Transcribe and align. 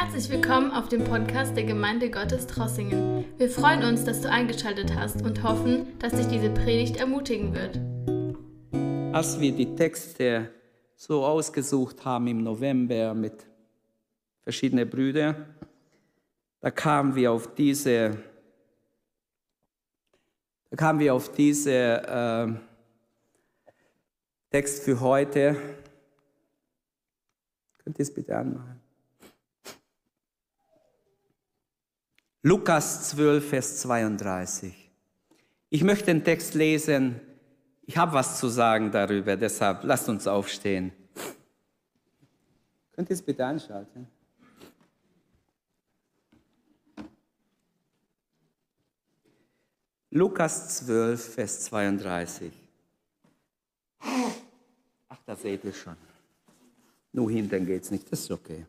Herzlich 0.00 0.30
willkommen 0.30 0.70
auf 0.70 0.88
dem 0.88 1.02
Podcast 1.02 1.56
der 1.56 1.64
Gemeinde 1.64 2.08
Gottes 2.08 2.46
Trossingen. 2.46 3.24
Wir 3.36 3.50
freuen 3.50 3.82
uns, 3.82 4.04
dass 4.04 4.20
du 4.20 4.30
eingeschaltet 4.30 4.94
hast 4.94 5.22
und 5.22 5.42
hoffen, 5.42 5.98
dass 5.98 6.12
dich 6.12 6.28
diese 6.28 6.50
Predigt 6.50 6.98
ermutigen 6.98 7.52
wird. 7.52 7.80
Als 9.12 9.40
wir 9.40 9.50
die 9.50 9.74
Texte 9.74 10.52
so 10.94 11.24
ausgesucht 11.24 12.04
haben 12.04 12.28
im 12.28 12.44
November 12.44 13.12
mit 13.12 13.44
verschiedenen 14.44 14.88
Brüdern, 14.88 15.52
da 16.60 16.70
kamen 16.70 17.16
wir 17.16 17.32
auf 17.32 17.52
diese, 17.56 18.18
da 20.70 20.76
kamen 20.76 21.00
wir 21.00 21.12
auf 21.12 21.32
diese 21.32 21.72
äh, 21.72 22.52
Text 24.52 24.84
für 24.84 25.00
heute. 25.00 25.56
Könnt 27.78 27.98
ihr 27.98 28.04
es 28.04 28.14
bitte 28.14 28.36
anmachen? 28.36 28.77
Lukas 32.48 33.10
12, 33.10 33.46
Vers 33.46 33.80
32. 33.80 34.90
Ich 35.68 35.84
möchte 35.84 36.06
den 36.06 36.24
Text 36.24 36.54
lesen. 36.54 37.20
Ich 37.82 37.98
habe 37.98 38.14
was 38.14 38.40
zu 38.40 38.48
sagen 38.48 38.90
darüber, 38.90 39.36
deshalb 39.36 39.84
lasst 39.84 40.08
uns 40.08 40.26
aufstehen. 40.26 40.90
Könnt 42.92 43.10
ihr 43.10 43.14
es 43.14 43.20
bitte 43.20 43.44
anschalten? 43.44 44.06
Lukas 50.08 50.78
12, 50.78 51.34
Vers 51.34 51.64
32. 51.64 52.50
Ach, 54.00 55.18
da 55.26 55.36
seht 55.36 55.64
ihr 55.64 55.74
schon. 55.74 55.96
Nur 57.12 57.30
hinten 57.30 57.66
geht 57.66 57.82
es 57.82 57.90
nicht, 57.90 58.10
das 58.10 58.20
ist 58.20 58.30
okay. 58.30 58.64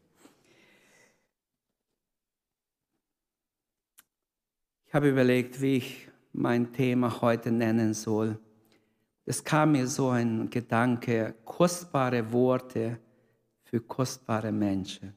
Ich 4.90 4.96
habe 4.96 5.10
überlegt, 5.10 5.62
wie 5.62 5.78
ich 5.78 6.08
mein 6.34 6.74
Thema 6.74 7.22
heute 7.22 7.52
nennen 7.52 7.94
soll. 7.94 8.40
Es 9.24 9.44
kam 9.44 9.74
mir 9.74 9.86
so 9.86 10.10
ein 10.10 10.50
Gedanke, 10.50 11.36
kostbare 11.46 12.32
Worte 12.34 12.98
für 13.66 13.82
kostbare 13.82 14.52
Menschen. 14.52 15.14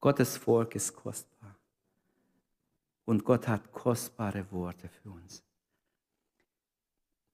Gottes 0.00 0.36
Volk 0.36 0.74
ist 0.74 0.96
kostbar. 0.96 1.54
Und 3.04 3.24
Gott 3.24 3.46
hat 3.46 3.70
kostbare 3.70 4.44
Worte 4.50 4.88
für 4.88 5.10
uns. 5.10 5.40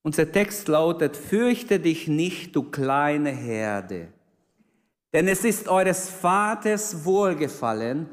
Unser 0.02 0.30
Text 0.30 0.68
lautet, 0.68 1.16
fürchte 1.16 1.80
dich 1.80 2.08
nicht, 2.08 2.54
du 2.54 2.64
kleine 2.64 3.30
Herde, 3.30 4.12
denn 5.14 5.28
es 5.28 5.44
ist 5.46 5.66
eures 5.66 6.10
Vaters 6.10 7.06
Wohlgefallen, 7.06 8.06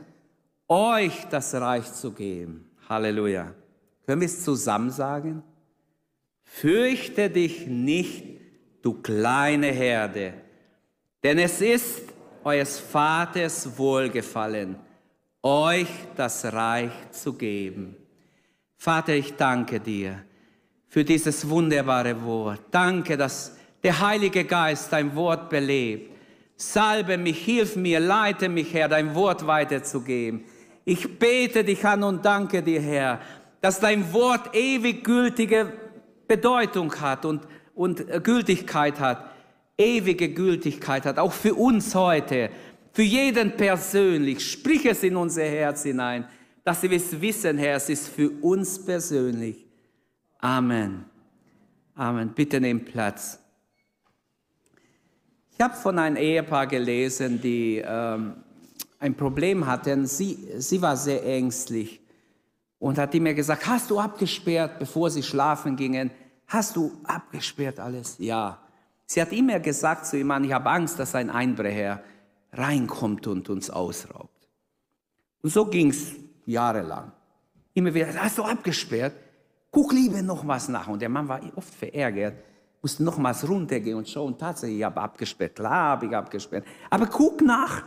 euch 0.70 1.26
das 1.26 1.54
Reich 1.54 1.92
zu 1.92 2.14
geben. 2.14 2.67
Halleluja. 2.90 3.54
Können 4.06 4.22
wir 4.22 4.26
es 4.26 4.44
zusammen 4.44 4.90
sagen? 4.90 5.44
Fürchte 6.44 7.30
dich 7.30 7.68
nicht, 7.68 8.24
du 8.82 8.94
kleine 8.94 9.68
Herde, 9.68 10.34
denn 11.24 11.40
es 11.40 11.60
ist 11.62 12.04
eures 12.44 12.80
Vaters 12.80 13.78
Wohlgefallen, 13.78 14.78
euch 15.44 15.90
das 16.16 16.46
Reich 16.46 16.92
zu 17.12 17.34
geben. 17.34 17.96
Vater, 18.78 19.14
ich 19.14 19.36
danke 19.36 19.80
dir 19.80 20.24
für 20.88 21.04
dieses 21.04 21.48
wunderbare 21.50 22.24
Wort. 22.24 22.62
Danke, 22.72 23.18
dass 23.18 23.58
der 23.84 24.00
Heilige 24.00 24.46
Geist 24.46 24.94
dein 24.94 25.14
Wort 25.16 25.50
belebt. 25.50 26.16
Salbe 26.56 27.18
mich, 27.18 27.44
hilf 27.44 27.76
mir, 27.76 28.00
leite 28.00 28.50
mich, 28.50 28.74
Herr, 28.74 28.88
dein 28.88 29.14
Wort 29.14 29.46
weiterzugeben. 29.46 30.46
Ich 30.90 31.20
bete 31.20 31.66
dich 31.66 31.86
an 31.86 32.02
und 32.02 32.24
danke 32.24 32.64
dir, 32.64 32.80
Herr, 32.80 33.20
dass 33.60 33.82
dein 33.82 34.14
Wort 34.14 34.56
ewig 34.56 35.04
gültige 35.04 35.74
Bedeutung 36.30 36.96
hat 37.02 37.26
und, 37.26 37.46
und 37.76 38.06
Gültigkeit 38.24 38.98
hat, 38.98 39.30
ewige 39.78 40.30
Gültigkeit 40.30 41.06
hat, 41.06 41.20
auch 41.20 41.34
für 41.34 41.56
uns 41.56 41.94
heute, 41.94 42.52
für 42.94 43.04
jeden 43.04 43.58
persönlich. 43.58 44.50
Sprich 44.50 44.86
es 44.86 45.04
in 45.04 45.18
unser 45.18 45.44
Herz 45.44 45.84
hinein, 45.84 46.26
dass 46.64 46.82
wir 46.84 46.94
es 46.94 47.20
wissen, 47.20 47.58
Herr, 47.58 47.76
es 47.76 47.90
ist 47.90 48.08
für 48.08 48.30
uns 48.42 48.86
persönlich. 48.86 49.66
Amen. 50.40 51.04
Amen. 51.96 52.30
Bitte 52.30 52.62
nehmt 52.62 52.86
Platz. 52.86 53.38
Ich 55.52 55.60
habe 55.60 55.76
von 55.76 56.00
einem 56.00 56.16
Ehepaar 56.16 56.66
gelesen, 56.66 57.42
die 57.42 57.84
ähm, 57.86 58.36
ein 59.00 59.16
Problem 59.16 59.66
hatten. 59.66 60.06
Sie, 60.06 60.48
sie 60.58 60.82
war 60.82 60.98
sehr 60.98 61.26
ängstlich 61.26 62.02
und 62.80 62.98
hat 62.98 63.14
mir 63.14 63.34
gesagt, 63.34 63.68
hast 63.68 63.90
du 63.90 64.00
abgesperrt, 64.00 64.80
bevor 64.80 65.10
sie 65.10 65.24
schlafen 65.24 65.76
gingen? 65.76 66.12
Hast 66.48 66.76
du 66.76 66.92
abgesperrt 67.04 67.80
alles? 67.80 68.16
Ja. 68.20 68.60
Sie 69.06 69.22
hat 69.22 69.32
immer 69.32 69.60
gesagt 69.60 70.06
zu 70.06 70.18
ihm, 70.18 70.32
ich 70.44 70.52
habe 70.52 70.70
Angst, 70.70 71.00
dass 71.00 71.16
ein 71.16 71.30
Einbrecher 71.30 72.02
reinkommt 72.54 73.28
und 73.28 73.50
uns 73.50 73.70
ausraubt. 73.70 74.48
Und 75.42 75.50
so 75.50 75.66
ging 75.66 75.90
es 75.90 76.14
jahrelang. 76.46 77.12
Immer 77.74 77.94
wieder, 77.94 78.08
hast 78.16 78.38
du 78.38 78.44
abgesperrt? 78.44 79.14
Guck 79.72 79.94
lieber 79.94 80.22
noch 80.22 80.48
was 80.48 80.68
nach. 80.70 80.88
Und 80.88 81.02
der 81.02 81.10
Mann 81.10 81.28
war 81.28 81.40
oft 81.56 81.74
verärgert, 81.74 82.36
musste 82.82 83.04
nochmals 83.04 83.48
runtergehen 83.48 83.98
und 83.98 84.10
schauen. 84.10 84.38
Tatsächlich, 84.38 84.80
ich 84.80 84.84
habe 84.84 85.00
abgesperrt. 85.00 85.56
Klar 85.56 85.90
habe 85.92 86.08
ich 86.08 86.16
abgesperrt. 86.16 86.66
Aber 86.90 87.06
guck 87.06 87.42
nach 87.42 87.84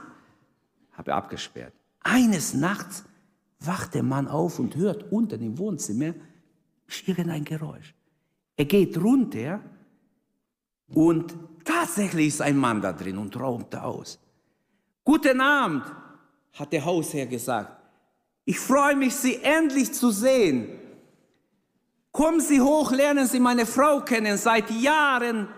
habe 1.00 1.14
abgesperrt. 1.14 1.72
Eines 2.02 2.54
Nachts 2.54 3.04
wacht 3.60 3.94
der 3.94 4.02
Mann 4.02 4.28
auf 4.28 4.58
und 4.58 4.76
hört 4.76 5.10
unten 5.10 5.42
im 5.42 5.58
Wohnzimmer 5.58 6.14
irgendein 7.06 7.44
Geräusch. 7.44 7.94
Er 8.56 8.66
geht 8.66 8.98
runter 8.98 9.60
und 10.92 11.34
tatsächlich 11.64 12.28
ist 12.28 12.42
ein 12.42 12.56
Mann 12.56 12.82
da 12.82 12.92
drin 12.92 13.16
und 13.16 13.38
raumt 13.38 13.74
aus. 13.76 14.18
Guten 15.04 15.40
Abend, 15.40 15.84
hat 16.52 16.72
der 16.72 16.84
Hausherr 16.84 17.26
gesagt. 17.26 17.80
Ich 18.44 18.58
freue 18.58 18.96
mich, 18.96 19.14
Sie 19.14 19.36
endlich 19.42 19.92
zu 19.92 20.10
sehen. 20.10 20.68
Kommen 22.12 22.40
Sie 22.40 22.60
hoch, 22.60 22.90
lernen 22.90 23.26
Sie 23.26 23.40
meine 23.40 23.64
Frau 23.64 24.00
kennen. 24.00 24.36
Seit 24.36 24.70
Jahren 24.70 25.48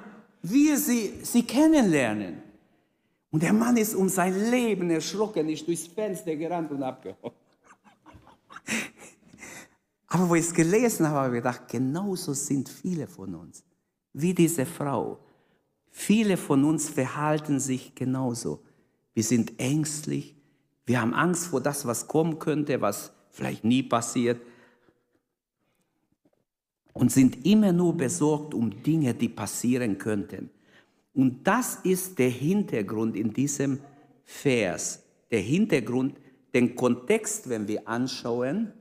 wir 0.43 0.77
Sie, 0.77 1.21
Sie 1.23 1.45
kennenlernen. 1.45 2.43
Und 3.33 3.43
der 3.43 3.55
Mann 3.55 3.79
ist 3.79 3.95
um 3.95 4.11
sein 4.11 4.51
Leben 4.51 4.91
erschrocken, 4.91 5.49
ist 5.49 5.67
durchs 5.67 5.87
Fenster 5.87 6.37
gerannt 6.37 6.71
und 6.71 6.83
abgehauen. 6.83 7.33
Aber 10.07 10.29
wo 10.29 10.35
ich 10.35 10.45
es 10.45 10.53
gelesen 10.53 11.09
habe, 11.09 11.19
habe 11.19 11.37
ich 11.37 11.43
gedacht, 11.43 11.67
genauso 11.67 12.35
sind 12.35 12.69
viele 12.69 13.07
von 13.07 13.35
uns, 13.35 13.65
wie 14.13 14.35
diese 14.35 14.67
Frau. 14.67 15.19
Viele 15.91 16.37
von 16.37 16.63
uns 16.65 16.91
verhalten 16.91 17.59
sich 17.59 17.95
genauso. 17.95 18.63
Wir 19.15 19.25
sind 19.25 19.59
ängstlich, 19.59 20.37
wir 20.85 21.01
haben 21.01 21.15
Angst 21.15 21.47
vor 21.47 21.63
das, 21.63 21.87
was 21.87 22.09
kommen 22.09 22.39
könnte, 22.39 22.83
was 22.83 23.13
vielleicht 23.31 23.65
nie 23.65 23.83
passiert. 23.83 24.43
Und 26.93 27.11
sind 27.11 27.47
immer 27.47 27.73
nur 27.73 27.97
besorgt 27.97 28.53
um 28.53 28.83
Dinge, 28.83 29.15
die 29.15 29.31
passieren 29.31 29.97
könnten. 29.97 30.51
Und 31.15 31.47
das 31.47 31.77
ist 31.77 32.19
der 32.19 32.31
Hintergrund 32.31 33.17
in 33.17 33.33
diesem 33.33 33.81
Vers. 34.25 35.05
Der 35.31 35.41
Hintergrund, 35.41 36.19
den 36.55 36.75
Kontext, 36.75 37.49
wenn 37.49 37.69
wir 37.69 37.87
anschauen. 37.87 38.73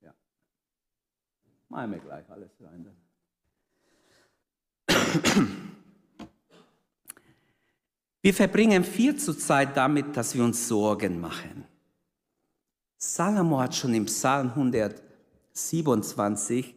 Ja. 0.00 0.14
Machen 1.68 1.90
wir 1.92 1.98
gleich 1.98 2.30
alles 2.30 2.50
rein. 2.60 2.90
Wir 8.22 8.32
verbringen 8.34 8.82
viel 8.82 9.16
zu 9.16 9.34
Zeit 9.34 9.76
damit, 9.76 10.16
dass 10.16 10.34
wir 10.34 10.42
uns 10.42 10.66
Sorgen 10.66 11.20
machen. 11.20 11.64
Salomo 12.98 13.60
hat 13.60 13.76
schon 13.76 13.94
im 13.94 14.06
Psalm 14.06 14.48
127 14.48 16.74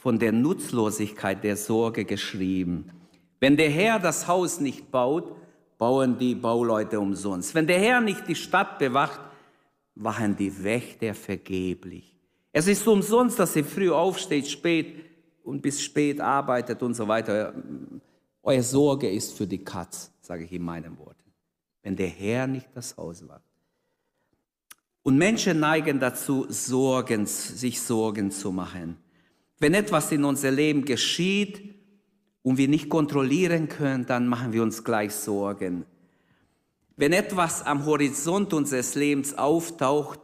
von 0.00 0.18
der 0.18 0.32
Nutzlosigkeit 0.32 1.44
der 1.44 1.56
Sorge 1.56 2.06
geschrieben. 2.06 2.90
Wenn 3.38 3.58
der 3.58 3.68
Herr 3.68 3.98
das 3.98 4.26
Haus 4.26 4.58
nicht 4.58 4.90
baut, 4.90 5.30
bauen 5.76 6.16
die 6.16 6.34
Bauleute 6.34 6.98
umsonst. 6.98 7.54
Wenn 7.54 7.66
der 7.66 7.78
Herr 7.78 8.00
nicht 8.00 8.26
die 8.26 8.34
Stadt 8.34 8.78
bewacht, 8.78 9.20
wachen 9.94 10.34
die 10.36 10.64
Wächter 10.64 11.12
vergeblich. 11.12 12.16
Es 12.50 12.66
ist 12.66 12.88
umsonst, 12.88 13.38
dass 13.38 13.54
ihr 13.54 13.64
früh 13.64 13.90
aufsteht, 13.90 14.48
spät 14.48 15.04
und 15.44 15.60
bis 15.60 15.82
spät 15.82 16.18
arbeitet 16.18 16.82
und 16.82 16.94
so 16.94 17.06
weiter. 17.06 17.52
Eure 18.42 18.62
Sorge 18.62 19.10
ist 19.10 19.36
für 19.36 19.46
die 19.46 19.62
Katz, 19.62 20.10
sage 20.22 20.44
ich 20.44 20.52
in 20.52 20.62
meinen 20.62 20.98
Worten. 20.98 21.30
Wenn 21.82 21.94
der 21.94 22.08
Herr 22.08 22.46
nicht 22.46 22.68
das 22.74 22.96
Haus 22.96 23.28
wacht. 23.28 23.44
Und 25.02 25.18
Menschen 25.18 25.60
neigen 25.60 26.00
dazu, 26.00 26.46
Sorgen, 26.48 27.26
sich 27.26 27.82
Sorgen 27.82 28.30
zu 28.30 28.50
machen. 28.50 28.96
Wenn 29.60 29.74
etwas 29.74 30.10
in 30.10 30.24
unser 30.24 30.50
Leben 30.50 30.86
geschieht 30.86 31.74
und 32.42 32.56
wir 32.56 32.66
nicht 32.66 32.88
kontrollieren 32.88 33.68
können, 33.68 34.06
dann 34.06 34.26
machen 34.26 34.54
wir 34.54 34.62
uns 34.62 34.82
gleich 34.82 35.14
Sorgen. 35.14 35.84
Wenn 36.96 37.12
etwas 37.12 37.62
am 37.62 37.84
Horizont 37.84 38.54
unseres 38.54 38.94
Lebens 38.94 39.36
auftaucht, 39.36 40.20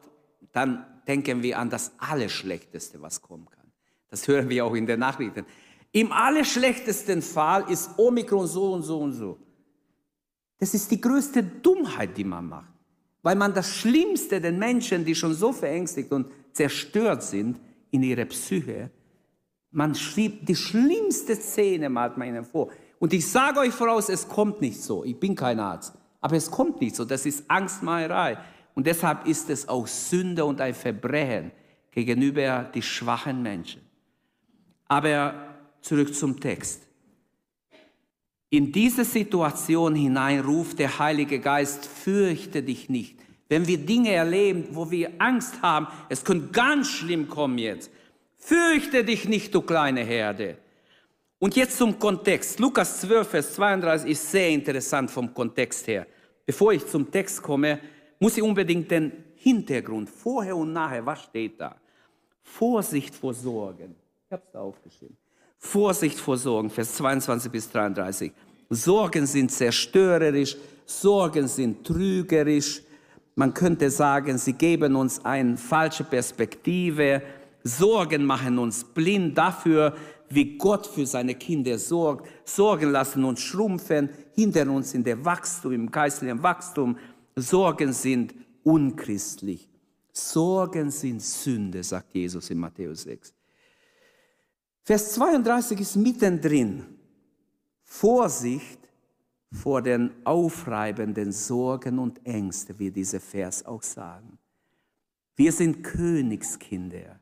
dann 0.53 0.87
denken 1.07 1.43
wir 1.43 1.59
an 1.59 1.69
das 1.69 1.93
Allerschlechteste, 1.99 3.01
was 3.03 3.21
kommen 3.21 3.47
kann. 3.51 3.71
Das 4.09 4.27
hören 4.27 4.49
wir 4.49 4.65
auch 4.65 4.75
in 4.75 4.87
den 4.87 5.01
Nachrichten. 5.01 5.45
Im 5.93 6.13
allerschlechtesten 6.13 7.21
Fall 7.21 7.71
ist 7.71 7.91
Omikron 7.99 8.47
so 8.47 8.73
und 8.73 8.83
so 8.83 9.01
und 9.01 9.13
so. 9.13 9.39
Das 10.59 10.73
ist 10.73 10.91
die 10.91 11.01
größte 11.01 11.43
Dummheit, 11.43 12.17
die 12.17 12.25
man 12.25 12.49
macht. 12.49 12.73
Weil 13.23 13.37
man 13.37 13.53
das 13.53 13.69
Schlimmste 13.69 14.41
den 14.41 14.59
Menschen, 14.59 15.05
die 15.05 15.15
schon 15.15 15.35
so 15.35 15.53
verängstigt 15.53 16.11
und 16.13 16.31
zerstört 16.53 17.23
sind 17.23 17.61
in 17.91 18.03
ihrer 18.03 18.25
Psyche, 18.25 18.91
man 19.71 19.95
schiebt 19.95 20.49
die 20.49 20.57
schlimmste 20.57 21.37
Szene, 21.37 21.89
malt 21.89 22.17
man 22.17 22.29
ihnen 22.29 22.45
vor. 22.45 22.71
Und 22.99 23.13
ich 23.13 23.27
sage 23.29 23.61
euch 23.61 23.73
voraus, 23.73 24.09
es 24.09 24.27
kommt 24.29 24.61
nicht 24.61 24.83
so. 24.83 25.05
Ich 25.05 25.19
bin 25.19 25.35
kein 25.35 25.61
Arzt. 25.61 25.95
Aber 26.21 26.37
es 26.37 26.51
kommt 26.51 26.81
nicht 26.81 26.97
so. 26.97 27.05
Das 27.05 27.27
ist 27.27 27.45
Angstmacherei. 27.49 28.39
Und 28.75 28.87
deshalb 28.87 29.27
ist 29.27 29.51
es 29.51 29.69
auch 29.69 29.87
Sünde 29.87 30.45
und 30.45 30.61
ein 30.61 30.75
Verbrechen 30.75 31.53
gegenüber 31.91 32.71
die 32.75 32.83
schwachen 32.83 33.43
Menschen. 33.43 33.83
Aber 34.89 35.35
zurück 35.81 36.15
zum 36.15 36.41
Text. 36.41 36.87
In 38.51 38.73
diese 38.73 39.05
Situation 39.05 39.95
hinein 39.95 40.41
ruft 40.41 40.79
der 40.79 40.99
Heilige 40.99 41.41
Geist, 41.41 41.87
fürchte 41.87 42.63
dich 42.63 42.89
nicht. 42.89 43.19
Wenn 43.49 43.67
wir 43.67 43.79
Dinge 43.79 44.13
erleben, 44.13 44.69
wo 44.71 44.91
wir 44.91 45.13
Angst 45.19 45.63
haben, 45.63 45.87
es 46.09 46.25
könnte 46.25 46.49
ganz 46.49 46.89
schlimm 46.89 47.29
kommen 47.29 47.59
jetzt. 47.59 47.91
Fürchte 48.47 49.03
dich 49.03 49.29
nicht, 49.29 49.53
du 49.53 49.61
kleine 49.61 50.05
Herde. 50.05 50.57
Und 51.41 51.57
jetzt 51.57 51.79
zum 51.79 51.99
Kontext. 51.99 52.61
Lukas 52.61 53.01
12, 53.01 53.29
Vers 53.29 53.55
32 53.55 54.09
ist 54.09 54.31
sehr 54.31 54.51
interessant 54.51 55.11
vom 55.11 55.35
Kontext 55.35 55.89
her. 55.89 56.07
Bevor 56.45 56.73
ich 56.73 56.87
zum 56.87 57.11
Text 57.11 57.43
komme, 57.43 57.81
muss 58.21 58.37
ich 58.37 58.45
unbedingt 58.45 58.89
den 58.89 59.11
Hintergrund, 59.35 60.09
vorher 60.09 60.57
und 60.57 60.73
nachher, 60.73 61.05
was 61.05 61.25
steht 61.25 61.61
da? 61.61 61.75
Vorsicht 62.41 63.17
vor 63.17 63.35
Sorgen. 63.35 63.97
Ich 64.27 64.33
habe 64.33 64.43
es 64.47 64.53
da 64.53 64.61
aufgeschrieben. 64.61 65.17
Vorsicht 65.59 66.21
vor 66.21 66.37
Sorgen, 66.37 66.71
Vers 66.71 66.95
22 66.95 67.51
bis 67.51 67.69
33. 67.69 68.31
Sorgen 68.71 69.27
sind 69.27 69.51
zerstörerisch, 69.51 70.57
Sorgen 70.85 71.49
sind 71.49 71.85
trügerisch. 71.85 72.81
Man 73.35 73.53
könnte 73.53 73.91
sagen, 73.91 74.39
sie 74.39 74.53
geben 74.53 74.95
uns 74.95 75.25
eine 75.25 75.57
falsche 75.57 76.05
Perspektive. 76.05 77.23
Sorgen 77.67 78.25
machen 78.25 78.59
uns 78.59 78.85
blind 78.85 79.37
dafür, 79.37 79.97
wie 80.29 80.59
Gott 80.59 80.87
für 80.87 81.07
seine 81.07 81.35
Kinder 81.35 81.79
sorgt. 81.79 82.29
Sorgen 82.45 82.91
lassen 82.91 83.25
uns 83.25 83.41
schrumpfen, 83.41 84.11
hindern 84.35 84.71
uns 84.71 84.95
in 84.95 85.05
der 85.05 85.25
Wachstum, 85.25 85.73
im 85.73 85.91
geistlichen 85.91 86.43
Wachstum. 86.43 86.99
Sorgen 87.37 87.93
sind 87.93 88.35
unchristlich. 88.65 89.69
Sorgen 90.13 90.91
sind 90.91 91.23
Sünde, 91.23 91.83
sagt 91.83 92.15
Jesus 92.15 92.51
in 92.51 92.59
Matthäus 92.59 93.03
6. 93.03 93.35
Vers 94.83 95.13
32 95.15 95.81
ist 95.81 95.97
mittendrin. 95.97 96.87
Vorsicht 97.83 98.79
vor 99.53 99.83
den 99.83 100.11
aufreibenden 100.25 101.33
Sorgen 101.33 101.99
und 101.99 102.25
Ängsten, 102.27 102.79
wie 102.79 102.91
dieser 102.91 103.21
Vers 103.21 103.65
auch 103.65 103.83
sagen. 103.83 104.39
Wir 105.37 105.53
sind 105.53 105.83
Königskinder 105.83 107.21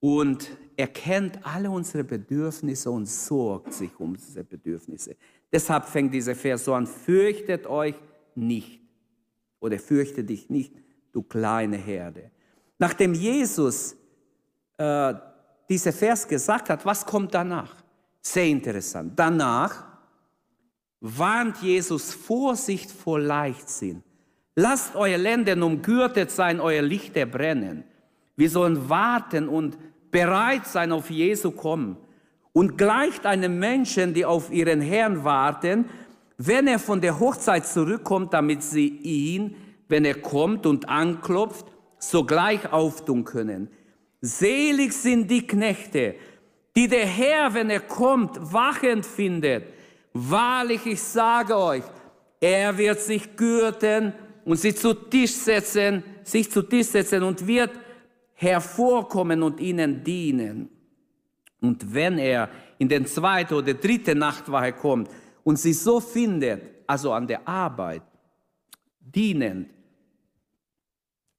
und 0.00 0.50
er 0.76 0.86
kennt 0.88 1.44
alle 1.44 1.70
unsere 1.70 2.04
Bedürfnisse 2.04 2.90
und 2.90 3.06
sorgt 3.06 3.72
sich 3.72 3.98
um 3.98 4.16
diese 4.16 4.44
Bedürfnisse. 4.44 5.16
Deshalb 5.50 5.86
fängt 5.86 6.14
dieser 6.14 6.34
Vers 6.34 6.64
so 6.64 6.74
an, 6.74 6.86
fürchtet 6.86 7.66
euch 7.66 7.96
nicht 8.34 8.80
oder 9.60 9.78
fürchte 9.78 10.22
dich 10.22 10.50
nicht, 10.50 10.72
du 11.12 11.22
kleine 11.22 11.76
Herde. 11.76 12.30
Nachdem 12.78 13.14
Jesus 13.14 13.96
äh, 14.76 15.14
dieser 15.68 15.92
Vers 15.92 16.28
gesagt 16.28 16.70
hat, 16.70 16.86
was 16.86 17.04
kommt 17.04 17.34
danach? 17.34 17.74
Sehr 18.20 18.46
interessant. 18.46 19.14
Danach 19.16 19.84
warnt 21.00 21.58
Jesus 21.58 22.12
Vorsicht 22.12 22.90
vor 22.90 23.18
Leichtsinn. 23.18 24.02
Lasst 24.54 24.96
euer 24.96 25.18
Lenden 25.18 25.62
umgürtet 25.62 26.30
sein, 26.30 26.60
euer 26.60 26.82
Lichter 26.82 27.26
brennen. 27.26 27.84
Wir 28.36 28.50
sollen 28.50 28.88
warten 28.88 29.48
und 29.48 29.78
bereit 30.10 30.66
sein 30.66 30.92
auf 30.92 31.10
Jesu 31.10 31.50
kommen. 31.50 31.96
Und 32.52 32.76
gleicht 32.76 33.26
einem 33.26 33.58
Menschen, 33.58 34.14
die 34.14 34.24
auf 34.24 34.50
ihren 34.50 34.80
Herrn 34.80 35.24
warten, 35.24 35.86
wenn 36.38 36.66
er 36.66 36.78
von 36.78 37.00
der 37.00 37.18
Hochzeit 37.18 37.66
zurückkommt, 37.66 38.32
damit 38.32 38.62
sie 38.62 38.88
ihn, 38.88 39.56
wenn 39.88 40.04
er 40.04 40.14
kommt 40.14 40.66
und 40.66 40.88
anklopft, 40.88 41.66
sogleich 41.98 42.72
auftun 42.72 43.24
können. 43.24 43.68
Selig 44.20 44.92
sind 44.92 45.30
die 45.30 45.46
Knechte, 45.46 46.14
die 46.76 46.88
der 46.88 47.06
Herr, 47.06 47.54
wenn 47.54 47.70
er 47.70 47.80
kommt, 47.80 48.52
wachend 48.52 49.04
findet. 49.04 49.64
Wahrlich, 50.12 50.86
ich 50.86 51.02
sage 51.02 51.56
euch, 51.56 51.84
er 52.40 52.76
wird 52.78 53.00
sich 53.00 53.36
gürten 53.36 54.12
und 54.44 54.56
sie 54.56 54.74
zu 54.74 54.94
Tisch 54.94 55.32
setzen, 55.32 56.02
sich 56.22 56.50
zu 56.50 56.62
Tisch 56.62 56.86
setzen 56.86 57.22
und 57.22 57.46
wird 57.46 57.70
hervorkommen 58.38 59.42
und 59.42 59.58
ihnen 59.58 60.04
dienen. 60.04 60.68
Und 61.60 61.92
wenn 61.92 62.18
er 62.18 62.48
in 62.78 62.88
den 62.88 63.04
zweiten 63.04 63.54
oder 63.54 63.74
dritten 63.74 64.18
Nachtwache 64.18 64.72
kommt 64.74 65.10
und 65.42 65.58
sie 65.58 65.72
so 65.72 65.98
findet, 65.98 66.62
also 66.86 67.12
an 67.12 67.26
der 67.26 67.46
Arbeit, 67.48 68.02
dienend, 69.00 69.70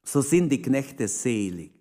so 0.04 0.20
sind 0.20 0.50
die 0.50 0.62
Knechte 0.62 1.08
selig 1.08 1.72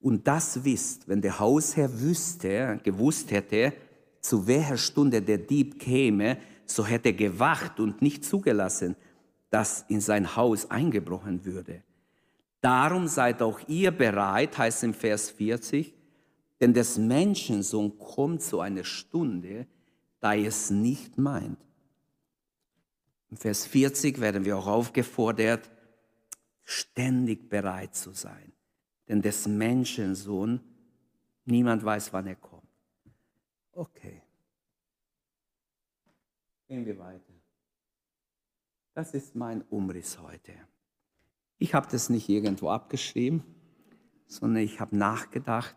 und 0.00 0.28
das 0.28 0.62
wisst, 0.62 1.08
wenn 1.08 1.20
der 1.20 1.40
Hausherr 1.40 2.00
wüsste, 2.00 2.78
gewusst 2.84 3.32
hätte, 3.32 3.72
zu 4.20 4.46
welcher 4.46 4.76
Stunde 4.76 5.22
der 5.22 5.38
Dieb 5.38 5.80
käme, 5.80 6.38
so 6.66 6.86
hätte 6.86 7.08
er 7.08 7.14
gewacht 7.14 7.80
und 7.80 8.00
nicht 8.00 8.24
zugelassen, 8.24 8.94
dass 9.50 9.84
in 9.88 10.00
sein 10.00 10.36
Haus 10.36 10.70
eingebrochen 10.70 11.44
würde. 11.44 11.82
Darum 12.64 13.08
seid 13.08 13.42
auch 13.42 13.60
ihr 13.68 13.90
bereit, 13.90 14.56
heißt 14.56 14.84
im 14.84 14.94
Vers 14.94 15.30
40, 15.30 15.94
denn 16.60 16.72
des 16.72 16.96
Menschensohn 16.96 17.98
kommt 17.98 18.42
zu 18.42 18.60
einer 18.60 18.84
Stunde, 18.84 19.66
da 20.20 20.34
es 20.34 20.70
nicht 20.70 21.18
meint. 21.18 21.58
Im 23.30 23.36
Vers 23.36 23.66
40 23.66 24.18
werden 24.20 24.44
wir 24.46 24.56
auch 24.56 24.66
aufgefordert, 24.66 25.70
ständig 26.62 27.50
bereit 27.50 27.94
zu 27.94 28.12
sein 28.12 28.54
denn 29.08 29.20
des 29.20 29.46
Menschensohn, 29.46 30.60
niemand 31.44 31.84
weiß, 31.84 32.12
wann 32.12 32.26
er 32.26 32.36
kommt. 32.36 32.62
Okay. 33.72 34.22
Gehen 36.66 36.86
wir 36.86 36.98
weiter. 36.98 37.32
Das 38.94 39.12
ist 39.14 39.34
mein 39.34 39.62
Umriss 39.62 40.18
heute. 40.18 40.52
Ich 41.58 41.74
habe 41.74 41.86
das 41.90 42.10
nicht 42.10 42.28
irgendwo 42.28 42.70
abgeschrieben, 42.70 43.42
sondern 44.26 44.62
ich 44.62 44.80
habe 44.80 44.96
nachgedacht. 44.96 45.76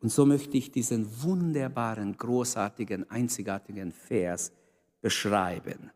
Und 0.00 0.10
so 0.10 0.24
möchte 0.26 0.56
ich 0.56 0.70
diesen 0.70 1.22
wunderbaren, 1.22 2.16
großartigen, 2.16 3.10
einzigartigen 3.10 3.92
Vers 3.92 4.52
beschreiben. 5.00 5.90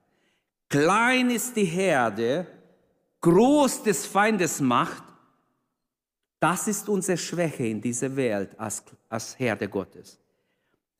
Klein 0.68 1.30
ist 1.30 1.56
die 1.56 1.64
Herde, 1.64 2.46
groß 3.20 3.82
des 3.82 4.06
Feindes 4.06 4.60
Macht, 4.60 5.04
das 6.40 6.66
ist 6.66 6.88
unsere 6.88 7.18
Schwäche 7.18 7.66
in 7.66 7.80
dieser 7.80 8.16
Welt 8.16 8.58
als, 8.58 8.82
als 9.08 9.38
Herde 9.38 9.68
Gottes. 9.68 10.18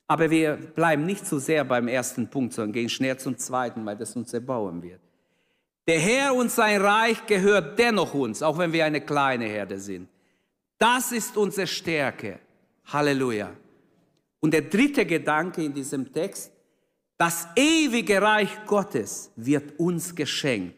Aber 0.07 0.31
wir 0.31 0.57
bleiben 0.57 1.05
nicht 1.05 1.27
zu 1.27 1.39
so 1.39 1.47
sehr 1.47 1.65
beim 1.65 1.89
ersten 1.89 2.29
Punkt, 2.29 2.53
sondern 2.53 2.73
gehen 2.73 2.89
schnell 2.89 3.19
zum 3.19 3.37
zweiten, 3.37 3.85
weil 3.85 3.97
das 3.97 4.15
uns 4.15 4.33
erbauen 4.33 4.83
wird. 4.83 5.01
Der 5.87 5.99
Herr 5.99 6.35
und 6.35 6.51
sein 6.51 6.81
Reich 6.81 7.27
gehört 7.27 7.79
dennoch 7.79 8.15
uns, 8.15 8.43
auch 8.43 8.59
wenn 8.59 8.73
wir 8.73 8.85
eine 8.85 9.01
kleine 9.01 9.47
Herde 9.47 9.79
sind. 9.79 10.09
Das 10.79 11.13
ist 11.13 11.37
unsere 11.37 11.67
Stärke. 11.67 12.39
Halleluja. 12.87 13.51
Und 14.41 14.53
der 14.53 14.63
dritte 14.63 15.07
Gedanke 15.07 15.63
in 15.65 15.73
diesem 15.73 16.13
Text, 16.13 16.51
das 17.17 17.47
ewige 17.55 18.21
Reich 18.21 18.51
Gottes 18.67 19.31
wird 19.37 19.79
uns 19.79 20.15
geschenkt. 20.15 20.77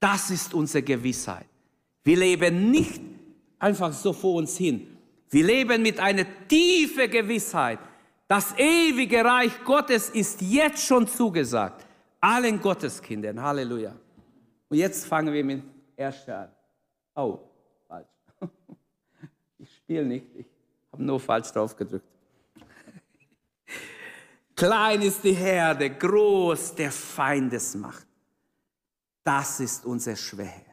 Das 0.00 0.30
ist 0.30 0.54
unsere 0.54 0.82
Gewissheit. 0.82 1.46
Wir 2.02 2.16
leben 2.16 2.70
nicht 2.70 3.00
einfach 3.58 3.92
so 3.92 4.12
vor 4.12 4.36
uns 4.36 4.56
hin. 4.56 4.96
Wir 5.28 5.44
leben 5.44 5.82
mit 5.82 6.00
einer 6.00 6.24
tiefen 6.48 7.08
Gewissheit. 7.10 7.78
Das 8.26 8.54
ewige 8.58 9.24
Reich 9.24 9.52
Gottes 9.64 10.10
ist 10.10 10.40
jetzt 10.40 10.84
schon 10.84 11.06
zugesagt. 11.06 11.86
Allen 12.20 12.60
Gotteskindern. 12.60 13.40
Halleluja. 13.40 13.94
Und 14.70 14.76
jetzt 14.76 15.06
fangen 15.06 15.34
wir 15.34 15.44
mit 15.44 15.62
erster 15.96 16.38
an. 16.38 16.48
Oh, 17.14 17.38
falsch. 17.86 18.06
Ich 19.58 19.76
spiele 19.76 20.06
nicht, 20.06 20.24
ich 20.34 20.46
habe 20.90 21.02
nur 21.02 21.20
falsch 21.20 21.52
drauf 21.52 21.76
gedrückt. 21.76 22.06
Klein 24.56 25.02
ist 25.02 25.22
die 25.22 25.34
Herde, 25.34 25.90
groß 25.90 26.76
der 26.76 26.90
Feindesmacht. 26.90 28.06
Das 29.22 29.60
ist 29.60 29.84
unsere 29.84 30.16
Schwäche. 30.16 30.64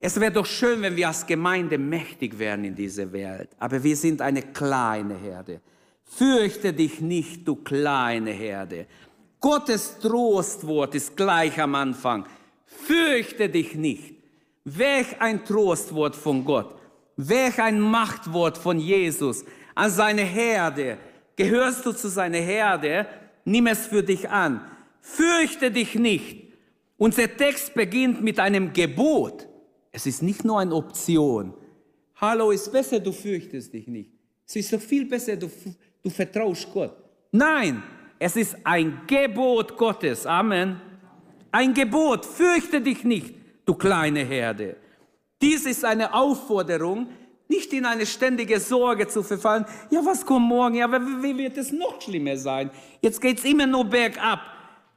Es 0.00 0.20
wäre 0.20 0.32
doch 0.32 0.44
schön, 0.44 0.82
wenn 0.82 0.96
wir 0.96 1.08
als 1.08 1.24
Gemeinde 1.24 1.78
mächtig 1.78 2.38
wären 2.38 2.64
in 2.64 2.74
dieser 2.74 3.10
Welt, 3.10 3.56
aber 3.58 3.82
wir 3.82 3.96
sind 3.96 4.20
eine 4.20 4.42
kleine 4.42 5.14
Herde. 5.14 5.62
Fürchte 6.04 6.74
dich 6.74 7.00
nicht, 7.00 7.48
du 7.48 7.56
kleine 7.56 8.32
Herde. 8.32 8.86
Gottes 9.44 9.98
Trostwort 10.00 10.94
ist 10.94 11.18
gleich 11.18 11.60
am 11.60 11.74
Anfang. 11.74 12.24
Fürchte 12.64 13.50
dich 13.50 13.74
nicht. 13.74 14.14
Welch 14.64 15.20
ein 15.20 15.44
Trostwort 15.44 16.16
von 16.16 16.46
Gott. 16.46 16.74
Welch 17.18 17.60
ein 17.60 17.78
Machtwort 17.78 18.56
von 18.56 18.78
Jesus 18.78 19.44
an 19.74 19.90
seine 19.90 20.22
Herde. 20.22 20.96
Gehörst 21.36 21.84
du 21.84 21.92
zu 21.92 22.08
seiner 22.08 22.38
Herde? 22.38 23.06
Nimm 23.44 23.66
es 23.66 23.86
für 23.86 24.02
dich 24.02 24.30
an. 24.30 24.62
Fürchte 25.02 25.70
dich 25.70 25.94
nicht. 25.94 26.54
Unser 26.96 27.36
Text 27.36 27.74
beginnt 27.74 28.22
mit 28.22 28.40
einem 28.40 28.72
Gebot. 28.72 29.46
Es 29.92 30.06
ist 30.06 30.22
nicht 30.22 30.42
nur 30.42 30.58
eine 30.58 30.74
Option. 30.74 31.52
Hallo, 32.16 32.50
ist 32.50 32.72
besser, 32.72 32.98
du 32.98 33.12
fürchtest 33.12 33.74
dich 33.74 33.88
nicht. 33.88 34.10
Es 34.46 34.56
ist 34.56 34.70
so 34.70 34.78
viel 34.78 35.04
besser, 35.04 35.36
du, 35.36 35.50
du 36.02 36.08
vertraust 36.08 36.66
Gott. 36.72 36.96
Nein, 37.30 37.82
es 38.24 38.36
ist 38.36 38.56
ein 38.64 39.02
Gebot 39.06 39.76
Gottes. 39.76 40.24
Amen. 40.24 40.80
Ein 41.52 41.74
Gebot, 41.74 42.24
fürchte 42.24 42.80
dich 42.80 43.04
nicht, 43.04 43.34
du 43.66 43.74
kleine 43.74 44.20
Herde. 44.20 44.76
Dies 45.42 45.66
ist 45.66 45.84
eine 45.84 46.14
Aufforderung, 46.14 47.08
nicht 47.48 47.70
in 47.74 47.84
eine 47.84 48.06
ständige 48.06 48.58
Sorge 48.60 49.08
zu 49.08 49.22
verfallen. 49.22 49.66
Ja, 49.90 50.02
was 50.02 50.24
kommt 50.24 50.46
morgen? 50.46 50.76
Ja, 50.76 50.90
wie 50.90 51.36
wird 51.36 51.58
es 51.58 51.70
noch 51.70 52.00
schlimmer 52.00 52.38
sein? 52.38 52.70
Jetzt 53.02 53.20
geht 53.20 53.40
es 53.40 53.44
immer 53.44 53.66
nur 53.66 53.84
bergab. 53.84 54.40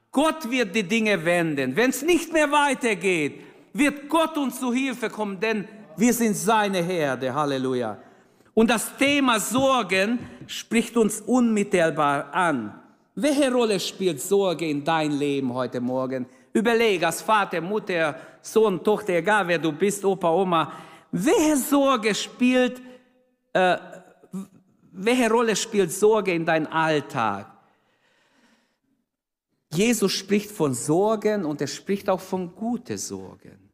Gott 0.09 0.49
wird 0.49 0.73
die 0.73 0.83
Dinge 0.83 1.25
wenden. 1.25 1.75
Wenn 1.75 1.89
es 1.89 2.03
nicht 2.03 2.31
mehr 2.31 2.49
weitergeht, 2.49 3.41
wird 3.73 4.07
Gott 4.07 4.37
uns 4.37 4.57
zu 4.57 4.71
Hilfe 4.71 5.09
kommen, 5.09 5.37
denn 5.37 5.67
wir 5.97 6.13
sind 6.13 6.37
seine 6.37 6.81
Herde. 6.81 7.33
Halleluja. 7.33 7.97
Und 8.53 8.69
das 8.69 8.95
Thema 8.95 9.37
Sorgen 9.41 10.17
spricht 10.47 10.95
uns 10.95 11.19
unmittelbar 11.19 12.33
an. 12.33 12.86
Welche 13.19 13.51
Rolle 13.51 13.79
spielt 13.79 14.21
Sorge 14.21 14.69
in 14.69 14.83
dein 14.83 15.11
Leben 15.11 15.51
heute 15.51 15.81
Morgen? 15.81 16.27
Überleg 16.53 17.03
als 17.03 17.23
Vater, 17.23 17.59
Mutter, 17.61 18.15
Sohn, 18.43 18.83
Tochter, 18.83 19.13
egal 19.15 19.47
wer 19.47 19.57
du 19.57 19.71
bist, 19.71 20.05
Opa, 20.05 20.29
Oma, 20.29 20.71
welche 21.11 21.57
Sorge 21.57 22.13
spielt, 22.13 22.79
äh, 23.53 23.75
welche 24.91 25.31
Rolle 25.31 25.55
spielt 25.55 25.91
Sorge 25.91 26.31
in 26.31 26.45
deinem 26.45 26.67
Alltag? 26.67 27.51
Jesus 29.73 30.11
spricht 30.11 30.51
von 30.51 30.75
Sorgen 30.75 31.43
und 31.43 31.59
er 31.59 31.67
spricht 31.67 32.07
auch 32.11 32.21
von 32.21 32.53
guten 32.53 32.99
Sorgen. 32.99 33.66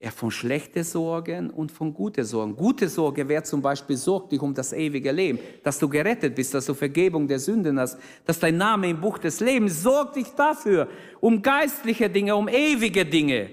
Er 0.00 0.12
von 0.12 0.30
schlechten 0.30 0.84
Sorgen 0.84 1.50
und 1.50 1.72
von 1.72 1.92
guten 1.92 2.24
Sorgen. 2.24 2.54
Gute 2.54 2.88
Sorge 2.88 3.28
wäre 3.28 3.42
zum 3.42 3.60
Beispiel, 3.60 3.96
sorg 3.96 4.30
dich 4.30 4.40
um 4.40 4.54
das 4.54 4.72
ewige 4.72 5.10
Leben, 5.10 5.40
dass 5.64 5.76
du 5.76 5.88
gerettet 5.88 6.36
bist, 6.36 6.54
dass 6.54 6.66
du 6.66 6.74
Vergebung 6.74 7.26
der 7.26 7.40
Sünden 7.40 7.80
hast, 7.80 7.98
dass 8.24 8.38
dein 8.38 8.56
Name 8.56 8.90
im 8.90 9.00
Buch 9.00 9.18
des 9.18 9.40
Lebens, 9.40 9.82
sorg 9.82 10.12
dich 10.12 10.28
dafür, 10.36 10.86
um 11.20 11.42
geistliche 11.42 12.08
Dinge, 12.08 12.36
um 12.36 12.46
ewige 12.46 13.04
Dinge. 13.04 13.50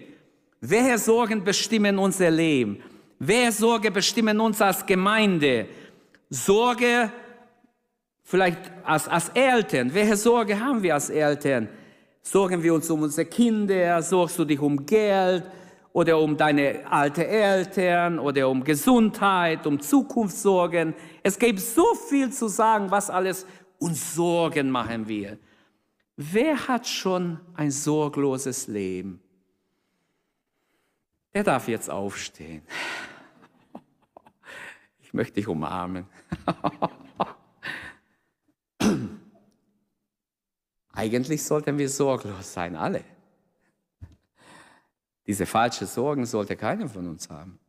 Welche 0.62 1.00
Sorgen 1.00 1.44
bestimmen 1.44 1.98
unser 1.98 2.30
Leben? 2.30 2.78
Welche 3.18 3.52
Sorge 3.52 3.90
bestimmen 3.90 4.40
uns 4.40 4.62
als 4.62 4.86
Gemeinde? 4.86 5.68
Sorge 6.30 7.12
vielleicht 8.24 8.60
als, 8.84 9.08
als 9.08 9.30
Eltern. 9.30 9.92
Welche 9.92 10.16
Sorge 10.16 10.60
haben 10.60 10.84
wir 10.84 10.94
als 10.94 11.10
Eltern? 11.10 11.70
Sorgen 12.22 12.62
wir 12.62 12.74
uns 12.76 12.88
um 12.92 13.02
unsere 13.02 13.26
Kinder? 13.26 14.00
Sorgst 14.04 14.38
du 14.38 14.46
dich 14.46 14.60
um 14.60 14.86
Geld? 14.86 15.44
Oder 15.96 16.20
um 16.20 16.36
deine 16.36 16.86
alte 16.92 17.26
Eltern 17.26 18.20
oder 18.20 18.50
um 18.50 18.66
Gesundheit, 18.66 19.66
um 19.66 19.80
Zukunftssorgen. 19.80 20.94
Es 21.24 21.40
gibt 21.40 21.62
so 21.62 21.96
viel 21.96 22.34
zu 22.34 22.50
sagen, 22.50 22.92
was 22.92 23.10
alles 23.10 23.48
uns 23.80 24.14
Sorgen 24.14 24.72
machen 24.72 25.08
will. 25.08 25.40
Wer 26.18 26.68
hat 26.68 26.86
schon 26.86 27.40
ein 27.54 27.72
sorgloses 27.72 28.68
Leben? 28.68 29.22
Der 31.34 31.46
darf 31.46 31.70
jetzt 31.70 31.90
aufstehen. 31.90 32.64
Ich 35.02 35.14
möchte 35.14 35.36
dich 35.36 35.48
umarmen. 35.48 36.08
Eigentlich 40.92 41.42
sollten 41.42 41.78
wir 41.78 41.88
sorglos 41.88 42.52
sein, 42.52 42.76
alle. 42.76 43.15
Diese 45.28 45.46
falschen 45.46 45.88
Sorgen 45.88 46.26
sollte 46.26 46.56
keiner 46.56 46.88
von 46.88 47.08
uns 47.08 47.30
haben. 47.30 47.60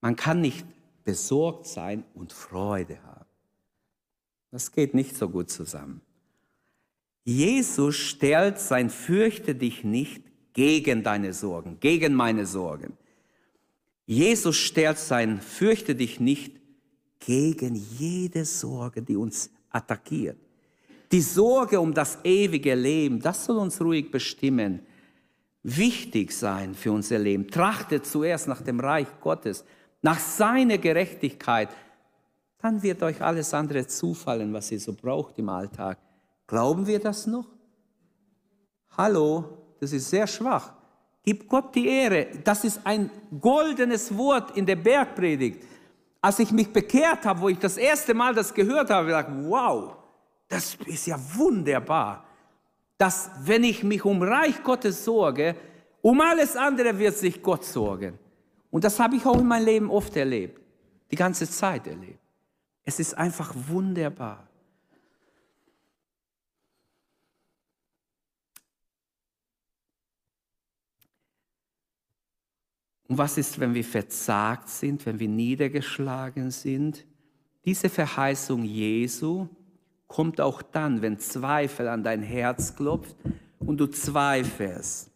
Man 0.00 0.16
kann 0.16 0.40
nicht 0.40 0.64
besorgt 1.04 1.66
sein 1.66 2.04
und 2.14 2.32
Freude 2.32 3.02
haben. 3.02 3.26
Das 4.50 4.72
geht 4.72 4.94
nicht 4.94 5.16
so 5.16 5.28
gut 5.28 5.50
zusammen. 5.50 6.00
Jesus 7.24 7.96
stellt 7.96 8.60
sein 8.60 8.88
Fürchte 8.88 9.54
dich 9.54 9.82
nicht 9.82 10.22
gegen 10.52 11.02
deine 11.02 11.32
Sorgen, 11.32 11.80
gegen 11.80 12.14
meine 12.14 12.46
Sorgen. 12.46 12.96
Jesus 14.06 14.56
stellt 14.56 14.98
sein 14.98 15.40
Fürchte 15.40 15.96
dich 15.96 16.20
nicht 16.20 16.56
gegen 17.18 17.74
jede 17.74 18.44
Sorge, 18.44 19.02
die 19.02 19.16
uns 19.16 19.50
attackiert. 19.70 20.38
Die 21.12 21.20
Sorge 21.20 21.80
um 21.80 21.94
das 21.94 22.18
ewige 22.24 22.74
Leben, 22.74 23.20
das 23.20 23.44
soll 23.44 23.58
uns 23.58 23.80
ruhig 23.80 24.10
bestimmen, 24.10 24.80
wichtig 25.62 26.32
sein 26.32 26.74
für 26.74 26.92
unser 26.92 27.18
Leben. 27.18 27.48
Trachtet 27.48 28.06
zuerst 28.06 28.48
nach 28.48 28.62
dem 28.62 28.80
Reich 28.80 29.08
Gottes, 29.20 29.64
nach 30.02 30.18
seiner 30.18 30.78
Gerechtigkeit. 30.78 31.68
Dann 32.60 32.82
wird 32.82 33.02
euch 33.02 33.20
alles 33.22 33.54
andere 33.54 33.86
zufallen, 33.86 34.52
was 34.52 34.72
ihr 34.72 34.80
so 34.80 34.92
braucht 34.92 35.38
im 35.38 35.48
Alltag. 35.48 35.98
Glauben 36.46 36.86
wir 36.86 36.98
das 36.98 37.26
noch? 37.26 37.46
Hallo, 38.96 39.44
das 39.80 39.92
ist 39.92 40.10
sehr 40.10 40.26
schwach. 40.26 40.72
Gib 41.22 41.48
Gott 41.48 41.74
die 41.74 41.88
Ehre. 41.88 42.28
Das 42.44 42.64
ist 42.64 42.80
ein 42.84 43.10
goldenes 43.40 44.16
Wort 44.16 44.56
in 44.56 44.64
der 44.64 44.76
Bergpredigt. 44.76 45.62
Als 46.20 46.38
ich 46.38 46.52
mich 46.52 46.72
bekehrt 46.72 47.24
habe, 47.24 47.40
wo 47.40 47.48
ich 47.48 47.58
das 47.58 47.76
erste 47.76 48.14
Mal 48.14 48.34
das 48.34 48.54
gehört 48.54 48.90
habe, 48.90 49.12
habe 49.14 49.22
ich 49.22 49.26
gedacht, 49.26 49.48
wow, 49.48 49.96
das 50.48 50.76
ist 50.86 51.06
ja 51.06 51.18
wunderbar, 51.34 52.24
dass 52.98 53.30
wenn 53.40 53.64
ich 53.64 53.82
mich 53.82 54.04
um 54.04 54.22
Reich 54.22 54.62
Gottes 54.62 55.04
sorge, 55.04 55.56
um 56.02 56.20
alles 56.20 56.56
andere 56.56 56.98
wird 56.98 57.16
sich 57.16 57.42
Gott 57.42 57.64
sorgen. 57.64 58.18
Und 58.70 58.84
das 58.84 58.98
habe 59.00 59.16
ich 59.16 59.26
auch 59.26 59.38
in 59.38 59.46
meinem 59.46 59.64
Leben 59.64 59.90
oft 59.90 60.16
erlebt, 60.16 60.60
die 61.10 61.16
ganze 61.16 61.48
Zeit 61.48 61.86
erlebt. 61.86 62.20
Es 62.84 63.00
ist 63.00 63.14
einfach 63.14 63.52
wunderbar. 63.54 64.46
Und 73.08 73.18
was 73.18 73.38
ist, 73.38 73.58
wenn 73.60 73.74
wir 73.74 73.84
verzagt 73.84 74.68
sind, 74.68 75.04
wenn 75.06 75.18
wir 75.18 75.28
niedergeschlagen 75.28 76.50
sind? 76.50 77.04
Diese 77.64 77.88
Verheißung 77.88 78.64
Jesu, 78.64 79.48
kommt 80.06 80.40
auch 80.40 80.62
dann, 80.62 81.02
wenn 81.02 81.18
Zweifel 81.18 81.88
an 81.88 82.02
dein 82.02 82.22
Herz 82.22 82.76
klopft 82.76 83.16
und 83.58 83.78
du 83.78 83.86
zweifelst. 83.86 85.10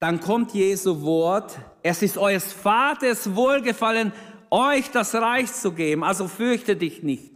Dann 0.00 0.20
kommt 0.20 0.52
Jesu 0.52 1.02
Wort, 1.02 1.58
es 1.82 2.02
ist 2.02 2.18
eures 2.18 2.52
Vaters 2.52 3.34
Wohlgefallen, 3.34 4.12
euch 4.50 4.90
das 4.90 5.14
Reich 5.14 5.52
zu 5.52 5.72
geben, 5.72 6.04
also 6.04 6.28
fürchte 6.28 6.76
dich 6.76 7.02
nicht. 7.02 7.32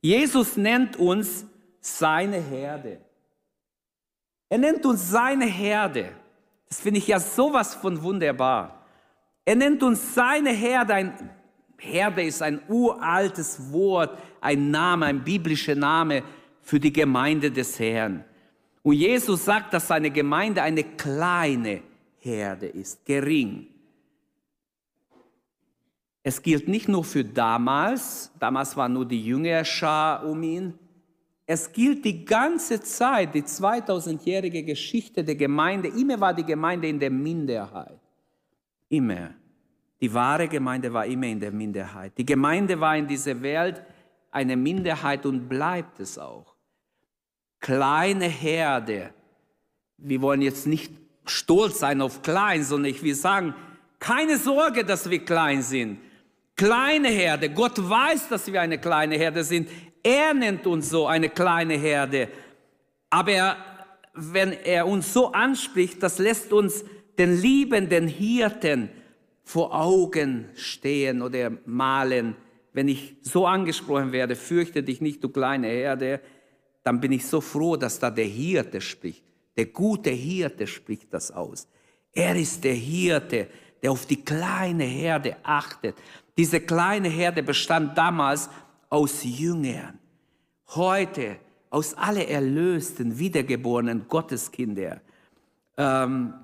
Jesus 0.00 0.56
nennt 0.56 0.96
uns 0.96 1.46
seine 1.80 2.38
Herde. 2.38 3.00
Er 4.48 4.58
nennt 4.58 4.84
uns 4.86 5.10
seine 5.10 5.44
Herde. 5.46 6.12
Das 6.68 6.80
finde 6.80 6.98
ich 6.98 7.06
ja 7.06 7.20
sowas 7.20 7.74
von 7.74 8.02
wunderbar. 8.02 8.84
Er 9.44 9.56
nennt 9.56 9.82
uns 9.82 10.14
seine 10.14 10.50
Herde, 10.50 10.94
ein 10.94 11.30
Herde 11.78 12.22
ist 12.22 12.42
ein 12.42 12.60
uraltes 12.68 13.72
Wort, 13.72 14.18
ein 14.40 14.70
Name, 14.70 15.06
ein 15.06 15.24
biblischer 15.24 15.76
Name 15.76 16.22
für 16.60 16.80
die 16.80 16.92
Gemeinde 16.92 17.50
des 17.50 17.78
Herrn. 17.78 18.24
Und 18.82 18.94
Jesus 18.94 19.44
sagt, 19.44 19.72
dass 19.72 19.88
seine 19.88 20.10
Gemeinde 20.10 20.62
eine 20.62 20.82
kleine 20.82 21.82
Herde 22.18 22.66
ist, 22.66 23.04
gering. 23.06 23.68
Es 26.22 26.42
gilt 26.42 26.68
nicht 26.68 26.88
nur 26.88 27.04
für 27.04 27.24
damals, 27.24 28.32
damals 28.38 28.76
war 28.76 28.88
nur 28.88 29.06
die 29.06 29.24
Jüngerschar 29.24 30.26
um 30.26 30.42
ihn, 30.42 30.74
es 31.46 31.72
gilt 31.72 32.04
die 32.04 32.26
ganze 32.26 32.82
Zeit, 32.82 33.34
die 33.34 33.42
2000-jährige 33.42 34.64
Geschichte 34.64 35.24
der 35.24 35.36
Gemeinde, 35.36 35.88
immer 35.88 36.20
war 36.20 36.34
die 36.34 36.44
Gemeinde 36.44 36.88
in 36.88 37.00
der 37.00 37.10
Minderheit. 37.10 37.98
Immer. 38.90 39.30
Die 40.00 40.12
wahre 40.14 40.48
Gemeinde 40.48 40.92
war 40.92 41.06
immer 41.06 41.26
in 41.26 41.40
der 41.40 41.50
Minderheit. 41.50 42.12
Die 42.16 42.26
Gemeinde 42.26 42.78
war 42.78 42.96
in 42.96 43.08
dieser 43.08 43.40
Welt 43.42 43.82
eine 44.30 44.56
Minderheit 44.56 45.26
und 45.26 45.48
bleibt 45.48 45.98
es 46.00 46.18
auch. 46.18 46.54
Kleine 47.60 48.26
Herde. 48.26 49.10
Wir 49.96 50.22
wollen 50.22 50.42
jetzt 50.42 50.66
nicht 50.66 50.92
stolz 51.26 51.80
sein 51.80 52.00
auf 52.00 52.22
klein, 52.22 52.62
sondern 52.62 52.92
ich 52.92 53.02
will 53.02 53.14
sagen, 53.14 53.54
keine 53.98 54.38
Sorge, 54.38 54.84
dass 54.84 55.10
wir 55.10 55.24
klein 55.24 55.62
sind. 55.62 55.98
Kleine 56.54 57.08
Herde. 57.08 57.50
Gott 57.50 57.78
weiß, 57.78 58.28
dass 58.28 58.52
wir 58.52 58.60
eine 58.60 58.78
kleine 58.78 59.16
Herde 59.16 59.42
sind. 59.42 59.68
Er 60.02 60.34
nennt 60.34 60.66
uns 60.66 60.90
so 60.90 61.08
eine 61.08 61.28
kleine 61.28 61.74
Herde. 61.74 62.28
Aber 63.10 63.56
wenn 64.14 64.52
er 64.52 64.86
uns 64.86 65.12
so 65.12 65.32
anspricht, 65.32 66.02
das 66.02 66.18
lässt 66.18 66.52
uns 66.52 66.84
den 67.18 67.40
liebenden 67.40 68.06
Hirten 68.06 68.90
vor 69.48 69.74
Augen 69.74 70.50
stehen 70.56 71.22
oder 71.22 71.50
malen. 71.64 72.36
Wenn 72.74 72.86
ich 72.86 73.16
so 73.22 73.46
angesprochen 73.46 74.12
werde, 74.12 74.36
fürchte 74.36 74.82
dich 74.82 75.00
nicht, 75.00 75.24
du 75.24 75.30
kleine 75.30 75.68
Herde, 75.68 76.20
dann 76.84 77.00
bin 77.00 77.12
ich 77.12 77.26
so 77.26 77.40
froh, 77.40 77.74
dass 77.76 77.98
da 77.98 78.10
der 78.10 78.26
Hirte 78.26 78.82
spricht. 78.82 79.24
Der 79.56 79.64
gute 79.64 80.10
Hirte 80.10 80.66
spricht 80.66 81.14
das 81.14 81.30
aus. 81.30 81.66
Er 82.12 82.36
ist 82.36 82.62
der 82.62 82.74
Hirte, 82.74 83.48
der 83.82 83.90
auf 83.90 84.04
die 84.04 84.22
kleine 84.22 84.84
Herde 84.84 85.36
achtet. 85.42 85.96
Diese 86.36 86.60
kleine 86.60 87.08
Herde 87.08 87.42
bestand 87.42 87.96
damals 87.96 88.50
aus 88.90 89.24
Jüngern. 89.24 89.98
Heute 90.74 91.38
aus 91.70 91.94
alle 91.94 92.26
erlösten, 92.26 93.18
wiedergeborenen 93.18 94.08
Gotteskinder. 94.08 95.00
Ähm, 95.78 96.34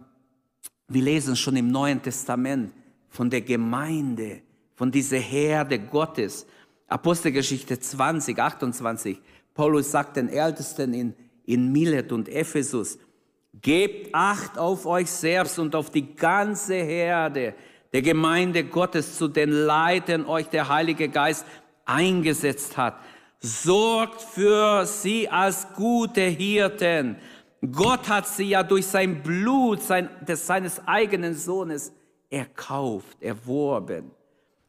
wir 0.89 1.03
lesen 1.03 1.37
schon 1.37 1.57
im 1.57 1.69
Neuen 1.69 2.01
Testament 2.01 2.73
von 3.15 3.31
der 3.31 3.43
Gemeinde, 3.43 4.43
von 4.75 4.91
dieser 4.91 5.19
Herde 5.19 5.79
Gottes. 5.79 6.47
Apostelgeschichte 6.89 7.79
20, 7.79 8.37
28. 8.37 9.21
Paulus 9.55 9.93
sagt 9.93 10.17
den 10.17 10.29
Ältesten 10.29 10.93
in, 10.93 11.15
in 11.47 11.71
Milet 11.71 12.11
und 12.11 12.29
Ephesus, 12.29 12.99
gebt 13.63 14.13
Acht 14.13 14.59
auf 14.59 14.85
euch 14.85 15.09
selbst 15.09 15.61
und 15.61 15.77
auf 15.77 15.91
die 15.91 16.17
ganze 16.17 16.75
Herde 16.75 17.55
der 17.93 18.03
Gemeinde 18.03 18.65
Gottes, 18.65 19.17
zu 19.17 19.29
den 19.29 19.51
Leitern 19.51 20.27
euch 20.27 20.49
der 20.49 20.69
Heilige 20.69 21.09
Geist 21.09 21.47
eingesetzt 21.85 22.77
hat. 22.77 22.97
Sorgt 23.39 24.23
für 24.23 24.85
sie 24.87 25.29
als 25.29 25.69
gute 25.75 26.23
Hirten. 26.23 27.15
Gott 27.71 28.09
hat 28.09 28.27
sie 28.27 28.49
ja 28.49 28.65
durch 28.65 28.89
sein 28.89 29.23
Blut 29.23 29.83
sein, 29.83 30.09
des, 30.27 30.49
seines 30.49 30.85
eigenen 30.89 31.35
Sohnes 31.35 31.93
erkauft, 32.35 33.23
erworben. 33.23 34.11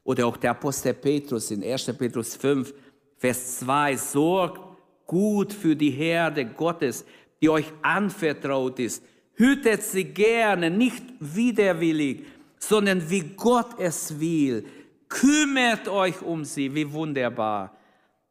Oder 0.03 0.27
auch 0.27 0.37
der 0.37 0.51
Apostel 0.51 0.93
Petrus 0.93 1.49
in 1.49 1.63
1. 1.63 1.85
Petrus 1.97 2.35
5, 2.35 2.73
Vers 3.17 3.59
2, 3.59 3.97
sorgt 3.97 4.61
gut 5.07 5.51
für 5.51 5.75
die 5.75 5.89
Herde 5.89 6.45
Gottes, 6.45 7.05
die 7.41 7.49
euch 7.49 7.71
anvertraut 7.81 8.79
ist. 8.79 9.03
Hütet 9.33 9.81
sie 9.81 10.05
gerne, 10.05 10.69
nicht 10.69 11.03
widerwillig, 11.19 12.25
sondern 12.59 13.09
wie 13.09 13.21
Gott 13.35 13.79
es 13.79 14.19
will. 14.19 14.65
Kümmert 15.09 15.87
euch 15.87 16.21
um 16.21 16.45
sie, 16.45 16.73
wie 16.73 16.91
wunderbar. 16.91 17.75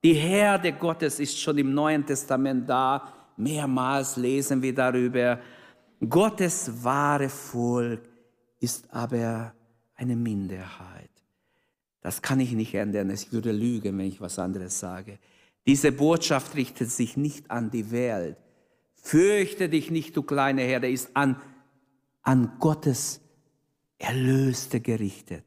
Die 0.03 0.15
Herde 0.15 0.73
Gottes 0.73 1.19
ist 1.19 1.39
schon 1.41 1.59
im 1.59 1.75
Neuen 1.75 2.07
Testament 2.07 2.69
da. 2.69 3.13
Mehrmals 3.37 4.17
lesen 4.17 4.63
wir 4.63 4.75
darüber. 4.75 5.41
Gottes 6.09 6.71
wahre 6.85 7.29
Volk 7.29 8.14
ist 8.65 8.93
aber 8.93 9.55
eine 9.95 10.17
Minderheit. 10.17 11.11
Das 12.01 12.23
kann 12.23 12.41
ich 12.41 12.53
nicht 12.53 12.75
ändern. 12.75 13.11
Ich 13.11 13.33
würde 13.33 13.53
lügen, 13.53 13.97
wenn 13.99 14.07
ich 14.07 14.21
was 14.21 14.39
anderes 14.39 14.81
sage. 14.81 15.19
Diese 15.67 15.93
Botschaft 15.93 16.55
richtet 16.57 16.91
sich 16.91 17.17
nicht 17.17 17.51
an 17.51 17.71
die 17.71 17.91
Welt. 17.91 18.37
Fürchte 18.95 19.69
dich 19.69 19.91
nicht, 19.91 20.17
du 20.17 20.23
kleine 20.23 20.63
Herde, 20.63 20.91
ist 20.91 21.15
an, 21.15 21.37
an 22.23 22.53
Gottes 22.59 23.21
Erlöste 23.99 24.81
gerichtet. 24.81 25.45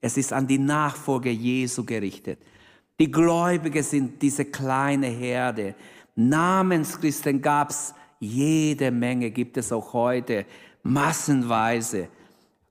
Es 0.00 0.16
ist 0.16 0.32
an 0.32 0.46
die 0.46 0.58
Nachfolger 0.58 1.30
Jesu 1.30 1.84
gerichtet. 1.84 2.38
Die 3.00 3.10
Gläubigen 3.10 3.82
sind 3.82 4.20
diese 4.20 4.44
kleine 4.44 5.06
Herde. 5.06 5.74
Namenschristen 6.14 7.40
gab 7.40 7.70
es 7.70 7.94
jede 8.20 8.90
Menge, 8.90 9.30
gibt 9.30 9.56
es 9.56 9.72
auch 9.72 9.92
heute, 9.92 10.44
massenweise, 10.82 12.08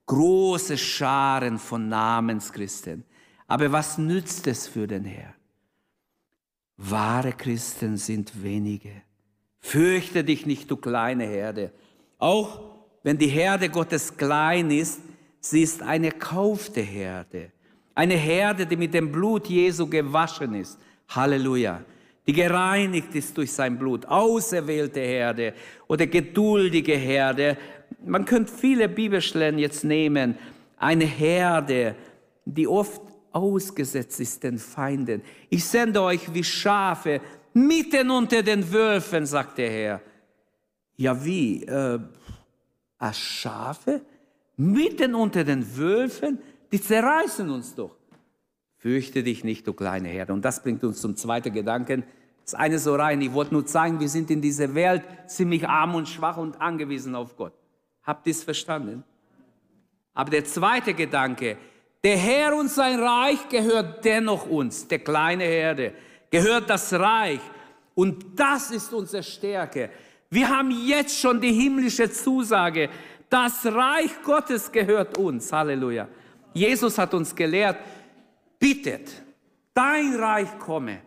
große 0.08 0.76
Scharen 0.76 1.58
von 1.58 1.88
Namenschristen. 1.88 3.04
Aber 3.46 3.70
was 3.70 3.96
nützt 3.96 4.48
es 4.48 4.66
für 4.66 4.88
den 4.88 5.04
Herrn? 5.04 5.34
Wahre 6.76 7.32
Christen 7.32 7.96
sind 7.96 8.42
wenige. 8.42 8.90
Fürchte 9.60 10.24
dich 10.24 10.46
nicht, 10.46 10.70
du 10.70 10.76
kleine 10.76 11.24
Herde. 11.24 11.72
Auch 12.18 12.60
wenn 13.02 13.18
die 13.18 13.28
Herde 13.28 13.68
Gottes 13.68 14.16
klein 14.16 14.70
ist, 14.70 15.00
sie 15.40 15.62
ist 15.62 15.82
eine 15.82 16.10
kaufte 16.10 16.80
Herde. 16.80 17.52
Eine 17.94 18.14
Herde, 18.14 18.66
die 18.66 18.76
mit 18.76 18.94
dem 18.94 19.10
Blut 19.10 19.48
Jesu 19.48 19.86
gewaschen 19.86 20.54
ist. 20.54 20.78
Halleluja. 21.08 21.82
Die 22.26 22.32
gereinigt 22.32 23.14
ist 23.14 23.36
durch 23.36 23.50
sein 23.50 23.78
Blut. 23.78 24.04
Auserwählte 24.06 25.00
Herde 25.00 25.54
oder 25.86 26.06
geduldige 26.06 26.94
Herde. 26.94 27.56
Man 28.04 28.24
könnte 28.24 28.52
viele 28.52 28.88
Bibelstellen 28.88 29.58
jetzt 29.58 29.84
nehmen. 29.84 30.36
Eine 30.76 31.04
Herde, 31.04 31.94
die 32.44 32.66
oft 32.66 33.02
ausgesetzt 33.32 34.20
ist 34.20 34.42
den 34.42 34.58
Feinden. 34.58 35.22
Ich 35.50 35.64
sende 35.64 36.02
euch 36.02 36.32
wie 36.32 36.44
Schafe 36.44 37.20
mitten 37.52 38.10
unter 38.10 38.42
den 38.42 38.72
Wölfen, 38.72 39.26
sagt 39.26 39.58
der 39.58 39.70
Herr. 39.70 40.00
Ja, 40.96 41.24
wie? 41.24 41.64
Äh, 41.64 41.98
als 42.98 43.18
Schafe? 43.18 44.00
Mitten 44.56 45.14
unter 45.14 45.44
den 45.44 45.76
Wölfen? 45.76 46.38
die 46.72 46.80
zerreißen 46.80 47.48
uns 47.50 47.74
doch. 47.74 47.96
Fürchte 48.76 49.22
dich 49.22 49.42
nicht, 49.42 49.66
du 49.66 49.72
kleine 49.72 50.08
Herde. 50.08 50.32
Und 50.32 50.44
das 50.44 50.62
bringt 50.62 50.84
uns 50.84 51.00
zum 51.00 51.16
zweiten 51.16 51.52
Gedanken. 51.52 52.04
Das 52.44 52.54
eine 52.54 52.78
so 52.78 52.94
rein, 52.94 53.20
ich 53.20 53.32
wollte 53.32 53.54
nur 53.54 53.66
zeigen, 53.66 54.00
wir 54.00 54.08
sind 54.08 54.30
in 54.30 54.40
dieser 54.40 54.74
Welt 54.74 55.02
ziemlich 55.26 55.68
arm 55.68 55.94
und 55.94 56.08
schwach 56.08 56.36
und 56.36 56.60
angewiesen 56.60 57.14
auf 57.14 57.36
Gott. 57.36 57.52
Habt 58.08 58.26
ihr 58.26 58.30
es 58.30 58.42
verstanden? 58.42 59.04
Aber 60.14 60.30
der 60.30 60.42
zweite 60.46 60.94
Gedanke, 60.94 61.58
der 62.02 62.16
Herr 62.16 62.56
und 62.56 62.70
sein 62.70 62.98
Reich 62.98 63.50
gehört 63.50 64.02
dennoch 64.02 64.46
uns, 64.46 64.88
der 64.88 65.00
kleine 65.00 65.44
Herde, 65.44 65.92
gehört 66.30 66.70
das 66.70 66.90
Reich. 66.94 67.40
Und 67.94 68.24
das 68.34 68.70
ist 68.70 68.94
unsere 68.94 69.22
Stärke. 69.22 69.90
Wir 70.30 70.48
haben 70.48 70.70
jetzt 70.70 71.20
schon 71.20 71.38
die 71.38 71.52
himmlische 71.52 72.10
Zusage, 72.10 72.88
das 73.28 73.66
Reich 73.66 74.22
Gottes 74.24 74.72
gehört 74.72 75.18
uns. 75.18 75.52
Halleluja. 75.52 76.08
Jesus 76.54 76.96
hat 76.96 77.12
uns 77.12 77.36
gelehrt, 77.36 77.76
bittet, 78.58 79.22
dein 79.74 80.14
Reich 80.14 80.58
komme. 80.58 81.02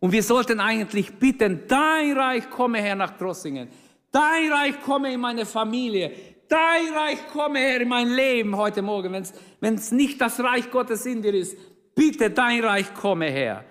Und 0.00 0.10
wir 0.10 0.22
sollten 0.22 0.58
eigentlich 0.60 1.12
bitten, 1.16 1.64
dein 1.68 2.16
Reich 2.16 2.48
komme 2.48 2.80
her 2.80 2.94
nach 2.94 3.14
Trossingen. 3.18 3.68
Dein 4.10 4.50
Reich 4.50 4.80
komme 4.80 5.12
in 5.12 5.20
meine 5.20 5.44
Familie. 5.44 6.35
Dein 6.48 6.94
Reich 6.94 7.26
komme 7.28 7.58
her 7.58 7.80
in 7.80 7.88
mein 7.88 8.08
Leben 8.08 8.56
heute 8.56 8.82
Morgen. 8.82 9.12
Wenn 9.60 9.74
es 9.74 9.90
nicht 9.90 10.20
das 10.20 10.38
Reich 10.40 10.70
Gottes 10.70 11.04
in 11.06 11.22
dir 11.22 11.34
ist, 11.34 11.56
bitte 11.94 12.30
dein 12.30 12.62
Reich 12.62 12.94
komme 12.94 13.26
her. 13.26 13.64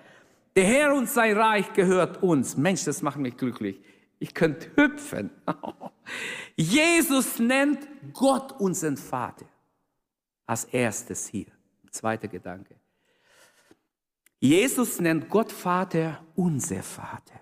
Der 0.54 0.64
Herr 0.64 0.94
und 0.94 1.08
sein 1.08 1.36
Reich 1.36 1.72
gehört 1.72 2.22
uns. 2.22 2.56
Mensch, 2.56 2.84
das 2.84 3.02
macht 3.02 3.18
mich 3.18 3.36
glücklich. 3.36 3.80
Ich 4.18 4.34
könnte 4.34 4.70
hüpfen. 4.76 5.30
Jesus 6.56 7.38
nennt 7.38 7.86
Gott 8.12 8.52
unseren 8.58 8.96
Vater 8.96 9.46
als 10.46 10.64
erstes 10.64 11.26
hier. 11.28 11.46
Zweiter 11.90 12.28
Gedanke. 12.28 12.76
Jesus 14.38 15.00
nennt 15.00 15.28
Gott 15.28 15.50
Vater 15.50 16.22
unser 16.34 16.82
Vater. 16.82 17.40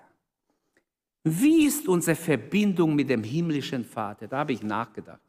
Wie 1.24 1.66
ist 1.66 1.88
unsere 1.88 2.16
Verbindung 2.16 2.94
mit 2.94 3.08
dem 3.08 3.24
himmlischen 3.24 3.84
Vater? 3.84 4.28
Da 4.28 4.38
habe 4.38 4.52
ich 4.52 4.62
nachgedacht. 4.62 5.23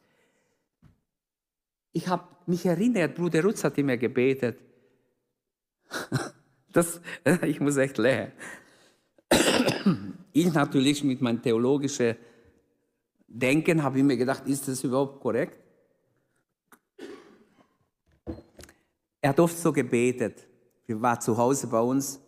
Ich 1.95 2.09
habe 2.09 2.27
mich 2.45 2.65
erinnert, 2.65 3.15
Bruder 3.15 3.41
Rutz 3.41 3.63
hat 3.63 3.77
immer 3.77 3.97
gebetet. 3.97 4.59
Das, 6.73 6.99
ich 7.43 7.61
muss 7.61 7.77
echt 7.77 7.97
lächeln. 7.97 8.33
Ich 10.33 10.51
natürlich 10.51 11.05
mit 11.05 11.21
meinem 11.21 11.41
theologischen 11.41 12.17
Denken 13.29 13.81
habe 13.81 13.99
ich 13.99 14.03
mir 14.03 14.17
gedacht, 14.17 14.45
ist 14.45 14.67
das 14.67 14.83
überhaupt 14.83 15.21
korrekt? 15.21 15.57
Er 19.21 19.29
hat 19.29 19.39
oft 19.39 19.57
so 19.57 19.71
gebetet. 19.71 20.45
Wir 20.85 21.01
waren 21.01 21.21
zu 21.21 21.37
Hause 21.37 21.67
bei 21.67 21.79
uns. 21.79 22.19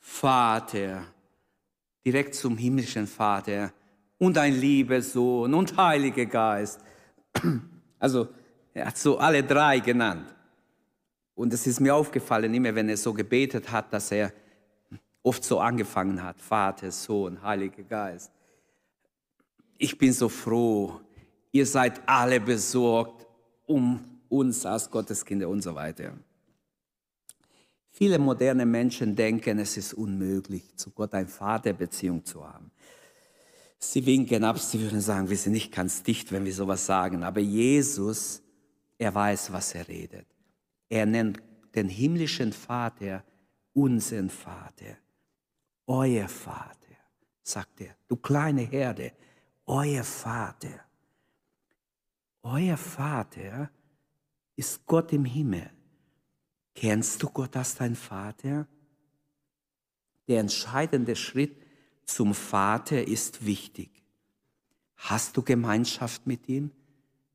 Vater, 0.00 1.04
direkt 2.04 2.34
zum 2.34 2.56
himmlischen 2.56 3.06
Vater 3.06 3.72
und 4.18 4.36
ein 4.36 4.54
lieber 4.54 5.00
Sohn 5.00 5.54
und 5.54 5.76
Heiliger 5.76 6.26
Geist. 6.26 6.80
Also, 8.00 8.26
er 8.74 8.86
hat 8.86 8.98
so 8.98 9.18
alle 9.18 9.42
drei 9.42 9.78
genannt. 9.78 10.34
Und 11.34 11.52
es 11.52 11.66
ist 11.66 11.80
mir 11.80 11.94
aufgefallen, 11.94 12.52
immer 12.52 12.74
wenn 12.74 12.88
er 12.88 12.96
so 12.96 13.12
gebetet 13.12 13.70
hat, 13.70 13.92
dass 13.92 14.10
er 14.10 14.32
oft 15.22 15.42
so 15.42 15.58
angefangen 15.58 16.22
hat. 16.22 16.40
Vater, 16.40 16.90
Sohn, 16.90 17.40
Heiliger 17.42 17.82
Geist. 17.84 18.30
Ich 19.78 19.96
bin 19.96 20.12
so 20.12 20.28
froh, 20.28 21.00
ihr 21.50 21.66
seid 21.66 22.00
alle 22.06 22.40
besorgt 22.40 23.26
um 23.66 24.20
uns 24.28 24.66
als 24.66 24.90
Gotteskinder 24.90 25.48
und 25.48 25.62
so 25.62 25.74
weiter. 25.74 26.12
Viele 27.90 28.18
moderne 28.18 28.66
Menschen 28.66 29.14
denken, 29.14 29.58
es 29.60 29.76
ist 29.76 29.94
unmöglich, 29.94 30.76
zu 30.76 30.90
Gott 30.90 31.14
eine 31.14 31.28
Vaterbeziehung 31.28 32.24
zu 32.24 32.46
haben. 32.46 32.70
Sie 33.78 34.04
winken 34.04 34.42
ab, 34.44 34.58
sie 34.58 34.80
würden 34.80 35.00
sagen, 35.00 35.30
wir 35.30 35.36
sind 35.36 35.52
nicht 35.52 35.72
ganz 35.72 36.02
dicht, 36.02 36.32
wenn 36.32 36.44
wir 36.44 36.54
sowas 36.54 36.86
sagen. 36.86 37.22
Aber 37.22 37.40
Jesus, 37.40 38.42
er 39.04 39.14
weiß, 39.14 39.52
was 39.52 39.74
er 39.74 39.86
redet. 39.86 40.26
Er 40.88 41.06
nennt 41.06 41.42
den 41.74 41.88
himmlischen 41.88 42.52
Vater 42.52 43.22
unseren 43.74 44.30
Vater, 44.30 44.96
euer 45.86 46.28
Vater, 46.28 46.96
sagt 47.42 47.80
er. 47.82 47.94
Du 48.08 48.16
kleine 48.16 48.62
Herde, 48.62 49.12
euer 49.66 50.04
Vater. 50.04 50.80
Euer 52.42 52.76
Vater 52.76 53.70
ist 54.56 54.86
Gott 54.86 55.12
im 55.12 55.24
Himmel. 55.24 55.70
Kennst 56.74 57.22
du 57.22 57.28
Gott 57.28 57.56
als 57.56 57.74
dein 57.74 57.96
Vater? 57.96 58.66
Der 60.28 60.40
entscheidende 60.40 61.14
Schritt 61.14 61.62
zum 62.06 62.34
Vater 62.34 63.06
ist 63.06 63.44
wichtig. 63.44 63.90
Hast 64.96 65.36
du 65.36 65.42
Gemeinschaft 65.42 66.26
mit 66.26 66.48
ihm? 66.48 66.70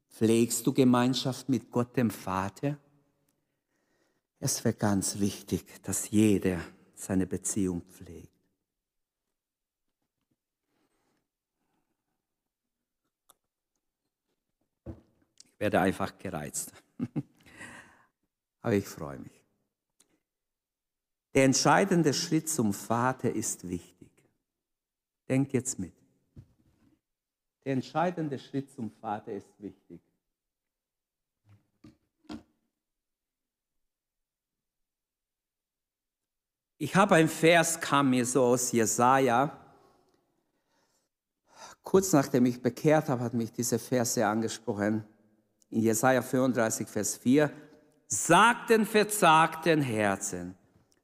Pflegst 0.10 0.66
du 0.66 0.74
Gemeinschaft 0.74 1.50
mit 1.50 1.72
Gott 1.72 1.96
dem 1.96 2.10
Vater? 2.10 2.78
Es 4.40 4.64
wäre 4.64 4.76
ganz 4.76 5.20
wichtig, 5.20 5.66
dass 5.84 6.10
jeder 6.10 6.60
seine 6.96 7.26
Beziehung 7.26 7.82
pflegt. 7.84 8.30
Ich 14.86 15.60
werde 15.60 15.82
einfach 15.82 16.18
gereizt. 16.18 16.72
Aber 18.62 18.74
ich 18.74 18.88
freue 18.88 19.20
mich. 19.20 19.40
Der 21.34 21.46
entscheidende 21.46 22.14
Schritt 22.14 22.50
zum 22.50 22.74
Vater 22.74 23.34
ist 23.34 23.68
wichtig. 23.68 24.10
Denkt 25.28 25.54
jetzt 25.54 25.78
mit. 25.80 25.99
Entscheidende 27.70 28.40
Schritt 28.40 28.72
zum 28.72 28.90
Vater 28.90 29.32
ist 29.32 29.48
wichtig. 29.60 30.02
Ich 36.80 36.96
habe 36.96 37.16
ein 37.16 37.28
Vers, 37.28 37.80
kam 37.80 38.10
mir 38.10 38.26
so 38.26 38.44
aus 38.44 38.72
Jesaja. 38.72 39.56
Kurz 41.84 42.12
nachdem 42.14 42.48
ich 42.48 42.62
bekehrt 42.62 43.08
habe, 43.10 43.22
hat 43.22 43.34
mich 43.34 43.52
dieser 43.52 43.78
Vers 43.78 44.16
sehr 44.16 44.30
angesprochen. 44.30 45.04
In 45.70 45.82
Jesaja 45.82 46.24
34, 46.24 46.88
Vers 46.88 47.18
4 47.18 47.52
sagt 48.08 48.72
den 48.72 48.88
verzagten 48.88 49.82
Herzen, 49.82 50.56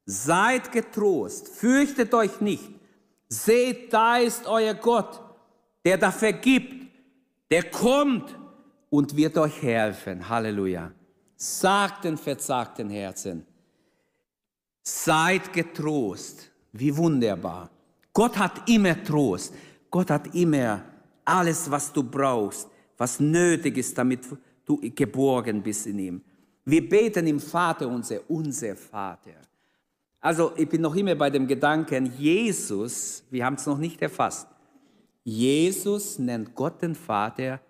seid 0.04 0.72
getrost, 0.72 1.46
fürchtet 1.46 2.12
euch 2.14 2.40
nicht, 2.40 2.68
seht, 3.28 3.92
da 3.92 4.16
ist 4.16 4.46
euer 4.46 4.74
Gott, 4.74 5.25
der 5.86 5.96
da 5.96 6.10
vergibt, 6.10 6.74
der 7.48 7.70
kommt 7.70 8.36
und 8.90 9.16
wird 9.16 9.38
euch 9.38 9.62
helfen. 9.62 10.28
Halleluja. 10.28 10.90
Sagt 11.36 12.04
den 12.04 12.16
verzagten 12.16 12.90
Herzen, 12.90 13.46
seid 14.82 15.52
getrost. 15.52 16.50
Wie 16.72 16.94
wunderbar. 16.94 17.70
Gott 18.12 18.36
hat 18.36 18.68
immer 18.68 19.00
Trost. 19.04 19.54
Gott 19.88 20.10
hat 20.10 20.34
immer 20.34 20.82
alles, 21.24 21.70
was 21.70 21.92
du 21.92 22.02
brauchst, 22.02 22.68
was 22.98 23.20
nötig 23.20 23.78
ist, 23.78 23.96
damit 23.96 24.24
du 24.64 24.80
geborgen 24.92 25.62
bist 25.62 25.86
in 25.86 25.98
ihm. 26.00 26.20
Wir 26.64 26.86
beten 26.86 27.28
im 27.28 27.38
Vater 27.38 27.86
unser, 27.86 28.28
unser 28.28 28.74
Vater. 28.74 29.36
Also 30.20 30.52
ich 30.56 30.68
bin 30.68 30.80
noch 30.80 30.96
immer 30.96 31.14
bei 31.14 31.30
dem 31.30 31.46
Gedanken, 31.46 32.12
Jesus, 32.18 33.22
wir 33.30 33.44
haben 33.44 33.54
es 33.54 33.66
noch 33.66 33.78
nicht 33.78 34.02
erfasst, 34.02 34.48
Jesus 35.28 36.20
nennt 36.20 36.54
Gott 36.54 36.80
den 36.82 36.94
Vater 36.94 37.60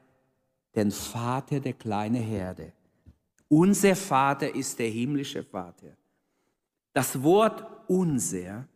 den 0.77 0.90
Vater 0.90 1.59
der 1.59 1.73
kleinen 1.73 2.23
Herde. 2.23 2.73
Unser 3.49 3.97
Vater 3.97 4.55
ist 4.55 4.79
der 4.79 4.88
himmlische 4.88 5.42
Vater. 5.42 5.97
Das 6.92 7.23
Wort 7.23 7.64
unser 7.88 8.69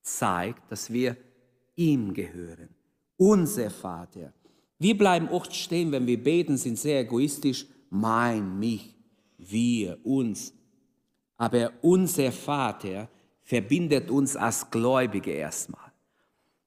zeigt, 0.00 0.70
dass 0.72 0.90
wir 0.90 1.16
ihm 1.76 2.14
gehören. 2.14 2.70
Unser 3.16 3.70
Vater. 3.70 4.32
Wir 4.78 4.96
bleiben 4.96 5.28
oft 5.28 5.54
stehen, 5.54 5.92
wenn 5.92 6.06
wir 6.06 6.22
beten, 6.22 6.56
sind 6.56 6.78
sehr 6.78 7.00
egoistisch 7.00 7.66
mein, 7.90 8.58
mich, 8.58 8.96
wir, 9.36 9.98
uns. 10.04 10.52
Aber 11.36 11.72
unser 11.82 12.32
Vater 12.32 13.08
verbindet 13.42 14.10
uns 14.10 14.34
als 14.34 14.70
Gläubige 14.70 15.32
erstmal. 15.32 15.92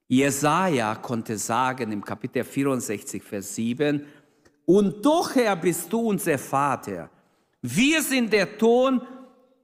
Jesaja 0.08 0.94
konnte 0.96 1.36
sagen 1.36 1.92
im 1.92 2.02
Kapitel 2.02 2.42
64, 2.42 3.22
Vers 3.22 3.54
7, 3.54 4.04
und 4.64 5.04
doch, 5.04 5.34
Herr, 5.34 5.56
bist 5.56 5.90
du 5.92 6.00
unser 6.00 6.38
Vater. 6.38 7.08
Wir 7.62 8.02
sind 8.02 8.32
der 8.32 8.58
Ton, 8.58 9.00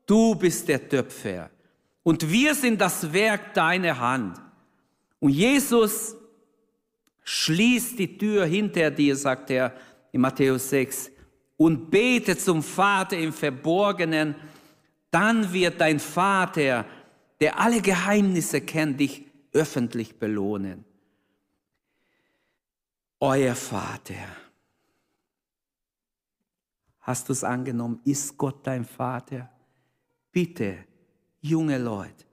du 0.07 0.35
bist 0.35 0.67
der 0.69 0.89
Töpfer. 0.89 1.51
Und 2.03 2.31
wir 2.31 2.55
sind 2.55 2.81
das 2.81 3.13
Werk 3.13 3.53
deiner 3.53 3.99
Hand. 3.99 4.41
Und 5.21 5.31
Jesus 5.31 6.17
schließt 7.23 7.99
die 7.99 8.17
Tür 8.17 8.45
hinter 8.45 8.91
dir, 8.91 9.17
sagt 9.17 9.51
er 9.51 9.75
in 10.13 10.21
Matthäus 10.21 10.71
6 10.71 11.11
und 11.57 11.91
bete 11.91 12.37
zum 12.37 12.63
Vater 12.63 13.19
im 13.19 13.33
Verborgenen, 13.33 14.35
dann 15.11 15.53
wird 15.53 15.81
dein 15.81 16.01
Vater, 16.01 16.85
der 17.41 17.59
alle 17.59 17.81
Geheimnisse 17.81 18.61
kennt, 18.61 19.01
dich 19.01 19.25
öffentlich 19.55 20.19
belohnen. 20.19 20.85
Euer 23.21 23.55
Vater. 23.55 24.37
Hast 27.01 27.29
du 27.29 27.33
es 27.33 27.43
angenommen? 27.43 28.01
Ist 28.05 28.37
Gott 28.37 28.67
dein 28.67 28.85
Vater? 28.85 29.51
Bitte, 30.31 30.85
junge 31.41 31.79
Leute, 31.79 32.27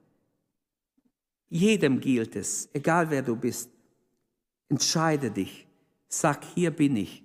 jedem 1.48 2.00
gilt 2.00 2.36
es, 2.36 2.68
egal 2.74 3.08
wer 3.08 3.22
du 3.22 3.36
bist, 3.36 3.70
entscheide 4.68 5.30
dich, 5.30 5.66
sag, 6.08 6.44
hier 6.44 6.70
bin 6.70 6.96
ich. 6.96 7.22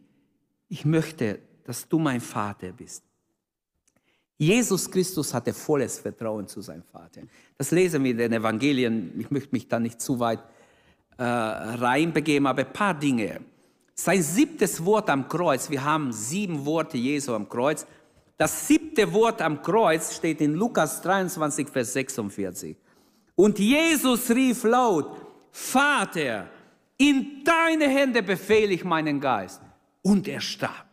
Ich 0.69 0.85
möchte 0.85 1.41
dass 1.67 1.85
du 1.85 1.99
mein 1.99 2.21
Vater 2.21 2.71
bist. 2.71 3.03
Jesus 4.37 4.89
Christus 4.89 5.33
hatte 5.33 5.53
volles 5.53 5.99
Vertrauen 5.99 6.47
zu 6.47 6.61
seinem 6.61 6.83
Vater. 6.83 7.21
Das 7.57 7.71
lesen 7.71 8.03
wir 8.03 8.11
in 8.11 8.17
den 8.17 8.33
Evangelien. 8.33 9.19
Ich 9.19 9.31
möchte 9.31 9.49
mich 9.51 9.67
da 9.67 9.79
nicht 9.79 9.99
zu 9.99 10.19
weit 10.19 10.39
äh, 11.17 11.23
reinbegeben, 11.23 12.45
aber 12.45 12.61
ein 12.61 12.71
paar 12.71 12.93
Dinge. 12.93 13.41
Sein 13.95 14.21
siebtes 14.21 14.85
Wort 14.85 15.09
am 15.09 15.27
Kreuz, 15.27 15.71
wir 15.71 15.83
haben 15.83 16.13
sieben 16.13 16.65
Worte 16.65 16.97
Jesu 16.97 17.33
am 17.33 17.49
Kreuz. 17.49 17.87
Das 18.37 18.67
siebte 18.67 19.11
Wort 19.11 19.41
am 19.41 19.63
Kreuz 19.63 20.15
steht 20.15 20.39
in 20.41 20.53
Lukas 20.53 21.01
23, 21.01 21.69
Vers 21.69 21.93
46. 21.93 22.77
Und 23.33 23.57
Jesus 23.57 24.29
rief 24.29 24.63
laut, 24.63 25.17
Vater, 25.51 26.47
in 26.97 27.43
deine 27.43 27.89
Hände 27.89 28.21
befehle 28.21 28.73
ich 28.73 28.83
meinen 28.83 29.19
Geist. 29.19 29.61
Und 30.03 30.27
er 30.27 30.41
starb. 30.41 30.85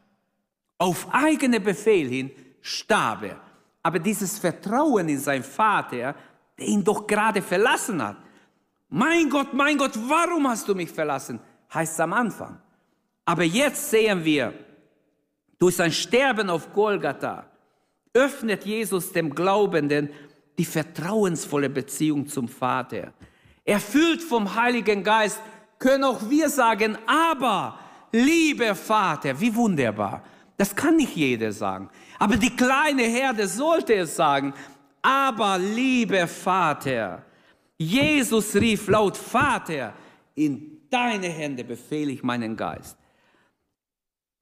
Auf 0.78 1.08
eigene 1.12 1.60
Befehl 1.60 2.08
hin 2.08 2.30
starb 2.64 3.24
er. 3.24 3.40
Aber 3.82 3.98
dieses 3.98 4.38
Vertrauen 4.38 5.08
in 5.08 5.18
seinen 5.18 5.44
Vater, 5.44 6.14
der 6.58 6.66
ihn 6.66 6.82
doch 6.82 7.06
gerade 7.06 7.42
verlassen 7.42 8.02
hat. 8.02 8.16
Mein 8.88 9.28
Gott, 9.28 9.52
mein 9.52 9.76
Gott, 9.76 9.92
warum 10.08 10.48
hast 10.48 10.66
du 10.66 10.74
mich 10.74 10.90
verlassen? 10.90 11.38
Heißt 11.72 11.92
es 11.92 12.00
am 12.00 12.14
Anfang. 12.14 12.58
Aber 13.26 13.42
jetzt 13.42 13.90
sehen 13.90 14.24
wir, 14.24 14.54
durch 15.58 15.76
sein 15.76 15.92
Sterben 15.92 16.48
auf 16.48 16.72
Golgatha 16.72 17.46
öffnet 18.14 18.64
Jesus 18.64 19.12
dem 19.12 19.34
Glaubenden 19.34 20.08
die 20.56 20.64
vertrauensvolle 20.64 21.68
Beziehung 21.68 22.26
zum 22.26 22.48
Vater. 22.48 23.12
Erfüllt 23.64 24.22
vom 24.22 24.54
Heiligen 24.54 25.02
Geist 25.02 25.40
können 25.78 26.04
auch 26.04 26.30
wir 26.30 26.48
sagen, 26.48 26.96
aber 27.06 27.78
lieber 28.12 28.74
Vater, 28.74 29.38
wie 29.38 29.54
wunderbar. 29.54 30.22
Das 30.56 30.74
kann 30.74 30.96
nicht 30.96 31.16
jeder 31.16 31.50
sagen. 31.50 31.90
Aber 32.18 32.36
die 32.36 32.54
kleine 32.54 33.02
Herde 33.02 33.46
sollte 33.46 33.94
es 33.94 34.16
sagen. 34.16 34.54
Aber 35.02 35.58
lieber 35.58 36.26
Vater, 36.26 37.24
Jesus 37.76 38.54
rief 38.54 38.88
laut, 38.88 39.16
Vater, 39.16 39.92
in 40.34 40.80
deine 40.90 41.28
Hände 41.28 41.64
befehle 41.64 42.12
ich 42.12 42.22
meinen 42.22 42.56
Geist. 42.56 42.96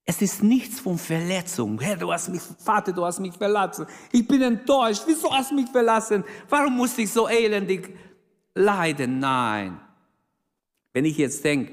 Es 0.04 0.20
ist 0.20 0.42
nichts 0.42 0.80
von 0.80 0.98
Verletzung. 0.98 1.80
Herr, 1.80 1.96
du 1.96 2.12
hast 2.12 2.28
mich, 2.28 2.42
Vater, 2.42 2.92
du 2.92 3.04
hast 3.04 3.20
mich 3.20 3.34
verlassen. 3.34 3.86
Ich 4.10 4.26
bin 4.26 4.42
enttäuscht. 4.42 5.04
Wieso 5.06 5.32
hast 5.32 5.52
du 5.52 5.54
mich 5.54 5.68
verlassen? 5.70 6.24
Warum 6.48 6.76
musste 6.76 7.02
ich 7.02 7.12
so 7.12 7.28
elendig 7.28 7.96
leiden? 8.54 9.20
Nein. 9.20 9.80
Wenn 10.92 11.04
ich 11.04 11.16
jetzt 11.16 11.44
denke, 11.44 11.72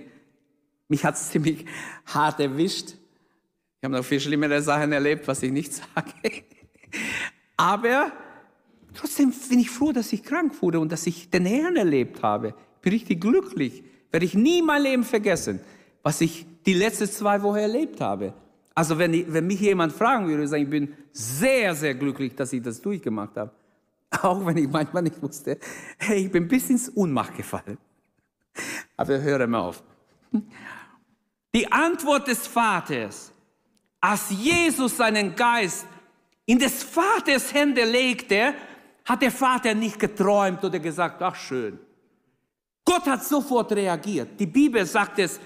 mich 0.88 1.04
hat 1.04 1.16
es 1.16 1.30
ziemlich 1.32 1.66
hart 2.06 2.40
erwischt. 2.40 2.94
Ich 3.80 3.86
habe 3.86 3.96
noch 3.96 4.04
viel 4.04 4.20
schlimmere 4.20 4.62
Sachen 4.62 4.92
erlebt, 4.92 5.26
was 5.28 5.42
ich 5.42 5.52
nicht 5.52 5.74
sage. 5.96 6.44
Aber 7.56 8.12
trotzdem 8.94 9.34
bin 9.50 9.60
ich 9.60 9.70
froh, 9.70 9.94
dass 9.94 10.12
ich 10.12 10.22
krank 10.22 10.62
wurde 10.62 10.80
und 10.80 10.92
dass 10.92 11.08
ich 11.08 11.30
den 11.30 11.46
Herrn 11.46 11.78
erlebt 11.78 12.22
habe. 12.22 12.56
Ich 12.76 12.82
bin 12.82 12.94
richtig 12.94 13.22
glücklich. 13.22 13.84
Werde 14.12 14.26
ich 14.26 14.34
nie 14.34 14.62
mein 14.62 14.82
Leben 14.82 15.04
vergessen, 15.04 15.62
was 16.04 16.20
ich 16.20 16.46
die 16.66 16.74
letzten 16.74 17.08
zwei 17.08 17.42
Wochen 17.42 17.58
erlebt 17.58 18.02
habe. 18.02 18.34
Also 18.76 18.98
wenn, 18.98 19.14
ich, 19.14 19.32
wenn 19.32 19.48
mich 19.48 19.62
jemand 19.62 19.94
fragen 19.94 20.28
würde, 20.28 20.48
sagen, 20.48 20.64
ich 20.64 20.70
bin 20.70 20.94
sehr, 21.14 21.74
sehr 21.74 21.96
glücklich, 21.96 22.36
dass 22.36 22.52
ich 22.52 22.62
das 22.62 22.82
durchgemacht 22.82 23.38
habe. 23.38 23.52
Auch 24.22 24.46
wenn 24.46 24.58
ich 24.58 24.70
manchmal 24.70 25.04
nicht 25.04 25.22
wusste, 25.22 25.58
hey, 25.98 26.26
ich 26.26 26.32
bin 26.32 26.48
bis 26.48 26.70
ins 26.70 26.90
Unmacht 26.90 27.36
gefallen. 27.36 27.78
Aber 28.98 29.22
höre 29.22 29.48
mal 29.48 29.62
auf. 29.62 29.84
Die 31.56 31.72
Antwort 31.72 32.28
des 32.28 32.46
Vaters, 32.46 33.32
als 34.02 34.30
Jesus 34.30 34.98
seinen 34.98 35.36
Geist 35.36 35.86
in 36.46 36.58
des 36.58 36.84
Vaters 36.84 37.54
Hände 37.54 37.84
legte, 37.84 38.54
hat 39.06 39.22
der 39.22 39.32
Vater 39.32 39.74
nicht 39.74 40.00
geträumt 40.00 40.64
oder 40.64 40.80
gesagt, 40.80 41.22
ach 41.22 41.36
schön. 41.36 41.80
Gott 42.86 43.06
hat 43.06 43.24
sofort 43.24 43.72
reagiert. 43.72 44.40
Die 44.40 44.46
Bibel 44.46 44.86
sagt 44.86 45.20
es, 45.20 45.40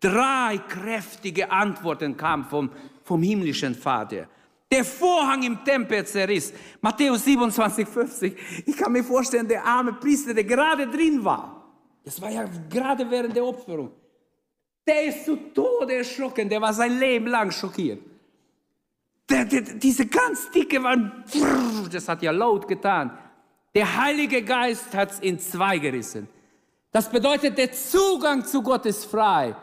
drei 0.00 0.58
kräftige 0.68 1.50
Antworten 1.50 2.16
kamen 2.16 2.44
vom, 2.44 2.70
vom 3.02 3.22
himmlischen 3.22 3.74
Vater. 3.74 4.28
Der 4.70 4.84
Vorhang 4.84 5.42
im 5.42 5.64
Tempel 5.64 6.04
zerriss. 6.06 6.52
Matthäus 6.80 7.24
27, 7.24 7.86
50. 7.86 8.36
Ich 8.66 8.76
kann 8.76 8.92
mir 8.92 9.04
vorstellen, 9.04 9.46
der 9.46 9.64
arme 9.64 9.92
Priester, 9.94 10.32
der 10.32 10.44
gerade 10.44 10.86
drin 10.86 11.22
war. 11.24 11.62
Das 12.04 12.20
war 12.20 12.30
ja 12.30 12.44
gerade 12.68 13.08
während 13.10 13.36
der 13.36 13.44
Opferung. 13.44 13.92
Der 14.86 15.04
ist 15.04 15.24
zu 15.24 15.36
Tode 15.54 15.96
erschrocken. 15.96 16.48
Der 16.48 16.60
war 16.60 16.72
sein 16.72 16.98
Leben 16.98 17.26
lang 17.26 17.50
schockiert. 17.50 18.00
Der, 19.28 19.44
der, 19.44 19.62
diese 19.62 20.06
ganz 20.06 20.50
dicke 20.50 20.82
Wand, 20.82 21.12
das 21.92 22.08
hat 22.08 22.22
ja 22.22 22.32
laut 22.32 22.66
getan. 22.66 23.16
Der 23.74 23.96
Heilige 23.96 24.42
Geist 24.42 24.92
hat 24.94 25.12
es 25.12 25.20
in 25.20 25.38
zwei 25.38 25.78
gerissen. 25.78 26.28
Das 26.90 27.08
bedeutet, 27.08 27.56
der 27.56 27.72
Zugang 27.72 28.44
zu 28.44 28.62
Gott 28.62 28.84
ist 28.84 29.06
frei. 29.06 29.56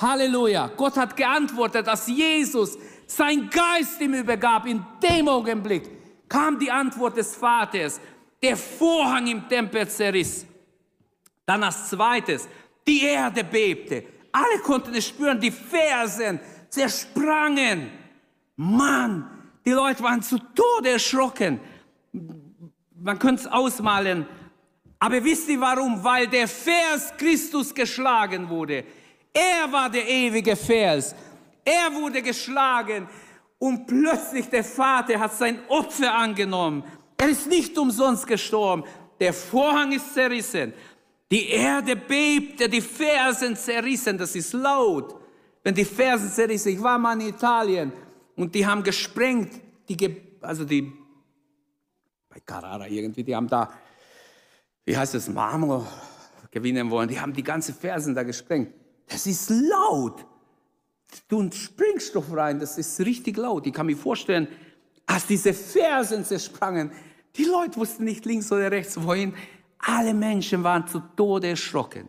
Halleluja. 0.00 0.70
Gott 0.76 0.96
hat 0.96 1.16
geantwortet, 1.16 1.86
dass 1.86 2.08
Jesus 2.08 2.76
sein 3.06 3.48
Geist 3.50 4.00
ihm 4.00 4.14
übergab. 4.14 4.66
In 4.66 4.84
dem 5.02 5.28
Augenblick 5.28 5.88
kam 6.28 6.58
die 6.58 6.70
Antwort 6.70 7.16
des 7.16 7.36
Vaters. 7.36 8.00
Der 8.42 8.56
Vorhang 8.56 9.28
im 9.28 9.48
Tempel 9.48 9.88
zerriss. 9.88 10.44
Dann 11.46 11.62
als 11.62 11.90
zweites, 11.90 12.48
die 12.86 13.04
Erde 13.04 13.44
bebte. 13.44 14.04
Alle 14.32 14.58
konnten 14.62 14.94
es 14.94 15.08
spüren, 15.08 15.38
die 15.38 15.50
Fersen 15.50 16.40
zersprangen. 16.70 17.90
Mann, 18.56 19.28
die 19.64 19.70
Leute 19.70 20.02
waren 20.02 20.22
zu 20.22 20.38
Tode 20.38 20.90
erschrocken. 20.90 21.60
Man 22.98 23.18
könnte 23.18 23.42
es 23.42 23.46
ausmalen. 23.46 24.26
Aber 24.98 25.22
wisst 25.22 25.48
ihr 25.48 25.60
warum? 25.60 26.02
Weil 26.02 26.28
der 26.28 26.48
Vers 26.48 27.12
Christus 27.16 27.74
geschlagen 27.74 28.48
wurde. 28.48 28.84
Er 29.32 29.70
war 29.70 29.90
der 29.90 30.08
ewige 30.08 30.56
Vers. 30.56 31.14
Er 31.64 31.92
wurde 31.94 32.22
geschlagen 32.22 33.08
und 33.58 33.86
plötzlich 33.86 34.48
der 34.48 34.64
Vater 34.64 35.18
hat 35.18 35.34
sein 35.34 35.58
Opfer 35.68 36.14
angenommen. 36.14 36.84
Er 37.16 37.28
ist 37.28 37.46
nicht 37.46 37.76
umsonst 37.78 38.26
gestorben. 38.26 38.84
Der 39.20 39.32
Vorhang 39.32 39.92
ist 39.92 40.12
zerrissen. 40.14 40.72
Die 41.32 41.48
Erde 41.48 41.96
bebte, 41.96 42.68
die 42.68 42.82
Fersen 42.82 43.56
zerrissen. 43.56 44.18
Das 44.18 44.36
ist 44.36 44.52
laut. 44.52 45.18
Wenn 45.62 45.74
die 45.74 45.86
Fersen 45.86 46.30
zerrissen. 46.30 46.72
Ich 46.72 46.82
war 46.82 46.98
mal 46.98 47.18
in 47.18 47.28
Italien 47.28 47.90
und 48.36 48.54
die 48.54 48.66
haben 48.66 48.82
gesprengt. 48.82 49.50
Die, 49.88 50.22
also 50.42 50.66
die, 50.66 50.92
bei 52.28 52.38
Carrara 52.44 52.86
irgendwie, 52.86 53.24
die 53.24 53.34
haben 53.34 53.48
da, 53.48 53.72
wie 54.84 54.94
heißt 54.94 55.14
es, 55.14 55.30
Marmor 55.30 55.86
gewinnen 56.50 56.90
wollen. 56.90 57.08
Die 57.08 57.18
haben 57.18 57.32
die 57.32 57.42
ganze 57.42 57.72
Fersen 57.72 58.14
da 58.14 58.24
gesprengt. 58.24 58.74
Das 59.08 59.26
ist 59.26 59.48
laut. 59.48 60.26
Du 61.28 61.50
Sprengstoff 61.50 62.26
rein, 62.36 62.60
das 62.60 62.76
ist 62.76 63.00
richtig 63.00 63.38
laut. 63.38 63.66
Ich 63.66 63.72
kann 63.72 63.86
mir 63.86 63.96
vorstellen, 63.96 64.48
als 65.06 65.26
diese 65.26 65.54
Fersen 65.54 66.26
zersprangen, 66.26 66.92
die 67.36 67.44
Leute 67.44 67.76
wussten 67.76 68.04
nicht 68.04 68.26
links 68.26 68.52
oder 68.52 68.70
rechts 68.70 69.02
wohin. 69.02 69.32
Alle 69.82 70.14
Menschen 70.14 70.62
waren 70.64 70.86
zu 70.86 71.00
Tode 71.16 71.48
erschrocken. 71.48 72.08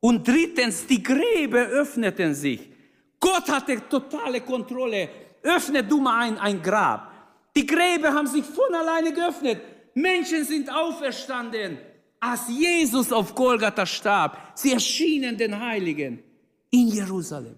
Und 0.00 0.26
drittens, 0.26 0.86
die 0.86 1.02
Gräber 1.02 1.60
öffneten 1.60 2.34
sich. 2.34 2.70
Gott 3.18 3.48
hatte 3.50 3.88
totale 3.88 4.40
Kontrolle. 4.40 5.08
Öffne 5.42 5.84
du 5.84 6.00
mal 6.00 6.20
ein, 6.20 6.38
ein 6.38 6.62
Grab. 6.62 7.10
Die 7.56 7.66
Gräber 7.66 8.12
haben 8.12 8.26
sich 8.26 8.44
von 8.44 8.74
alleine 8.74 9.12
geöffnet. 9.12 9.60
Menschen 9.94 10.44
sind 10.44 10.70
auferstanden 10.70 11.78
als 12.20 12.48
Jesus 12.48 13.10
auf 13.12 13.34
Golgatha 13.34 13.86
starb, 13.86 14.52
sie 14.54 14.72
erschienen 14.72 15.36
den 15.36 15.58
Heiligen 15.58 16.22
in 16.70 16.88
Jerusalem. 16.88 17.56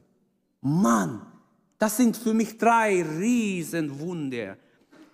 Mann, 0.61 1.27
das 1.79 1.97
sind 1.97 2.17
für 2.17 2.33
mich 2.33 2.57
drei 2.57 3.03
Riesenwunder. 3.03 4.57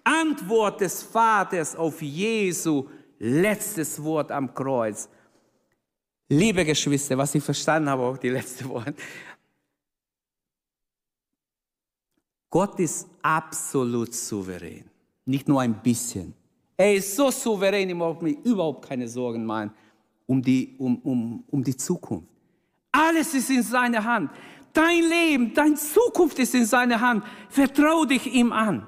Antwort 0.04 0.82
des 0.82 1.02
Vaters 1.02 1.74
auf 1.74 2.00
Jesu 2.02 2.86
letztes 3.18 4.02
Wort 4.02 4.30
am 4.30 4.52
Kreuz. 4.52 5.08
Liebe 6.28 6.64
Geschwister, 6.64 7.16
was 7.16 7.34
ich 7.34 7.42
verstanden 7.42 7.88
habe, 7.88 8.02
auch 8.02 8.18
die 8.18 8.28
letzte 8.28 8.68
Wort. 8.68 8.94
Gott 12.50 12.78
ist 12.80 13.08
absolut 13.22 14.14
souverän, 14.14 14.84
nicht 15.24 15.48
nur 15.48 15.60
ein 15.60 15.82
bisschen. 15.82 16.34
Er 16.76 16.94
ist 16.94 17.14
so 17.14 17.30
souverän, 17.30 17.88
ich 17.88 17.94
mache 17.94 18.22
mir 18.24 18.36
überhaupt 18.44 18.88
keine 18.88 19.08
Sorgen 19.08 19.44
machen 19.44 19.72
um 20.28 20.42
die, 20.42 20.76
um, 20.78 20.98
um, 20.98 21.44
um 21.50 21.64
die 21.64 21.76
Zukunft. 21.76 22.28
Alles 22.92 23.34
ist 23.34 23.50
in 23.50 23.62
seiner 23.62 24.04
Hand. 24.04 24.30
Dein 24.72 25.02
Leben, 25.02 25.54
deine 25.54 25.74
Zukunft 25.74 26.38
ist 26.38 26.54
in 26.54 26.66
seiner 26.66 27.00
Hand. 27.00 27.24
Vertrau 27.48 28.04
dich 28.04 28.26
ihm 28.26 28.52
an. 28.52 28.86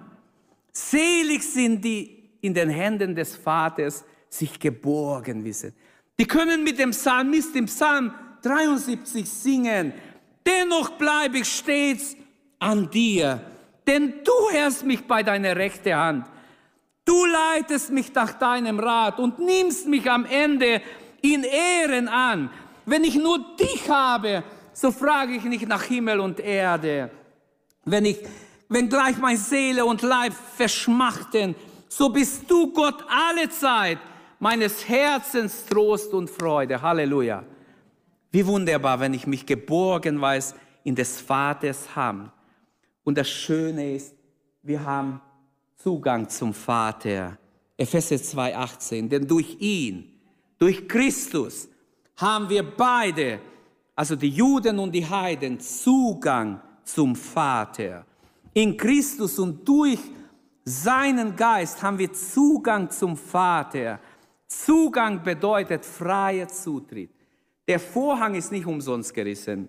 Selig 0.73 1.43
sind 1.43 1.85
die 1.85 2.31
in 2.43 2.55
den 2.55 2.69
Händen 2.69 3.15
des 3.15 3.35
Vaters 3.35 4.05
sich 4.31 4.59
geborgen 4.59 5.45
wissen. 5.45 5.75
Die 6.19 6.27
können 6.27 6.63
mit 6.65 6.79
dem 6.79 6.91
Psalmist 6.91 7.55
im 7.57 7.67
Psalm 7.67 8.15
73 8.43 9.29
singen. 9.29 9.93
Dennoch 10.47 10.91
bleibe 10.91 11.39
ich 11.39 11.49
stets 11.49 12.17
an 12.59 12.91
dir, 12.91 13.41
denn 13.87 14.15
du 14.25 14.57
hörst 14.57 14.85
mich 14.85 15.07
bei 15.07 15.23
deiner 15.23 15.57
rechten 15.57 15.95
Hand. 15.95 16.27
Du 17.05 17.27
leitest 17.27 17.91
mich 17.91 18.15
nach 18.15 18.35
deinem 18.35 18.79
Rat 18.79 19.19
und 19.19 19.39
nimmst 19.39 19.87
mich 19.87 20.09
am 20.09 20.25
Ende 20.25 20.81
in 21.23 21.43
Ehren 21.43 22.09
an. 22.09 22.51
Wenn 22.87 23.05
ich 23.05 23.17
nur 23.17 23.57
dich 23.57 23.89
habe, 23.91 24.45
so 24.73 24.93
frage 24.93 25.35
ich 25.35 25.45
nicht 25.45 25.67
nach 25.67 25.83
Himmel 25.83 26.21
und 26.21 26.39
Erde. 26.39 27.11
Wenn 27.85 28.05
ich, 28.05 28.19
wenn 28.69 28.89
gleich 28.89 29.19
meine 29.19 29.39
Seele 29.39 29.85
und 29.85 30.03
Leib 30.03 30.33
verschmachten, 30.57 31.55
so 31.89 32.11
bist 32.11 32.49
du 32.49 32.73
Gott 32.73 33.05
alle 33.09 33.49
Zeit 33.49 33.99
meines 34.41 34.89
Herzens 34.89 35.67
Trost 35.67 36.13
und 36.13 36.29
Freude. 36.29 36.81
Halleluja. 36.83 37.45
Wie 38.33 38.47
wunderbar, 38.47 38.99
wenn 38.99 39.15
ich 39.15 39.27
mich 39.27 39.47
geborgen 39.47 40.21
weiß 40.21 40.55
in 40.83 40.95
des 40.95 41.21
Vaters 41.21 41.95
Hand. 41.95 42.33
Und 43.05 43.19
das 43.19 43.29
Schöne 43.29 43.95
ist, 43.95 44.15
wir 44.63 44.85
haben 44.85 45.21
Zugang 45.77 46.29
zum 46.29 46.55
Vater. 46.55 47.39
Epheser 47.77 48.17
2,18. 48.17 49.09
Denn 49.09 49.27
durch 49.27 49.57
ihn, 49.61 50.21
durch 50.59 50.89
Christus, 50.89 51.69
haben 52.17 52.49
wir 52.49 52.63
beide, 52.63 53.41
also 53.95 54.17
die 54.17 54.29
Juden 54.29 54.79
und 54.79 54.93
die 54.93 55.07
Heiden, 55.07 55.61
Zugang 55.61 56.61
zum 56.85 57.15
Vater. 57.15 58.07
In 58.55 58.77
Christus 58.77 59.39
und 59.39 59.67
durch 59.69 60.01
seinen 60.65 61.37
Geist 61.37 61.83
haben 61.83 61.99
wir 61.99 62.13
Zugang 62.13 62.91
zum 62.91 63.17
Vater. 63.17 63.99
Zugang 64.51 65.23
bedeutet 65.23 65.85
freier 65.85 66.49
Zutritt. 66.49 67.13
Der 67.69 67.79
Vorhang 67.79 68.35
ist 68.35 68.51
nicht 68.51 68.67
umsonst 68.67 69.15
gerissen. 69.15 69.69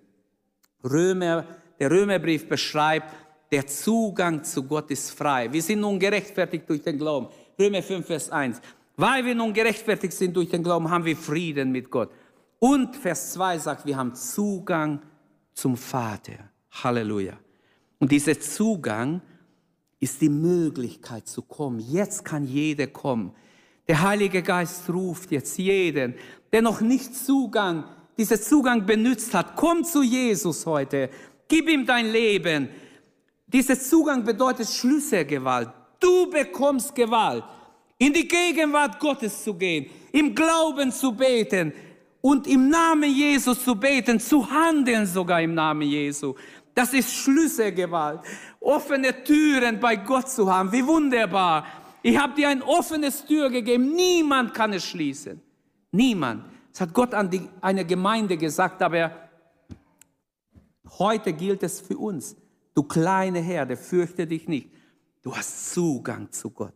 Römer, 0.83 1.45
der 1.79 1.91
Römerbrief 1.91 2.49
beschreibt, 2.49 3.13
der 3.51 3.67
Zugang 3.67 4.43
zu 4.43 4.63
Gott 4.63 4.89
ist 4.89 5.11
frei. 5.11 5.53
Wir 5.53 5.61
sind 5.61 5.81
nun 5.81 5.99
gerechtfertigt 5.99 6.67
durch 6.67 6.81
den 6.81 6.97
Glauben. 6.97 7.27
Römer 7.59 7.83
5, 7.83 8.07
Vers 8.07 8.31
1. 8.31 8.59
Weil 8.95 9.23
wir 9.23 9.35
nun 9.35 9.53
gerechtfertigt 9.53 10.13
sind 10.13 10.35
durch 10.35 10.49
den 10.49 10.63
Glauben, 10.63 10.89
haben 10.89 11.05
wir 11.05 11.15
Frieden 11.15 11.71
mit 11.71 11.91
Gott. 11.91 12.09
Und 12.57 12.95
Vers 12.95 13.33
2 13.33 13.59
sagt, 13.59 13.85
wir 13.85 13.95
haben 13.95 14.15
Zugang 14.15 14.99
zum 15.53 15.77
Vater. 15.77 16.49
Halleluja. 16.71 17.37
Und 17.99 18.11
dieser 18.11 18.39
Zugang 18.39 19.21
ist 19.99 20.21
die 20.21 20.29
Möglichkeit 20.29 21.27
zu 21.27 21.43
kommen. 21.43 21.79
Jetzt 21.79 22.25
kann 22.25 22.45
jeder 22.45 22.87
kommen. 22.87 23.35
Der 23.91 24.03
Heilige 24.03 24.41
Geist 24.41 24.89
ruft 24.89 25.31
jetzt 25.31 25.57
jeden, 25.57 26.15
der 26.53 26.61
noch 26.61 26.79
nicht 26.79 27.13
Zugang, 27.13 27.83
diesen 28.17 28.41
Zugang 28.41 28.85
benutzt 28.85 29.33
hat. 29.33 29.57
Komm 29.57 29.83
zu 29.83 30.01
Jesus 30.01 30.65
heute. 30.65 31.09
Gib 31.49 31.67
ihm 31.67 31.85
dein 31.85 32.09
Leben. 32.09 32.69
Dieser 33.47 33.77
Zugang 33.77 34.23
bedeutet 34.23 34.69
Schlüsselgewalt. 34.69 35.71
Du 35.99 36.29
bekommst 36.29 36.95
Gewalt, 36.95 37.43
in 37.97 38.13
die 38.13 38.29
Gegenwart 38.29 38.97
Gottes 38.97 39.43
zu 39.43 39.55
gehen, 39.55 39.87
im 40.13 40.33
Glauben 40.33 40.93
zu 40.93 41.11
beten 41.11 41.73
und 42.21 42.47
im 42.47 42.69
Namen 42.69 43.13
Jesus 43.13 43.61
zu 43.61 43.75
beten, 43.75 44.21
zu 44.21 44.49
handeln 44.49 45.05
sogar 45.05 45.41
im 45.41 45.53
Namen 45.53 45.81
Jesu. 45.81 46.33
Das 46.73 46.93
ist 46.93 47.13
Schlüsselgewalt. 47.13 48.21
Offene 48.61 49.21
Türen 49.25 49.81
bei 49.81 49.97
Gott 49.97 50.29
zu 50.29 50.49
haben. 50.49 50.71
Wie 50.71 50.87
wunderbar. 50.87 51.65
Ich 52.03 52.17
habe 52.17 52.33
dir 52.33 52.49
ein 52.49 52.61
offenes 52.61 53.25
Tür 53.25 53.49
gegeben. 53.49 53.95
Niemand 53.95 54.53
kann 54.53 54.73
es 54.73 54.83
schließen. 54.85 55.41
Niemand. 55.91 56.45
Das 56.71 56.81
hat 56.81 56.93
Gott 56.93 57.13
an 57.13 57.29
die, 57.29 57.47
eine 57.59 57.85
Gemeinde 57.85 58.37
gesagt, 58.37 58.81
aber 58.81 59.29
heute 60.97 61.33
gilt 61.33 61.63
es 61.63 61.81
für 61.81 61.97
uns. 61.97 62.35
Du 62.73 62.83
kleine 62.83 63.39
Herde, 63.39 63.75
fürchte 63.75 64.25
dich 64.25 64.47
nicht. 64.47 64.69
Du 65.21 65.35
hast 65.35 65.73
Zugang 65.73 66.31
zu 66.31 66.49
Gott. 66.49 66.73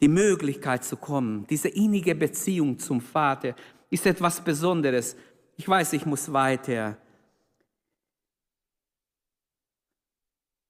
Die 0.00 0.08
Möglichkeit 0.08 0.84
zu 0.84 0.96
kommen, 0.96 1.46
diese 1.46 1.68
innige 1.68 2.14
Beziehung 2.14 2.78
zum 2.78 3.00
Vater 3.00 3.54
ist 3.88 4.04
etwas 4.04 4.40
Besonderes. 4.40 5.16
Ich 5.56 5.68
weiß, 5.68 5.92
ich 5.92 6.04
muss 6.04 6.32
weiter. 6.32 6.98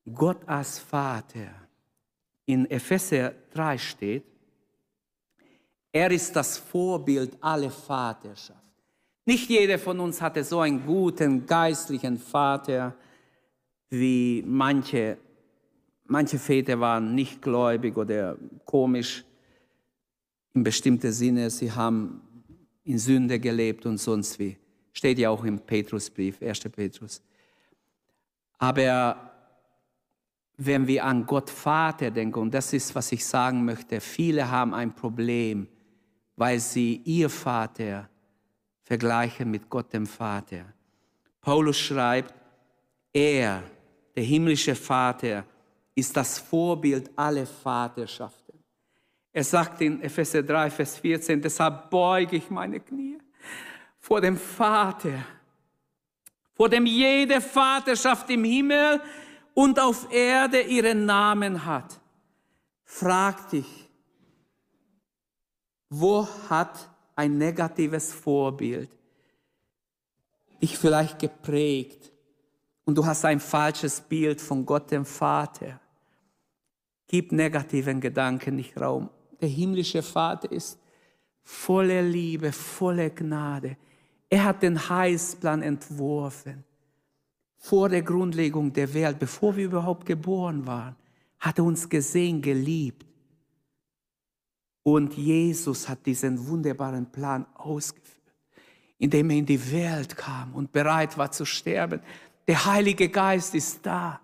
Gott 0.05 0.47
als 0.47 0.79
Vater. 0.79 1.62
In 2.47 2.71
Epheser 2.71 3.35
3 3.53 3.79
steht, 3.79 4.25
er 5.93 6.11
ist 6.11 6.35
das 6.35 6.59
Vorbild 6.59 7.37
aller 7.41 7.71
Vaterschaft. 7.71 8.59
Nicht 9.25 9.49
jeder 9.49 9.79
von 9.79 10.01
uns 10.01 10.21
hatte 10.21 10.43
so 10.43 10.61
einen 10.61 10.85
guten 10.85 11.47
geistlichen 11.47 12.19
Vater, 12.19 12.95
wie 13.91 14.43
manche. 14.47 15.19
Manche 16.07 16.39
Väter 16.39 16.81
waren 16.81 17.15
nicht 17.15 17.41
gläubig 17.41 17.97
oder 17.97 18.37
komisch 18.65 19.25
in 20.55 20.63
bestimmter 20.63 21.13
Sinne. 21.13 21.49
Sie 21.51 21.71
haben 21.71 22.21
in 22.85 22.99
Sünde 22.99 23.39
gelebt 23.39 23.87
und 23.87 23.99
sonst 23.99 24.39
wie. 24.39 24.57
Steht 24.93 25.19
ja 25.19 25.31
auch 25.31 25.45
im 25.45 25.59
Petrusbrief, 25.61 26.43
1. 26.43 26.61
Petrus. 26.71 27.23
Aber 28.59 29.32
wenn 30.67 30.87
wir 30.87 31.05
an 31.05 31.27
Gott 31.27 31.51
Vater 31.51 32.11
denken, 32.11 32.39
und 32.39 32.55
das 32.55 32.73
ist, 32.73 32.95
was 32.95 33.11
ich 33.13 33.25
sagen 33.25 33.65
möchte, 33.65 34.01
viele 34.01 34.51
haben 34.51 34.75
ein 34.75 34.95
Problem, 34.95 35.67
weil 36.37 36.61
sie 36.61 37.03
ihr 37.05 37.29
Vater 37.29 38.09
vergleichen 38.83 39.51
mit 39.51 39.69
Gott 39.69 39.93
dem 39.93 40.07
Vater. 40.07 40.65
Paulus 41.41 41.79
schreibt, 41.79 42.35
er, 43.13 43.63
der 44.15 44.23
himmlische 44.23 44.75
Vater, 44.75 45.45
ist 45.95 46.17
das 46.17 46.39
Vorbild 46.39 47.11
aller 47.17 47.47
Vaterschaften. 47.47 48.59
Er 49.33 49.45
sagt 49.45 49.81
in 49.81 50.01
Epheser 50.03 50.43
3, 50.43 50.71
Vers 50.71 50.99
14, 50.99 51.41
deshalb 51.41 51.91
beuge 51.91 52.37
ich 52.37 52.51
meine 52.51 52.81
Knie 52.81 53.19
vor 53.99 54.21
dem 54.21 54.37
Vater, 54.37 55.25
vor 56.55 56.69
dem 56.69 56.87
jede 56.87 57.41
Vaterschaft 57.41 58.29
im 58.31 58.45
Himmel 58.45 59.01
und 59.55 59.79
auf 59.79 60.11
Erde 60.13 60.63
ihren 60.63 61.05
Namen 61.07 61.65
hat. 61.65 62.01
Frag 62.85 63.51
dich, 63.51 63.89
wo 65.89 66.27
hat 66.49 66.89
ein 67.17 67.39
negatives 67.39 68.13
Vorbild 68.13 68.91
dich 70.61 70.79
vielleicht 70.79 71.19
geprägt 71.19 72.13
und 72.85 72.97
du 72.97 73.05
hast 73.05 73.25
ein 73.25 73.41
falsches 73.41 74.01
Bild 74.01 74.41
von 74.41 74.65
Gott 74.65 74.91
dem 74.91 75.05
Vater? 75.05 75.81
Gib 77.07 77.33
negativen 77.33 78.01
Gedanken 78.01 78.57
nicht 78.57 78.81
Raum. 78.81 79.11
Der 79.41 79.49
himmlische 79.49 80.03
Vater 80.03 80.51
ist 80.51 80.79
voller 81.43 82.03
Liebe, 82.03 82.53
voller 82.53 83.11
Gnade. 83.11 83.77
Er 84.31 84.45
hat 84.45 84.63
den 84.63 84.89
Heilsplan 84.89 85.63
entworfen 85.63 86.65
vor 87.63 87.89
der 87.89 88.03
Grundlegung 88.03 88.73
der 88.73 88.93
Welt, 88.93 89.21
bevor 89.21 89.57
wir 89.57 89.67
überhaupt 89.67 90.05
geboren 90.05 90.67
waren, 90.67 90.97
hat 91.39 91.59
er 91.59 91.65
uns 91.65 91.89
gesehen, 91.89 92.43
geliebt. 92.43 93.07
Und 94.83 95.15
Jesus 95.15 95.89
hat 95.89 96.05
diesen 96.05 96.45
wunderbaren 96.49 97.07
Plan 97.07 97.47
ausgeführt, 97.55 98.35
indem 98.99 99.31
er 99.31 99.37
in 99.37 99.47
die 99.47 99.73
Welt 99.73 100.17
kam 100.17 100.57
und 100.57 100.73
bereit 100.73 101.17
war 101.17 101.31
zu 101.31 101.45
sterben. 101.45 102.01
Der 102.49 102.65
Heilige 102.67 103.09
Geist 103.09 103.55
ist 103.55 103.87
da. 103.87 104.21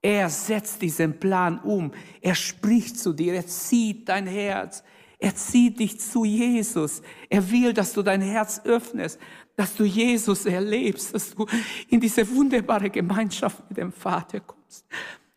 Er 0.00 0.30
setzt 0.30 0.80
diesen 0.80 1.20
Plan 1.20 1.58
um. 1.58 1.92
Er 2.22 2.34
spricht 2.34 2.98
zu 2.98 3.12
dir. 3.12 3.34
Er 3.34 3.46
zieht 3.46 4.08
dein 4.08 4.26
Herz. 4.26 4.82
Er 5.18 5.34
zieht 5.34 5.78
dich 5.78 6.00
zu 6.00 6.24
Jesus. 6.24 7.02
Er 7.28 7.50
will, 7.50 7.74
dass 7.74 7.92
du 7.92 8.00
dein 8.00 8.22
Herz 8.22 8.62
öffnest 8.64 9.20
dass 9.60 9.74
du 9.74 9.84
Jesus 9.84 10.46
erlebst, 10.46 11.14
dass 11.14 11.34
du 11.34 11.44
in 11.88 12.00
diese 12.00 12.26
wunderbare 12.34 12.88
Gemeinschaft 12.88 13.68
mit 13.68 13.76
dem 13.76 13.92
Vater 13.92 14.40
kommst. 14.40 14.86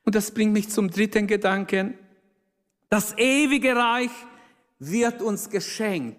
Und 0.06 0.16
das 0.16 0.34
bringt 0.34 0.54
mich 0.54 0.70
zum 0.70 0.90
dritten 0.90 1.28
Gedanken. 1.28 1.96
Das 2.88 3.18
ewige 3.18 3.76
Reich 3.76 4.12
wird 4.80 5.22
uns 5.22 5.50
geschenkt. 5.50 6.18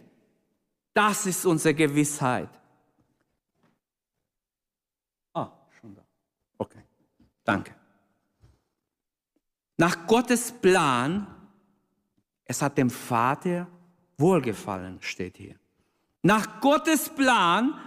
Das 0.92 1.24
ist 1.24 1.46
unsere 1.46 1.72
Gewissheit. 1.72 2.50
Ah, 5.32 5.50
schon 5.80 5.94
da. 5.94 6.04
Okay, 6.58 6.82
danke. 7.42 7.74
Nach 9.78 10.06
Gottes 10.06 10.52
Plan, 10.52 11.26
es 12.44 12.60
hat 12.60 12.76
dem 12.76 12.90
Vater 12.90 13.66
wohlgefallen, 14.18 14.98
steht 15.00 15.38
hier. 15.38 15.58
Nach 16.20 16.60
Gottes 16.60 17.08
Plan 17.08 17.80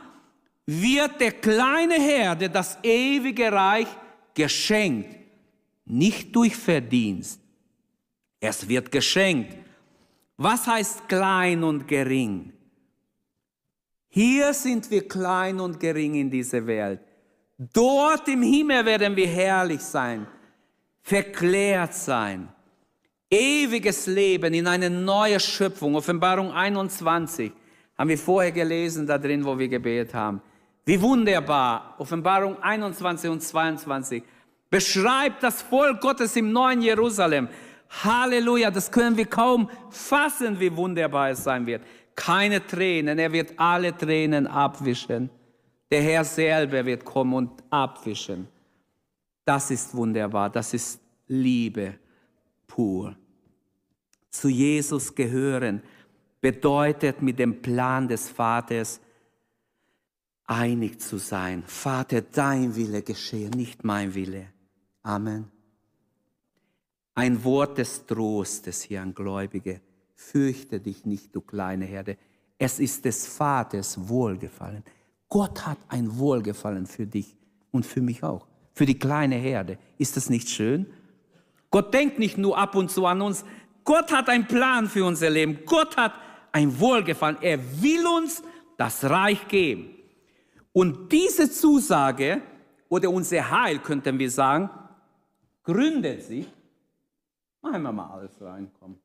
wird 0.68 1.22
der 1.22 1.32
kleine 1.32 1.96
Herde 1.96 2.50
das 2.50 2.78
ewige 2.84 3.52
Reich 3.52 3.88
geschenkt, 4.34 5.16
nicht 5.86 6.36
durch 6.36 6.56
Verdienst. 6.56 7.42
Es 8.40 8.68
wird 8.68 8.92
geschenkt. 8.92 9.56
Was 10.36 10.68
heißt 10.68 11.08
klein 11.08 11.64
und 11.64 11.88
gering? 11.88 12.54
Hier 14.10 14.54
sind 14.54 14.92
wir 14.92 15.08
klein 15.08 15.60
und 15.60 15.80
gering 15.80 16.16
in 16.16 16.30
dieser 16.30 16.66
Welt. 16.68 17.00
Dort 17.58 18.28
im 18.28 18.44
Himmel 18.44 18.86
werden 18.86 19.16
wir 19.16 19.28
herrlich 19.28 19.82
sein, 19.82 20.28
verklärt 21.02 21.94
sein. 21.94 22.50
Ewiges 23.30 24.06
Leben 24.06 24.54
in 24.54 24.68
eine 24.68 24.90
neue 24.90 25.40
Schöpfung. 25.40 25.96
Offenbarung 25.96 26.52
21 26.52 27.52
haben 27.98 28.10
wir 28.10 28.18
vorher 28.18 28.52
gelesen, 28.52 29.08
da 29.08 29.18
drin, 29.18 29.44
wo 29.44 29.58
wir 29.58 29.68
gebetet 29.68 30.14
haben. 30.14 30.42
Wie 30.88 31.02
wunderbar. 31.02 31.96
Offenbarung 31.98 32.64
21 32.64 33.30
und 33.30 33.42
22 33.42 34.24
beschreibt 34.70 35.44
das 35.44 35.62
Volk 35.62 36.00
Gottes 36.00 36.34
im 36.38 36.54
neuen 36.54 36.82
Jerusalem. 36.82 37.50
Halleluja, 37.90 38.72
das 38.72 38.90
können 38.90 39.18
wir 39.18 39.26
kaum 39.26 39.70
fassen, 39.90 40.58
wie 40.62 40.74
wunderbar 40.74 41.32
es 41.32 41.44
sein 41.44 41.66
wird. 41.66 41.84
Keine 42.16 42.66
Tränen, 42.66 43.20
er 43.20 43.34
wird 43.34 43.52
alle 43.58 43.98
Tränen 43.98 44.48
abwischen. 44.48 45.30
Der 45.92 46.02
Herr 46.02 46.24
selber 46.24 46.86
wird 46.86 47.04
kommen 47.04 47.34
und 47.34 47.52
abwischen. 47.70 48.48
Das 49.44 49.70
ist 49.70 49.94
wunderbar, 49.94 50.50
das 50.50 50.74
ist 50.74 51.02
Liebe 51.28 51.96
pur. 52.66 53.14
Zu 54.30 54.48
Jesus 54.48 55.14
gehören 55.14 55.82
bedeutet 56.40 57.22
mit 57.22 57.40
dem 57.40 57.62
Plan 57.62 58.08
des 58.08 58.30
Vaters 58.30 59.02
einig 60.48 61.02
zu 61.02 61.18
sein. 61.18 61.64
Vater, 61.68 62.22
dein 62.22 62.76
Wille 62.76 63.04
geschehe, 63.04 63.50
nicht 63.50 63.84
mein 63.84 64.16
Wille. 64.16 64.48
Amen. 65.04 65.52
Ein 67.14 67.44
Wort 67.44 67.78
des 67.78 68.06
Trostes 68.06 68.82
hier 68.82 69.02
an 69.02 69.14
Gläubige. 69.14 69.82
Fürchte 70.16 70.80
dich 70.80 71.06
nicht, 71.06 71.36
du 71.36 71.42
kleine 71.42 71.86
Herde. 71.86 72.18
Es 72.58 72.80
ist 72.80 73.06
des 73.06 73.28
Vaters 73.28 74.08
Wohlgefallen. 74.08 74.84
Gott 75.30 75.66
hat 75.66 75.78
ein 75.90 76.18
Wohlgefallen 76.18 76.88
für 76.88 77.06
dich 77.06 77.36
und 77.72 77.86
für 77.86 78.02
mich 78.02 78.24
auch. 78.24 78.48
Für 78.74 78.86
die 78.86 78.98
kleine 78.98 79.36
Herde. 79.36 79.78
Ist 79.98 80.16
das 80.18 80.30
nicht 80.30 80.50
schön? 80.50 80.88
Gott 81.70 81.94
denkt 81.94 82.18
nicht 82.20 82.38
nur 82.38 82.58
ab 82.58 82.76
und 82.76 82.90
zu 82.90 83.06
an 83.06 83.22
uns. 83.22 83.44
Gott 83.84 84.12
hat 84.12 84.30
einen 84.30 84.48
Plan 84.48 84.88
für 84.88 85.06
unser 85.06 85.30
Leben. 85.30 85.60
Gott 85.66 85.98
hat 85.98 86.14
ein 86.52 86.80
Wohlgefallen. 86.80 87.38
Er 87.42 87.60
will 87.82 88.06
uns 88.06 88.42
das 88.78 89.04
Reich 89.04 89.48
geben. 89.48 89.97
Und 90.78 91.12
diese 91.12 91.50
Zusage 91.50 92.40
oder 92.88 93.10
unser 93.10 93.50
Heil, 93.50 93.80
könnten 93.80 94.20
wir 94.20 94.30
sagen, 94.30 94.70
gründet 95.64 96.22
sich, 96.22 96.46
machen 97.64 97.82
wir 97.82 97.92
mal 97.92 98.12
alles 98.12 98.40
reinkommen. 98.40 99.00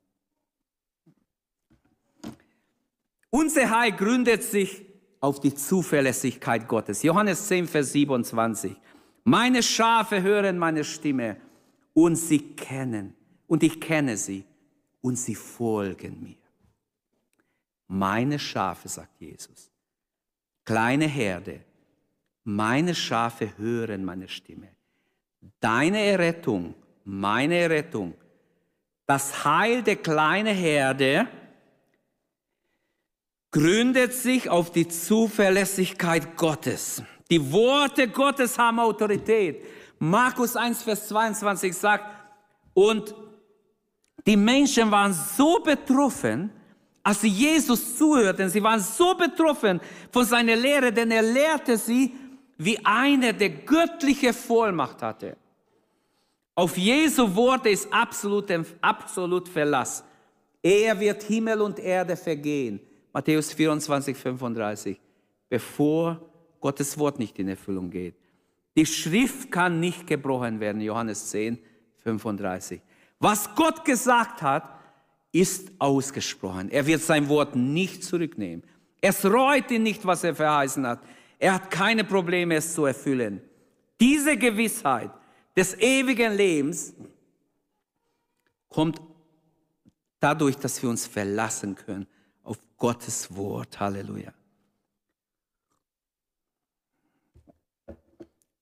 Unser 3.30 3.70
Heil 3.70 3.92
gründet 3.92 4.42
sich 4.42 4.84
auf 5.18 5.40
die 5.40 5.54
Zuverlässigkeit 5.54 6.68
Gottes. 6.68 7.02
Johannes 7.02 7.48
10, 7.48 7.66
Vers 7.66 7.92
27. 7.92 8.76
Meine 9.24 9.62
Schafe 9.62 10.20
hören 10.20 10.58
meine 10.58 10.84
Stimme 10.84 11.38
und 11.94 12.16
sie 12.16 12.54
kennen, 12.54 13.14
und 13.46 13.62
ich 13.62 13.80
kenne 13.80 14.18
sie, 14.18 14.44
und 15.00 15.16
sie 15.16 15.36
folgen 15.36 16.22
mir. 16.22 16.36
Meine 17.88 18.38
Schafe, 18.38 18.90
sagt 18.90 19.18
Jesus, 19.22 19.71
kleine 20.64 21.06
Herde, 21.06 21.60
meine 22.44 22.94
Schafe 22.94 23.56
hören 23.56 24.04
meine 24.04 24.28
Stimme. 24.28 24.68
Deine 25.60 26.00
Errettung, 26.00 26.74
meine 27.04 27.56
Errettung, 27.56 28.14
das 29.06 29.44
Heil 29.44 29.82
der 29.82 29.96
kleinen 29.96 30.54
Herde 30.54 31.28
gründet 33.50 34.14
sich 34.14 34.48
auf 34.48 34.72
die 34.72 34.88
Zuverlässigkeit 34.88 36.36
Gottes. 36.36 37.02
Die 37.30 37.52
Worte 37.52 38.08
Gottes 38.08 38.58
haben 38.58 38.80
Autorität. 38.80 39.64
Markus 39.98 40.56
1, 40.56 40.82
Vers 40.82 41.08
22 41.08 41.74
sagt, 41.74 42.04
und 42.74 43.14
die 44.26 44.36
Menschen 44.36 44.90
waren 44.90 45.12
so 45.12 45.60
betroffen, 45.60 46.50
als 47.03 47.20
sie 47.20 47.28
Jesus 47.28 47.96
zuhörten. 47.96 48.48
Sie 48.48 48.62
waren 48.62 48.80
so 48.80 49.14
betroffen 49.14 49.80
von 50.11 50.24
seiner 50.24 50.57
Lehre, 50.57 50.92
denn 50.92 51.11
er 51.11 51.22
lehrte 51.22 51.76
sie, 51.76 52.14
wie 52.59 52.78
einer, 52.84 53.32
der 53.32 53.50
göttliche 53.50 54.32
Vollmacht 54.32 55.03
hatte. 55.03 55.36
Auf 56.55 56.76
Jesu 56.76 57.34
Worte 57.34 57.70
ist 57.70 57.92
absolut, 57.92 58.46
absolut 58.80 59.48
Verlass. 59.48 60.05
Er 60.62 60.98
wird 61.00 61.22
Himmel 61.24 61.61
und 61.61 61.78
Erde 61.78 62.16
vergehen. 62.16 62.78
Matthäus 63.12 63.53
24, 63.53 64.16
35. 64.16 65.00
Bevor 65.48 66.20
Gottes 66.61 66.96
Wort 66.98 67.18
nicht 67.18 67.38
in 67.38 67.48
Erfüllung 67.48 67.90
geht. 67.90 68.14
Die 68.76 68.86
Schrift 68.86 69.50
kann 69.50 69.80
nicht 69.80 70.07
gebrochen 70.07 70.61
werden. 70.61 70.80
Johannes 70.80 71.30
10, 71.30 71.59
35. 72.05 72.80
Was 73.18 73.55
Gott 73.55 73.84
gesagt 73.84 74.40
hat, 74.42 74.71
ist 75.32 75.72
ausgesprochen. 75.78 76.70
Er 76.70 76.86
wird 76.86 77.00
sein 77.02 77.28
Wort 77.28 77.56
nicht 77.56 78.04
zurücknehmen. 78.04 78.62
Es 79.00 79.24
reut 79.24 79.70
ihn 79.70 79.82
nicht, 79.82 80.04
was 80.06 80.22
er 80.22 80.34
verheißen 80.34 80.86
hat. 80.86 81.00
Er 81.38 81.54
hat 81.54 81.70
keine 81.70 82.04
Probleme, 82.04 82.54
es 82.56 82.74
zu 82.74 82.84
erfüllen. 82.84 83.40
Diese 83.98 84.36
Gewissheit 84.36 85.10
des 85.56 85.74
ewigen 85.78 86.34
Lebens 86.34 86.94
kommt 88.68 89.00
dadurch, 90.20 90.56
dass 90.56 90.82
wir 90.82 90.90
uns 90.90 91.06
verlassen 91.06 91.74
können 91.74 92.06
auf 92.42 92.58
Gottes 92.76 93.34
Wort. 93.34 93.80
Halleluja. 93.80 94.32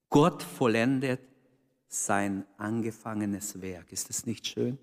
Gott 0.08 0.42
vollendet 0.42 1.20
sein 1.86 2.44
angefangenes 2.56 3.60
Werk. 3.60 3.92
Ist 3.92 4.08
das 4.08 4.26
nicht 4.26 4.46
schön? 4.46 4.78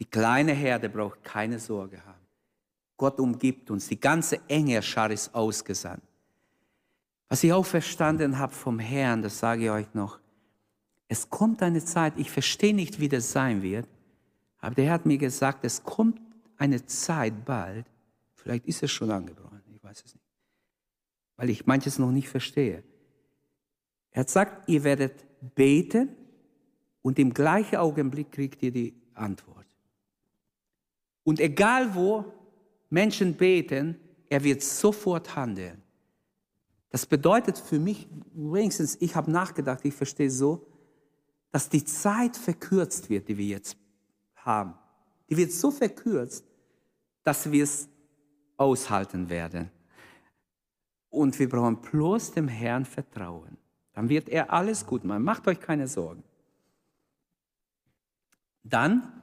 Die 0.00 0.06
kleine 0.06 0.52
Herde 0.52 0.88
braucht 0.88 1.22
keine 1.22 1.58
Sorge 1.58 2.04
haben. 2.04 2.26
Gott 2.96 3.20
umgibt 3.20 3.70
uns. 3.70 3.88
Die 3.88 4.00
ganze 4.00 4.40
enge 4.48 4.82
Schar 4.82 5.10
ist 5.10 5.34
ausgesandt. 5.34 6.02
Was 7.28 7.44
ich 7.44 7.52
auch 7.52 7.64
verstanden 7.64 8.38
habe 8.38 8.52
vom 8.52 8.78
Herrn, 8.78 9.22
das 9.22 9.38
sage 9.38 9.64
ich 9.64 9.70
euch 9.70 9.94
noch. 9.94 10.18
Es 11.06 11.30
kommt 11.30 11.62
eine 11.62 11.84
Zeit, 11.84 12.14
ich 12.16 12.30
verstehe 12.30 12.74
nicht, 12.74 12.98
wie 12.98 13.08
das 13.08 13.30
sein 13.30 13.62
wird, 13.62 13.88
aber 14.58 14.74
der 14.74 14.86
Herr 14.86 14.94
hat 14.94 15.06
mir 15.06 15.18
gesagt, 15.18 15.64
es 15.64 15.82
kommt 15.82 16.20
eine 16.56 16.84
Zeit 16.86 17.44
bald, 17.44 17.86
vielleicht 18.34 18.66
ist 18.66 18.82
es 18.82 18.90
schon 18.90 19.10
angebrochen, 19.10 19.60
ich 19.74 19.82
weiß 19.82 20.02
es 20.04 20.14
nicht, 20.14 20.26
weil 21.36 21.50
ich 21.50 21.66
manches 21.66 21.98
noch 21.98 22.10
nicht 22.10 22.28
verstehe. 22.28 22.84
Er 24.10 24.20
hat 24.20 24.26
gesagt, 24.26 24.68
ihr 24.68 24.84
werdet 24.84 25.24
beten 25.54 26.10
und 27.02 27.18
im 27.18 27.32
gleichen 27.32 27.76
Augenblick 27.76 28.30
kriegt 28.30 28.62
ihr 28.62 28.70
die 28.70 28.94
Antwort. 29.14 29.59
Und 31.24 31.40
egal 31.40 31.94
wo 31.94 32.24
Menschen 32.88 33.36
beten, 33.36 33.98
er 34.28 34.42
wird 34.44 34.62
sofort 34.62 35.36
handeln. 35.36 35.82
Das 36.90 37.06
bedeutet 37.06 37.58
für 37.58 37.78
mich, 37.78 38.08
wenigstens 38.32 38.96
ich 39.00 39.14
habe 39.14 39.30
nachgedacht, 39.30 39.84
ich 39.84 39.94
verstehe 39.94 40.30
so, 40.30 40.66
dass 41.52 41.68
die 41.68 41.84
Zeit 41.84 42.36
verkürzt 42.36 43.10
wird, 43.10 43.28
die 43.28 43.36
wir 43.36 43.46
jetzt 43.46 43.76
haben. 44.36 44.74
Die 45.28 45.36
wird 45.36 45.52
so 45.52 45.70
verkürzt, 45.70 46.44
dass 47.22 47.50
wir 47.50 47.64
es 47.64 47.88
aushalten 48.56 49.28
werden. 49.28 49.70
Und 51.08 51.38
wir 51.38 51.48
brauchen 51.48 51.80
bloß 51.80 52.32
dem 52.32 52.48
Herrn 52.48 52.84
vertrauen. 52.84 53.56
Dann 53.92 54.08
wird 54.08 54.28
er 54.28 54.52
alles 54.52 54.86
gut 54.86 55.04
machen. 55.04 55.22
Macht 55.22 55.46
euch 55.48 55.60
keine 55.60 55.88
Sorgen. 55.88 56.22
Dann 58.62 59.19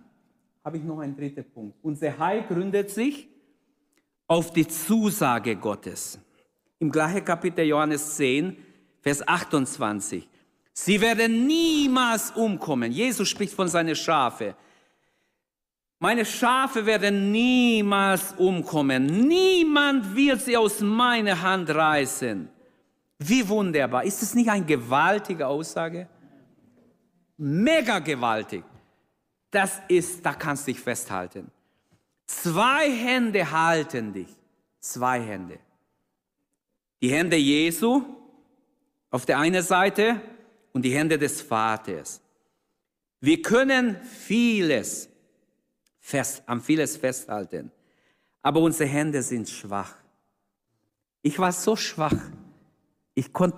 habe 0.68 0.80
ich 0.80 0.84
noch 0.84 1.00
einen 1.00 1.16
dritten 1.16 1.46
Punkt. 1.50 1.78
Unser 1.82 2.18
Heil 2.20 2.44
gründet 2.44 2.90
sich 2.90 3.30
auf 4.28 4.52
die 4.52 4.68
Zusage 4.68 5.56
Gottes. 5.56 6.20
Im 6.80 6.92
gleichen 6.92 7.24
Kapitel 7.24 7.64
Johannes 7.64 8.18
10, 8.18 8.58
Vers 9.00 9.26
28. 9.26 10.28
Sie 10.74 11.00
werden 11.00 11.48
niemals 11.48 12.32
umkommen. 12.32 12.92
Jesus 12.92 13.30
spricht 13.30 13.54
von 13.54 13.70
seinen 13.70 13.96
Schafe. 13.96 14.58
Meine 16.00 16.26
Schafe 16.26 16.86
werden 16.86 17.32
niemals 17.32 18.34
umkommen. 18.34 19.06
Niemand 19.26 20.14
wird 20.18 20.42
sie 20.42 20.58
aus 20.58 20.82
meiner 20.82 21.42
Hand 21.42 21.70
reißen. 21.70 22.50
Wie 23.20 23.48
wunderbar. 23.48 24.04
Ist 24.04 24.22
es 24.22 24.36
nicht 24.36 24.50
eine 24.50 24.66
gewaltige 24.66 25.48
Aussage? 25.48 26.10
Mega 27.38 28.00
gewaltig. 28.00 28.66
Das 29.58 29.82
ist, 29.88 30.24
da 30.24 30.34
kannst 30.34 30.68
du 30.68 30.72
dich 30.72 30.80
festhalten. 30.80 31.50
Zwei 32.28 32.92
Hände 32.92 33.50
halten 33.50 34.14
dich. 34.14 34.30
Zwei 34.80 35.20
Hände. 35.20 35.58
Die 37.02 37.12
Hände 37.12 37.38
Jesu 37.38 38.04
auf 39.10 39.26
der 39.26 39.40
einen 39.40 39.64
Seite 39.64 40.22
und 40.74 40.84
die 40.84 40.94
Hände 40.94 41.18
des 41.18 41.42
Vaters. 41.42 42.22
Wir 43.20 43.42
können 43.42 43.98
vieles 44.04 45.10
fest, 46.00 46.44
an 46.46 46.62
vieles 46.62 46.96
festhalten, 46.96 47.72
aber 48.44 48.60
unsere 48.62 48.88
Hände 48.88 49.24
sind 49.24 49.50
schwach. 49.50 49.96
Ich 51.24 51.40
war 51.40 51.52
so 51.52 51.76
schwach 51.76 52.30
ich 53.18 53.34
konnte, 53.34 53.58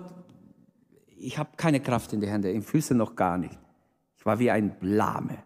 ich 1.18 1.36
habe 1.36 1.50
keine 1.58 1.80
Kraft 1.80 2.14
in 2.14 2.22
die 2.22 2.26
Hände, 2.26 2.50
in 2.50 2.62
Füßen 2.62 2.96
noch 2.96 3.14
gar 3.14 3.36
nicht. 3.36 3.58
Ich 4.16 4.24
war 4.24 4.38
wie 4.38 4.50
ein 4.50 4.78
Blame. 4.78 5.36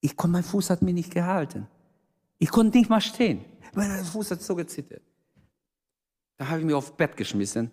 Ich 0.00 0.16
konnte, 0.16 0.32
mein 0.32 0.44
Fuß 0.44 0.70
hat 0.70 0.82
mich 0.82 0.94
nicht 0.94 1.12
gehalten. 1.12 1.66
Ich 2.38 2.50
konnte 2.50 2.78
nicht 2.78 2.90
mal 2.90 3.00
stehen. 3.00 3.44
Mein 3.74 4.04
Fuß 4.04 4.30
hat 4.32 4.42
so 4.42 4.54
gezittert. 4.54 5.02
Da 6.36 6.48
habe 6.48 6.60
ich 6.60 6.66
mich 6.66 6.74
aufs 6.74 6.90
Bett 6.90 7.16
geschmissen 7.16 7.70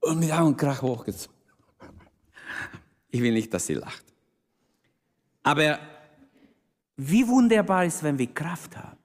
und 0.00 0.18
mit 0.18 0.30
einem 0.30 0.56
Krach 0.56 0.82
hochgezogen. 0.82 1.34
Ich 3.10 3.22
will 3.22 3.32
nicht, 3.32 3.52
dass 3.54 3.66
sie 3.66 3.74
lacht. 3.74 4.04
Aber 5.42 5.78
wie 6.96 7.26
wunderbar 7.26 7.84
ist, 7.84 8.02
wenn 8.02 8.18
wir 8.18 8.32
Kraft 8.32 8.76
haben. 8.76 8.98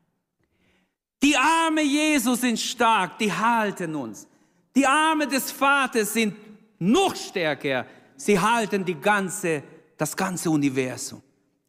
Die 1.21 1.35
Arme 1.35 1.81
Jesus 1.81 2.41
sind 2.41 2.59
stark, 2.59 3.17
die 3.17 3.31
halten 3.31 3.95
uns. 3.95 4.27
Die 4.75 4.85
Arme 4.85 5.27
des 5.27 5.51
Vaters 5.51 6.13
sind 6.13 6.35
noch 6.79 7.15
stärker. 7.15 7.85
Sie 8.15 8.39
halten 8.39 8.85
die 8.85 8.95
ganze, 8.95 9.63
das 9.97 10.15
ganze 10.15 10.49
Universum. 10.49 11.21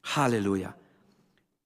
Halleluja. 0.02 0.74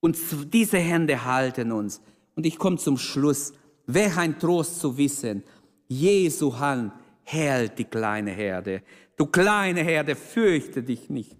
Und 0.05 0.19
diese 0.53 0.77
Hände 0.77 1.25
halten 1.25 1.71
uns. 1.71 1.99
Und 2.35 2.45
ich 2.45 2.59
komme 2.59 2.77
zum 2.77 2.95
Schluss. 2.95 3.53
Welch 3.87 4.15
ein 4.17 4.37
Trost 4.37 4.79
zu 4.79 4.95
wissen, 4.95 5.41
Jesu 5.87 6.59
Hand 6.59 6.93
hält 7.23 7.79
die 7.79 7.85
kleine 7.85 8.29
Herde. 8.29 8.83
Du 9.17 9.25
kleine 9.25 9.81
Herde, 9.81 10.15
fürchte 10.15 10.83
dich 10.83 11.09
nicht. 11.09 11.35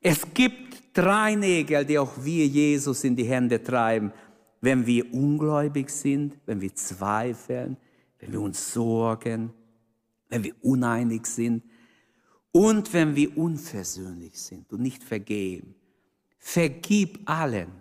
Es 0.00 0.20
gibt 0.34 0.82
drei 0.92 1.36
Nägel, 1.36 1.84
die 1.84 1.96
auch 1.96 2.12
wir 2.24 2.44
Jesus 2.44 3.04
in 3.04 3.14
die 3.14 3.22
Hände 3.22 3.62
treiben, 3.62 4.12
wenn 4.60 4.84
wir 4.84 5.14
ungläubig 5.14 5.88
sind, 5.88 6.36
wenn 6.44 6.60
wir 6.60 6.74
zweifeln, 6.74 7.76
wenn 8.18 8.32
wir 8.32 8.40
uns 8.40 8.72
sorgen, 8.72 9.52
wenn 10.28 10.42
wir 10.42 10.54
uneinig 10.62 11.24
sind 11.26 11.62
und 12.50 12.92
wenn 12.92 13.14
wir 13.14 13.38
unversöhnlich 13.38 14.36
sind 14.40 14.72
und 14.72 14.80
nicht 14.80 15.04
vergeben. 15.04 15.76
Vergib 16.40 17.20
allen. 17.26 17.80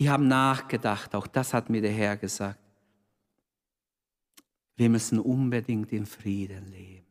Ich 0.00 0.06
habe 0.06 0.24
nachgedacht, 0.24 1.12
auch 1.16 1.26
das 1.26 1.52
hat 1.52 1.68
mir 1.70 1.82
der 1.82 1.90
Herr 1.90 2.16
gesagt. 2.16 2.60
Wir 4.76 4.88
müssen 4.88 5.18
unbedingt 5.18 5.92
in 5.92 6.06
Frieden 6.06 6.70
leben. 6.70 7.04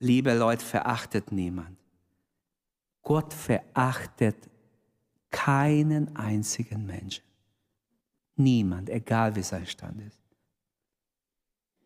Liebe 0.00 0.34
Leute, 0.36 0.64
verachtet 0.64 1.30
niemand. 1.30 1.78
Gott 3.02 3.32
verachtet 3.32 4.50
keinen 5.30 6.16
einzigen 6.16 6.84
Menschen. 6.86 7.22
Niemand, 8.34 8.90
egal 8.90 9.36
wie 9.36 9.42
sein 9.44 9.66
Stand 9.66 10.02
ist. 10.02 10.18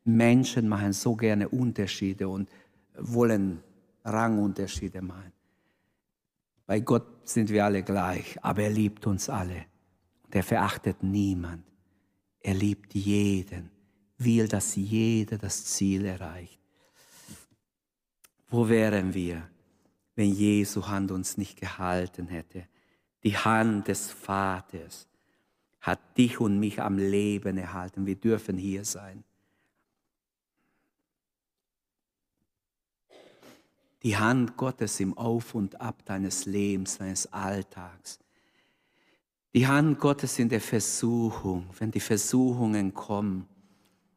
Menschen 0.03 0.67
machen 0.67 0.95
so 0.95 1.15
gerne 1.15 1.47
Unterschiede 1.47 2.27
und 2.27 2.49
wollen 2.97 3.63
Rangunterschiede 4.03 5.03
machen. 5.03 5.38
Bei 6.69 6.81
Gott 6.81 7.27
sind 7.27 7.49
wir 7.49 7.65
alle 7.65 7.83
gleich, 7.83 8.37
aber 8.45 8.65
er 8.65 8.71
liebt 8.71 9.07
uns 9.07 9.31
alle. 9.31 9.65
Und 10.25 10.35
er 10.35 10.43
verachtet 10.43 11.03
niemand. 11.03 11.65
Er 12.41 12.53
liebt 12.53 12.93
jeden, 12.95 13.71
will, 14.19 14.47
dass 14.49 14.77
jeder 14.77 15.39
das 15.39 15.65
Ziel 15.65 16.05
erreicht. 16.05 16.61
Wo 18.49 18.69
wären 18.69 19.15
wir, 19.15 19.49
wenn 20.15 20.31
Jesu 20.31 20.87
Hand 20.87 21.11
uns 21.11 21.39
nicht 21.39 21.59
gehalten 21.59 22.29
hätte? 22.29 22.69
Die 23.25 23.35
Hand 23.35 23.89
des 23.89 24.11
Vaters 24.11 25.09
hat 25.81 26.19
dich 26.19 26.39
und 26.39 26.61
mich 26.61 26.83
am 26.83 26.99
Leben 26.99 27.57
erhalten. 27.57 28.05
Wir 28.05 28.17
dürfen 28.17 28.59
hier 28.59 28.85
sein. 28.85 29.25
Die 34.03 34.17
Hand 34.17 34.57
Gottes 34.57 35.01
im 35.01 35.17
Auf 35.17 35.55
und 35.55 35.81
Ab 35.81 36.05
deines 36.05 36.47
Lebens, 36.47 36.99
deines 36.99 37.33
Alltags. 37.33 38.19
Die 39.55 39.67
Hand 39.67 39.99
Gottes 39.99 40.39
in 40.39 40.49
der 40.49 40.61
Versuchung, 40.61 41.69
wenn 41.79 41.91
die 41.91 42.01
Versuchungen 42.01 42.95
kommen. 42.95 43.49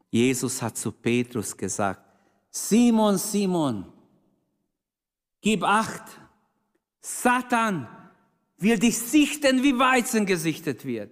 Jesus 0.10 0.62
hat 0.62 0.78
zu 0.78 0.92
Petrus 0.92 1.56
gesagt, 1.56 2.02
Simon, 2.50 3.18
Simon, 3.18 3.86
gib 5.40 5.64
acht, 5.64 6.04
Satan 7.00 7.88
will 8.58 8.78
dich 8.78 8.98
sichten, 8.98 9.64
wie 9.64 9.78
Weizen 9.80 10.26
gesichtet 10.26 10.86
wird. 10.86 11.12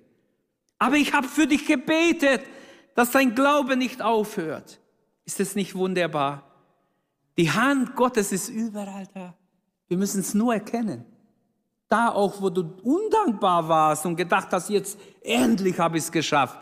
Aber 0.77 0.97
ich 0.97 1.13
habe 1.13 1.27
für 1.27 1.47
dich 1.47 1.65
gebetet, 1.65 2.41
dass 2.95 3.11
dein 3.11 3.33
Glaube 3.33 3.75
nicht 3.75 4.01
aufhört. 4.01 4.79
Ist 5.25 5.39
es 5.39 5.55
nicht 5.55 5.75
wunderbar? 5.75 6.48
Die 7.39 7.49
Hand 7.49 7.95
Gottes 7.95 8.33
ist 8.33 8.49
überall 8.49 9.07
da. 9.13 9.33
Wir 9.87 9.95
müssen 9.95 10.19
es 10.19 10.33
nur 10.33 10.53
erkennen. 10.53 11.05
Da 11.87 12.09
auch, 12.09 12.41
wo 12.41 12.49
du 12.49 12.63
undankbar 12.83 13.65
warst 13.65 14.05
und 14.05 14.17
gedacht 14.17 14.49
hast, 14.51 14.69
jetzt 14.69 14.99
endlich 15.21 15.79
habe 15.79 15.97
ich 15.97 16.03
es 16.03 16.11
geschafft. 16.11 16.59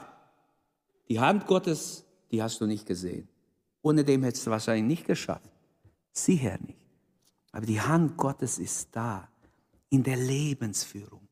Die 1.09 1.19
Hand 1.19 1.47
Gottes, 1.47 2.05
die 2.29 2.43
hast 2.43 2.61
du 2.61 2.67
nicht 2.67 2.85
gesehen. 2.85 3.27
Ohne 3.81 4.03
dem 4.03 4.21
hättest 4.21 4.45
du 4.45 4.51
wahrscheinlich 4.51 4.85
nicht 4.85 5.07
geschafft. 5.07 5.49
Sicher 6.11 6.59
nicht. 6.59 6.77
Aber 7.51 7.65
die 7.65 7.81
Hand 7.81 8.15
Gottes 8.15 8.59
ist 8.59 8.95
da 8.95 9.27
in 9.89 10.03
der 10.03 10.17
Lebensführung. 10.17 11.27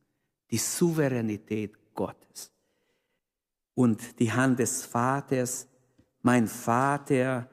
Die 0.49 0.57
Souveränität 0.57 1.93
Gottes. 1.93 2.51
Und 3.75 4.19
die 4.19 4.33
Hand 4.33 4.57
des 4.57 4.83
Vaters, 4.85 5.67
mein 6.23 6.47
Vater, 6.47 7.47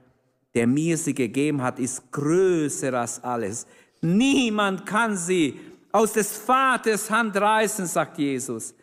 der 0.55 0.67
mir 0.67 0.97
sie 0.99 1.15
gegeben 1.15 1.63
hat, 1.63 1.79
ist 1.79 2.11
größer 2.13 2.93
als 2.95 3.23
alles. 3.23 3.67
Niemand 4.01 4.85
kann 4.85 5.17
sie 5.17 5.59
aus 5.91 6.13
des 6.13 6.37
Vaters 6.37 7.11
Hand 7.11 7.37
reißen, 7.37 7.87
sagt 7.87 8.19
Jesus. 8.19 8.75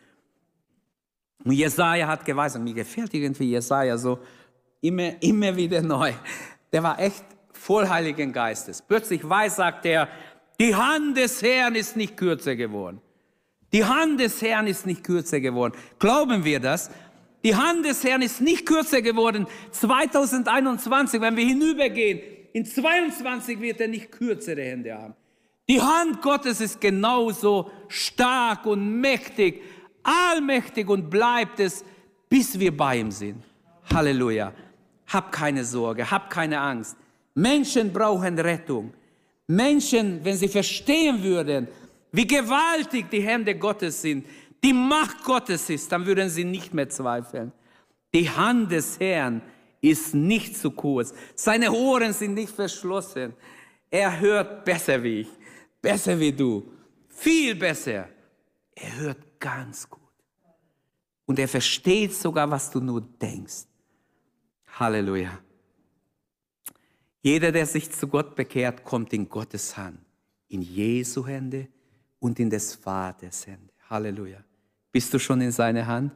Und 1.44 1.52
Jesaja 1.52 2.06
hat 2.06 2.24
geweissagt, 2.24 2.64
mir 2.64 2.74
gefällt 2.74 3.12
irgendwie 3.14 3.50
Jesaja 3.50 3.96
so 3.96 4.18
immer, 4.80 5.22
immer 5.22 5.54
wieder 5.56 5.82
neu. 5.82 6.12
Der 6.72 6.82
war 6.82 6.98
echt 6.98 7.24
voll 7.52 7.88
Heiligen 7.88 8.32
Geistes. 8.32 8.82
Plötzlich 8.82 9.26
weiß, 9.26 9.56
sagt 9.56 9.86
er, 9.86 10.08
die 10.58 10.74
Hand 10.74 11.16
des 11.16 11.40
Herrn 11.42 11.74
ist 11.74 11.96
nicht 11.96 12.16
kürzer 12.16 12.56
geworden. 12.56 13.00
Die 13.72 13.84
Hand 13.84 14.20
des 14.20 14.42
Herrn 14.42 14.66
ist 14.66 14.86
nicht 14.86 15.04
kürzer 15.04 15.40
geworden. 15.40 15.74
Glauben 15.98 16.44
wir 16.44 16.60
das? 16.60 16.90
Die 17.42 17.54
Hand 17.54 17.86
des 17.86 18.04
Herrn 18.04 18.22
ist 18.22 18.40
nicht 18.40 18.66
kürzer 18.66 19.02
geworden. 19.02 19.46
2021, 19.70 21.20
wenn 21.20 21.36
wir 21.36 21.44
hinübergehen, 21.44 22.20
in 22.52 22.66
22 22.66 23.60
wird 23.60 23.80
er 23.80 23.88
nicht 23.88 24.10
kürzere 24.10 24.62
Hände 24.62 24.94
haben. 24.94 25.14
Die 25.68 25.80
Hand 25.80 26.20
Gottes 26.20 26.60
ist 26.60 26.80
genauso 26.80 27.70
stark 27.88 28.66
und 28.66 29.00
mächtig, 29.00 29.62
allmächtig 30.02 30.88
und 30.88 31.08
bleibt 31.08 31.60
es, 31.60 31.84
bis 32.28 32.58
wir 32.58 32.76
bei 32.76 32.98
ihm 32.98 33.10
sind. 33.10 33.42
Halleluja. 33.92 34.52
Hab 35.06 35.32
keine 35.32 35.64
Sorge, 35.64 36.10
hab 36.10 36.28
keine 36.28 36.60
Angst. 36.60 36.96
Menschen 37.34 37.92
brauchen 37.92 38.38
Rettung. 38.38 38.92
Menschen, 39.46 40.24
wenn 40.24 40.36
sie 40.36 40.48
verstehen 40.48 41.22
würden, 41.22 41.68
wie 42.12 42.26
gewaltig 42.26 43.10
die 43.10 43.22
Hände 43.22 43.54
Gottes 43.56 44.02
sind, 44.02 44.26
die 44.62 44.72
Macht 44.72 45.24
Gottes 45.24 45.70
ist, 45.70 45.90
dann 45.90 46.06
würden 46.06 46.28
sie 46.28 46.44
nicht 46.44 46.74
mehr 46.74 46.88
zweifeln. 46.88 47.52
Die 48.12 48.28
Hand 48.28 48.70
des 48.72 48.98
Herrn 49.00 49.42
ist 49.80 50.14
nicht 50.14 50.56
zu 50.56 50.70
kurz. 50.70 51.14
Seine 51.34 51.72
Ohren 51.72 52.12
sind 52.12 52.34
nicht 52.34 52.52
verschlossen. 52.52 53.34
Er 53.90 54.20
hört 54.20 54.64
besser 54.64 55.02
wie 55.02 55.20
ich, 55.20 55.28
besser 55.80 56.18
wie 56.18 56.32
du, 56.32 56.70
viel 57.08 57.54
besser. 57.54 58.08
Er 58.74 58.96
hört 58.96 59.40
ganz 59.40 59.88
gut. 59.88 60.00
Und 61.26 61.38
er 61.38 61.48
versteht 61.48 62.14
sogar, 62.14 62.50
was 62.50 62.70
du 62.70 62.80
nur 62.80 63.00
denkst. 63.00 63.66
Halleluja. 64.78 65.38
Jeder, 67.22 67.52
der 67.52 67.66
sich 67.66 67.90
zu 67.90 68.08
Gott 68.08 68.34
bekehrt, 68.34 68.84
kommt 68.84 69.12
in 69.12 69.28
Gottes 69.28 69.76
Hand, 69.76 70.00
in 70.48 70.62
Jesu 70.62 71.26
Hände 71.26 71.68
und 72.18 72.38
in 72.40 72.48
des 72.48 72.74
Vaters 72.74 73.46
Hände. 73.46 73.72
Halleluja. 73.88 74.42
Bist 74.92 75.14
du 75.14 75.18
schon 75.18 75.40
in 75.40 75.52
seine 75.52 75.86
Hand? 75.86 76.12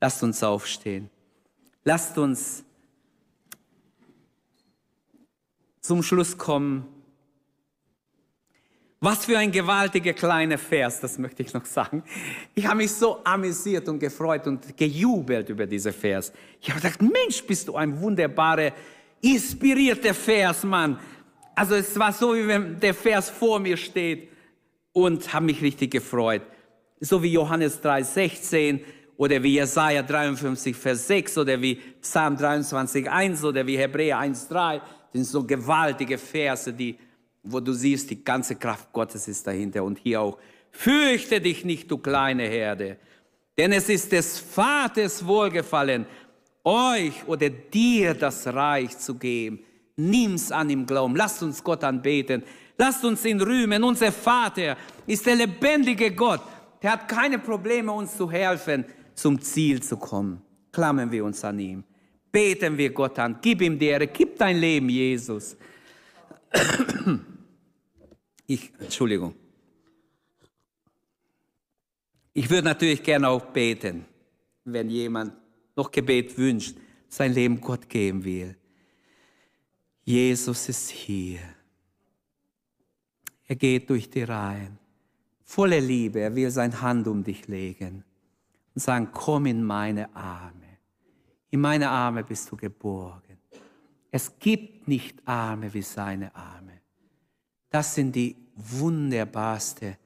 Lasst 0.00 0.22
uns 0.22 0.42
aufstehen. 0.42 1.10
Lasst 1.84 2.18
uns 2.18 2.64
zum 5.80 6.02
Schluss 6.02 6.36
kommen. 6.36 6.86
Was 9.00 9.26
für 9.26 9.38
ein 9.38 9.52
gewaltiger 9.52 10.12
kleiner 10.12 10.58
Vers, 10.58 11.00
das 11.00 11.18
möchte 11.18 11.42
ich 11.44 11.54
noch 11.54 11.64
sagen. 11.64 12.02
Ich 12.56 12.66
habe 12.66 12.78
mich 12.78 12.90
so 12.90 13.24
amüsiert 13.24 13.88
und 13.88 14.00
gefreut 14.00 14.48
und 14.48 14.76
gejubelt 14.76 15.48
über 15.50 15.66
diesen 15.66 15.92
Vers. 15.92 16.32
Ich 16.60 16.68
habe 16.70 16.80
gedacht, 16.80 17.00
Mensch, 17.00 17.44
bist 17.46 17.68
du 17.68 17.76
ein 17.76 18.00
wunderbarer, 18.00 18.72
inspirierter 19.20 20.14
Vers, 20.14 20.64
Mann. 20.64 20.98
Also 21.54 21.76
es 21.76 21.96
war 21.96 22.12
so, 22.12 22.34
wie 22.34 22.48
wenn 22.48 22.80
der 22.80 22.92
Vers 22.92 23.30
vor 23.30 23.60
mir 23.60 23.76
steht 23.76 24.30
und 24.92 25.32
habe 25.32 25.46
mich 25.46 25.62
richtig 25.62 25.92
gefreut 25.92 26.42
so 27.00 27.22
wie 27.22 27.32
Johannes 27.32 27.82
3,16 27.82 28.80
oder 29.16 29.42
wie 29.42 29.54
Jesaja 29.54 30.02
53, 30.02 30.76
Vers 30.76 31.06
6 31.08 31.38
oder 31.38 31.60
wie 31.60 31.74
Psalm 32.00 32.36
23, 32.36 33.10
1 33.10 33.44
oder 33.44 33.66
wie 33.66 33.76
Hebräer 33.76 34.18
1, 34.18 34.48
3. 34.48 34.78
Das 34.78 34.86
sind 35.12 35.24
so 35.24 35.44
gewaltige 35.44 36.18
Verse, 36.18 36.72
die, 36.72 36.96
wo 37.42 37.60
du 37.60 37.72
siehst, 37.72 38.10
die 38.10 38.22
ganze 38.22 38.56
Kraft 38.56 38.92
Gottes 38.92 39.26
ist 39.28 39.46
dahinter. 39.46 39.82
Und 39.82 39.98
hier 39.98 40.20
auch, 40.20 40.38
fürchte 40.70 41.40
dich 41.40 41.64
nicht, 41.64 41.90
du 41.90 41.98
kleine 41.98 42.44
Herde, 42.44 42.98
denn 43.56 43.72
es 43.72 43.88
ist 43.88 44.12
des 44.12 44.38
Vaters 44.38 45.26
Wohlgefallen, 45.26 46.06
euch 46.62 47.26
oder 47.26 47.50
dir 47.50 48.14
das 48.14 48.46
Reich 48.46 48.96
zu 48.98 49.16
geben. 49.16 49.60
Nimm's 49.96 50.52
an 50.52 50.70
im 50.70 50.86
Glauben. 50.86 51.16
Lasst 51.16 51.42
uns 51.42 51.64
Gott 51.64 51.82
anbeten. 51.82 52.44
Lasst 52.76 53.04
uns 53.04 53.24
ihn 53.24 53.40
rühmen. 53.40 53.82
Unser 53.82 54.12
Vater 54.12 54.76
ist 55.06 55.26
der 55.26 55.34
lebendige 55.34 56.12
Gott 56.12 56.40
der 56.82 56.92
hat 56.92 57.08
keine 57.08 57.38
Probleme, 57.38 57.92
uns 57.92 58.16
zu 58.16 58.30
helfen, 58.30 58.84
zum 59.14 59.40
Ziel 59.40 59.82
zu 59.82 59.96
kommen. 59.96 60.42
Klammern 60.72 61.10
wir 61.10 61.24
uns 61.24 61.44
an 61.44 61.58
ihm. 61.58 61.84
Beten 62.30 62.76
wir 62.76 62.90
Gott 62.90 63.18
an. 63.18 63.38
Gib 63.40 63.62
ihm 63.62 63.78
die 63.78 63.86
Ehre. 63.86 64.06
Gib 64.06 64.38
dein 64.38 64.58
Leben, 64.58 64.88
Jesus. 64.88 65.56
Ich, 68.50 68.72
Entschuldigung. 68.78 69.34
Ich 72.32 72.48
würde 72.48 72.64
natürlich 72.68 73.02
gerne 73.02 73.28
auch 73.28 73.44
beten, 73.44 74.06
wenn 74.64 74.88
jemand 74.88 75.34
noch 75.76 75.90
Gebet 75.90 76.38
wünscht, 76.38 76.74
sein 77.08 77.34
Leben 77.34 77.60
Gott 77.60 77.86
geben 77.90 78.24
will. 78.24 78.56
Jesus 80.02 80.70
ist 80.70 80.88
hier. 80.88 81.40
Er 83.46 83.56
geht 83.56 83.90
durch 83.90 84.08
die 84.08 84.22
Reihen 84.22 84.77
voller 85.48 85.80
Liebe. 85.80 86.20
Er 86.20 86.34
will 86.34 86.50
seine 86.50 86.80
Hand 86.80 87.08
um 87.08 87.24
dich 87.24 87.48
legen 87.48 88.04
und 88.74 88.80
sagen, 88.80 89.08
komm 89.12 89.46
in 89.46 89.64
meine 89.64 90.14
Arme. 90.14 90.78
In 91.50 91.60
meine 91.60 91.88
Arme 91.88 92.22
bist 92.22 92.50
du 92.50 92.56
geborgen. 92.56 93.38
Es 94.10 94.38
gibt 94.38 94.86
nicht 94.86 95.26
Arme 95.26 95.72
wie 95.72 95.82
seine 95.82 96.34
Arme. 96.34 96.80
Das 97.70 97.94
sind 97.94 98.14
die 98.14 98.36
wunderbarste, 98.54 99.96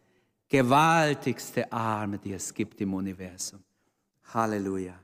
gewaltigste 0.49 1.71
Arme, 1.73 2.19
die 2.19 2.33
es 2.33 2.55
gibt 2.55 2.81
im 2.81 2.95
Universum. 2.95 3.61
Halleluja. 4.33 4.95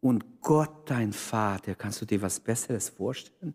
Und 0.00 0.40
Gott, 0.40 0.88
dein 0.88 1.12
Vater, 1.12 1.74
kannst 1.74 2.00
du 2.00 2.06
dir 2.06 2.22
was 2.22 2.38
Besseres 2.38 2.88
vorstellen? 2.88 3.54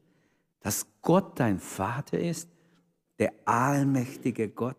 Dass 0.60 0.86
Gott 1.02 1.40
dein 1.40 1.60
Vater 1.60 2.20
ist, 2.20 2.50
der 3.18 3.34
allmächtige 3.46 4.50
Gott, 4.50 4.78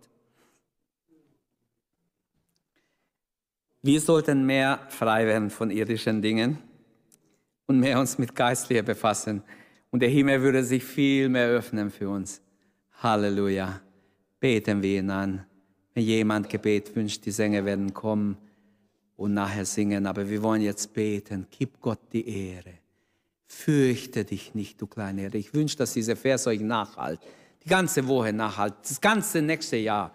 Wir 3.87 4.01
sollten 4.01 4.45
mehr 4.45 4.81
frei 4.89 5.27
werden 5.27 5.49
von 5.49 5.71
irdischen 5.71 6.21
Dingen 6.21 6.59
und 7.69 7.79
mehr 7.79 8.01
uns 8.01 8.19
mit 8.19 8.35
Geistlicher 8.35 8.83
befassen. 8.83 9.45
Und 9.93 10.01
der 10.01 10.09
Himmel 10.09 10.43
würde 10.43 10.65
sich 10.65 10.83
viel 10.83 11.29
mehr 11.29 11.47
öffnen 11.47 11.93
für 11.93 12.09
uns. 12.09 12.43
Halleluja. 13.01 13.81
Beten 14.41 14.83
wir 14.83 14.99
ihn 14.99 15.11
an. 15.11 15.47
Wenn 15.95 16.03
jemand 16.03 16.49
Gebet 16.49 16.97
wünscht, 16.97 17.25
die 17.27 17.31
Sänger 17.31 17.65
werden 17.65 17.95
kommen 17.95 18.37
und 19.17 19.35
nachher 19.35 19.65
singen. 19.65 20.09
Aber 20.09 20.29
wir 20.29 20.43
wollen 20.43 20.63
jetzt 20.63 20.93
beten. 20.93 21.47
Gib 21.57 21.81
Gott 21.81 22.01
die 22.13 22.29
Ehre. 22.29 22.75
Fürchte 23.47 24.25
dich 24.25 24.53
nicht, 24.57 24.83
du 24.83 24.89
kleine 24.89 25.23
Erde. 25.23 25.39
Ich 25.39 25.55
wünsche, 25.55 25.77
dass 25.77 25.93
dieser 25.93 26.17
Vers 26.17 26.49
euch 26.49 26.59
nachhalt. 26.59 27.21
Die 27.65 27.69
ganze 27.69 28.09
Woche 28.09 28.33
nachhalt. 28.33 28.75
Das 28.83 29.01
ganze 29.01 29.43
nächste 29.43 29.77
Jahr. 29.77 30.11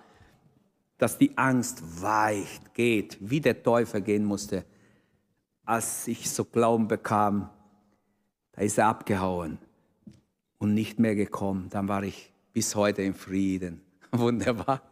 Dass 1.02 1.18
die 1.18 1.36
Angst 1.36 1.82
weicht, 2.00 2.76
geht, 2.76 3.18
wie 3.20 3.42
der 3.42 3.64
Teufel 3.64 4.02
gehen 4.02 4.24
musste. 4.24 4.64
Als 5.66 6.08
ich 6.08 6.30
so 6.30 6.46
Glauben 6.46 6.88
bekam, 6.88 7.50
da 8.52 8.62
ist 8.62 8.78
er 8.78 8.86
abgehauen 8.86 9.58
und 10.60 10.76
nicht 10.76 11.00
mehr 11.00 11.16
gekommen. 11.16 11.70
Dann 11.72 11.88
war 11.88 12.04
ich 12.04 12.32
bis 12.54 12.76
heute 12.76 13.02
im 13.02 13.16
Frieden. 13.16 13.82
Wunderbar. 14.12 14.84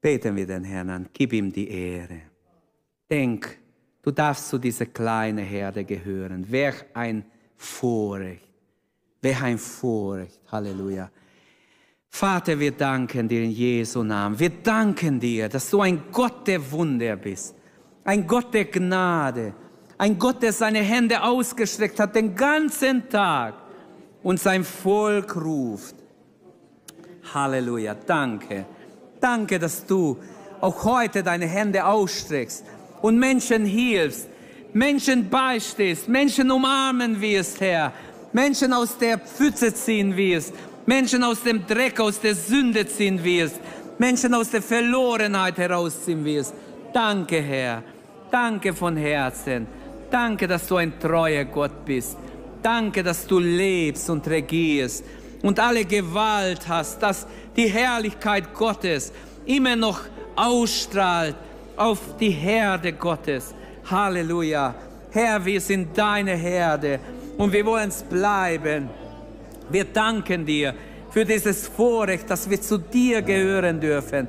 Beten 0.00 0.34
wir 0.34 0.48
den 0.48 0.64
Herrn 0.64 0.90
an, 0.90 1.08
gib 1.12 1.34
ihm 1.34 1.52
die 1.52 1.68
Ehre. 1.68 2.22
Denk, 3.08 3.58
du 4.02 4.10
darfst 4.10 4.48
zu 4.48 4.58
dieser 4.58 4.86
kleinen 4.86 5.44
Herde 5.44 5.84
gehören. 5.84 6.46
Wer 6.48 6.74
ein 6.94 7.24
Vorrecht, 7.56 8.50
wer 9.22 9.40
ein 9.40 9.58
Vorrecht. 9.58 10.40
Halleluja. 10.50 11.12
Vater, 12.14 12.60
wir 12.60 12.70
danken 12.70 13.26
dir 13.26 13.42
in 13.42 13.50
Jesu 13.50 14.04
Namen. 14.04 14.38
Wir 14.38 14.50
danken 14.50 15.18
dir, 15.18 15.48
dass 15.48 15.68
du 15.68 15.80
ein 15.80 16.00
Gott 16.12 16.46
der 16.46 16.70
Wunder 16.70 17.16
bist, 17.16 17.56
ein 18.04 18.24
Gott 18.24 18.54
der 18.54 18.66
Gnade, 18.66 19.52
ein 19.98 20.16
Gott, 20.16 20.40
der 20.40 20.52
seine 20.52 20.78
Hände 20.78 21.20
ausgestreckt 21.20 21.98
hat 21.98 22.14
den 22.14 22.36
ganzen 22.36 23.08
Tag 23.08 23.54
und 24.22 24.38
sein 24.38 24.62
Volk 24.62 25.34
ruft. 25.34 25.96
Halleluja, 27.34 27.96
danke. 28.06 28.64
Danke, 29.18 29.58
dass 29.58 29.84
du 29.84 30.16
auch 30.60 30.84
heute 30.84 31.24
deine 31.24 31.46
Hände 31.46 31.84
ausstreckst 31.84 32.64
und 33.02 33.18
Menschen 33.18 33.64
hilfst, 33.64 34.28
Menschen 34.72 35.28
beistehst, 35.28 36.08
Menschen 36.08 36.52
umarmen 36.52 37.20
wirst, 37.20 37.60
Herr, 37.60 37.92
Menschen 38.32 38.72
aus 38.72 38.98
der 38.98 39.18
Pfütze 39.18 39.74
ziehen 39.74 40.16
wirst, 40.16 40.54
Menschen 40.86 41.24
aus 41.24 41.42
dem 41.42 41.66
Dreck, 41.66 41.98
aus 42.00 42.20
der 42.20 42.34
Sünde 42.34 42.86
ziehen 42.86 43.22
wirst, 43.24 43.60
Menschen 43.98 44.34
aus 44.34 44.50
der 44.50 44.62
Verlorenheit 44.62 45.56
herausziehen 45.56 46.24
wirst. 46.24 46.54
Danke, 46.92 47.40
Herr. 47.40 47.82
Danke 48.30 48.74
von 48.74 48.96
Herzen. 48.96 49.66
Danke, 50.10 50.46
dass 50.46 50.66
du 50.66 50.76
ein 50.76 50.98
treuer 50.98 51.44
Gott 51.44 51.84
bist. 51.84 52.16
Danke, 52.62 53.02
dass 53.02 53.26
du 53.26 53.38
lebst 53.38 54.08
und 54.10 54.26
regierst 54.26 55.04
und 55.42 55.60
alle 55.60 55.84
Gewalt 55.84 56.66
hast, 56.68 57.02
dass 57.02 57.26
die 57.56 57.68
Herrlichkeit 57.68 58.54
Gottes 58.54 59.12
immer 59.44 59.76
noch 59.76 60.00
ausstrahlt 60.36 61.36
auf 61.76 62.16
die 62.18 62.30
Herde 62.30 62.92
Gottes. 62.92 63.54
Halleluja. 63.90 64.74
Herr, 65.10 65.44
wir 65.44 65.60
sind 65.60 65.96
deine 65.96 66.34
Herde 66.34 66.98
und 67.36 67.52
wir 67.52 67.64
wollen 67.66 67.88
es 67.88 68.02
bleiben. 68.02 68.88
Wir 69.70 69.84
danken 69.84 70.44
dir 70.44 70.74
für 71.10 71.24
dieses 71.24 71.68
Vorrecht, 71.68 72.28
dass 72.28 72.48
wir 72.48 72.60
zu 72.60 72.78
dir 72.78 73.22
gehören 73.22 73.80
dürfen, 73.80 74.28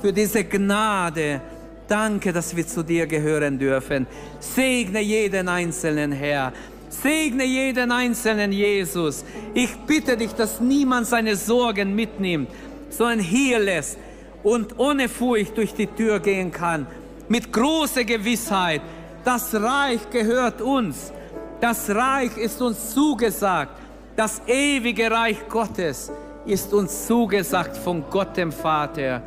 für 0.00 0.12
diese 0.12 0.44
Gnade. 0.44 1.40
Danke, 1.88 2.32
dass 2.32 2.54
wir 2.54 2.66
zu 2.66 2.82
dir 2.82 3.06
gehören 3.06 3.58
dürfen. 3.58 4.06
Segne 4.40 5.00
jeden 5.00 5.48
Einzelnen, 5.48 6.12
Herr. 6.12 6.52
Segne 6.88 7.44
jeden 7.44 7.90
einzelnen 7.90 8.52
Jesus. 8.52 9.24
Ich 9.54 9.74
bitte 9.86 10.16
dich, 10.16 10.32
dass 10.32 10.60
niemand 10.60 11.06
seine 11.06 11.36
Sorgen 11.36 11.94
mitnimmt, 11.94 12.48
sondern 12.90 13.20
hier 13.20 13.58
lässt 13.58 13.98
und 14.42 14.78
ohne 14.78 15.08
Furcht 15.08 15.56
durch 15.56 15.74
die 15.74 15.88
Tür 15.88 16.20
gehen 16.20 16.52
kann. 16.52 16.86
Mit 17.28 17.52
großer 17.52 18.04
Gewissheit, 18.04 18.80
das 19.24 19.54
Reich 19.54 20.08
gehört 20.10 20.60
uns. 20.60 21.12
Das 21.60 21.90
Reich 21.90 22.36
ist 22.36 22.62
uns 22.62 22.94
zugesagt. 22.94 23.72
Das 24.16 24.40
ewige 24.46 25.10
Reich 25.10 25.46
Gottes 25.46 26.10
ist 26.46 26.72
uns 26.72 27.06
zugesagt 27.06 27.76
von 27.76 28.02
Gott 28.08 28.34
dem 28.34 28.50
Vater. 28.50 29.22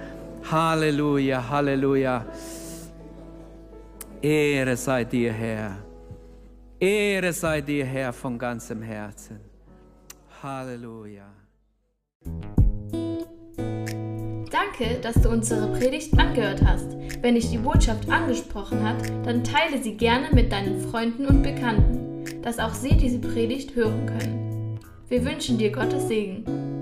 Halleluja, 0.51 1.47
Halleluja. 1.47 2.25
Ehre 4.19 4.75
sei 4.75 5.03
dir, 5.03 5.31
Herr. 5.31 5.77
Ehre 6.79 7.31
sei 7.33 7.61
dir, 7.61 7.85
Herr, 7.85 8.11
von 8.11 8.39
ganzem 8.39 8.81
Herzen. 8.81 9.39
Halleluja. 10.41 11.25
Danke, 14.51 14.99
dass 15.03 15.21
du 15.21 15.29
unsere 15.29 15.67
Predigt 15.77 16.17
angehört 16.17 16.63
hast. 16.65 16.97
Wenn 17.21 17.35
dich 17.35 17.51
die 17.51 17.59
Botschaft 17.59 18.09
angesprochen 18.09 18.81
hat, 18.83 19.07
dann 19.23 19.43
teile 19.43 19.81
sie 19.83 19.95
gerne 19.95 20.29
mit 20.33 20.51
deinen 20.51 20.81
Freunden 20.89 21.27
und 21.27 21.43
Bekannten, 21.43 22.41
dass 22.41 22.57
auch 22.57 22.73
sie 22.73 22.97
diese 22.97 23.19
Predigt 23.19 23.75
hören 23.75 24.07
können. 24.07 24.48
Wir 25.09 25.25
wünschen 25.25 25.57
dir 25.57 25.71
Gottes 25.71 26.07
Segen. 26.07 26.78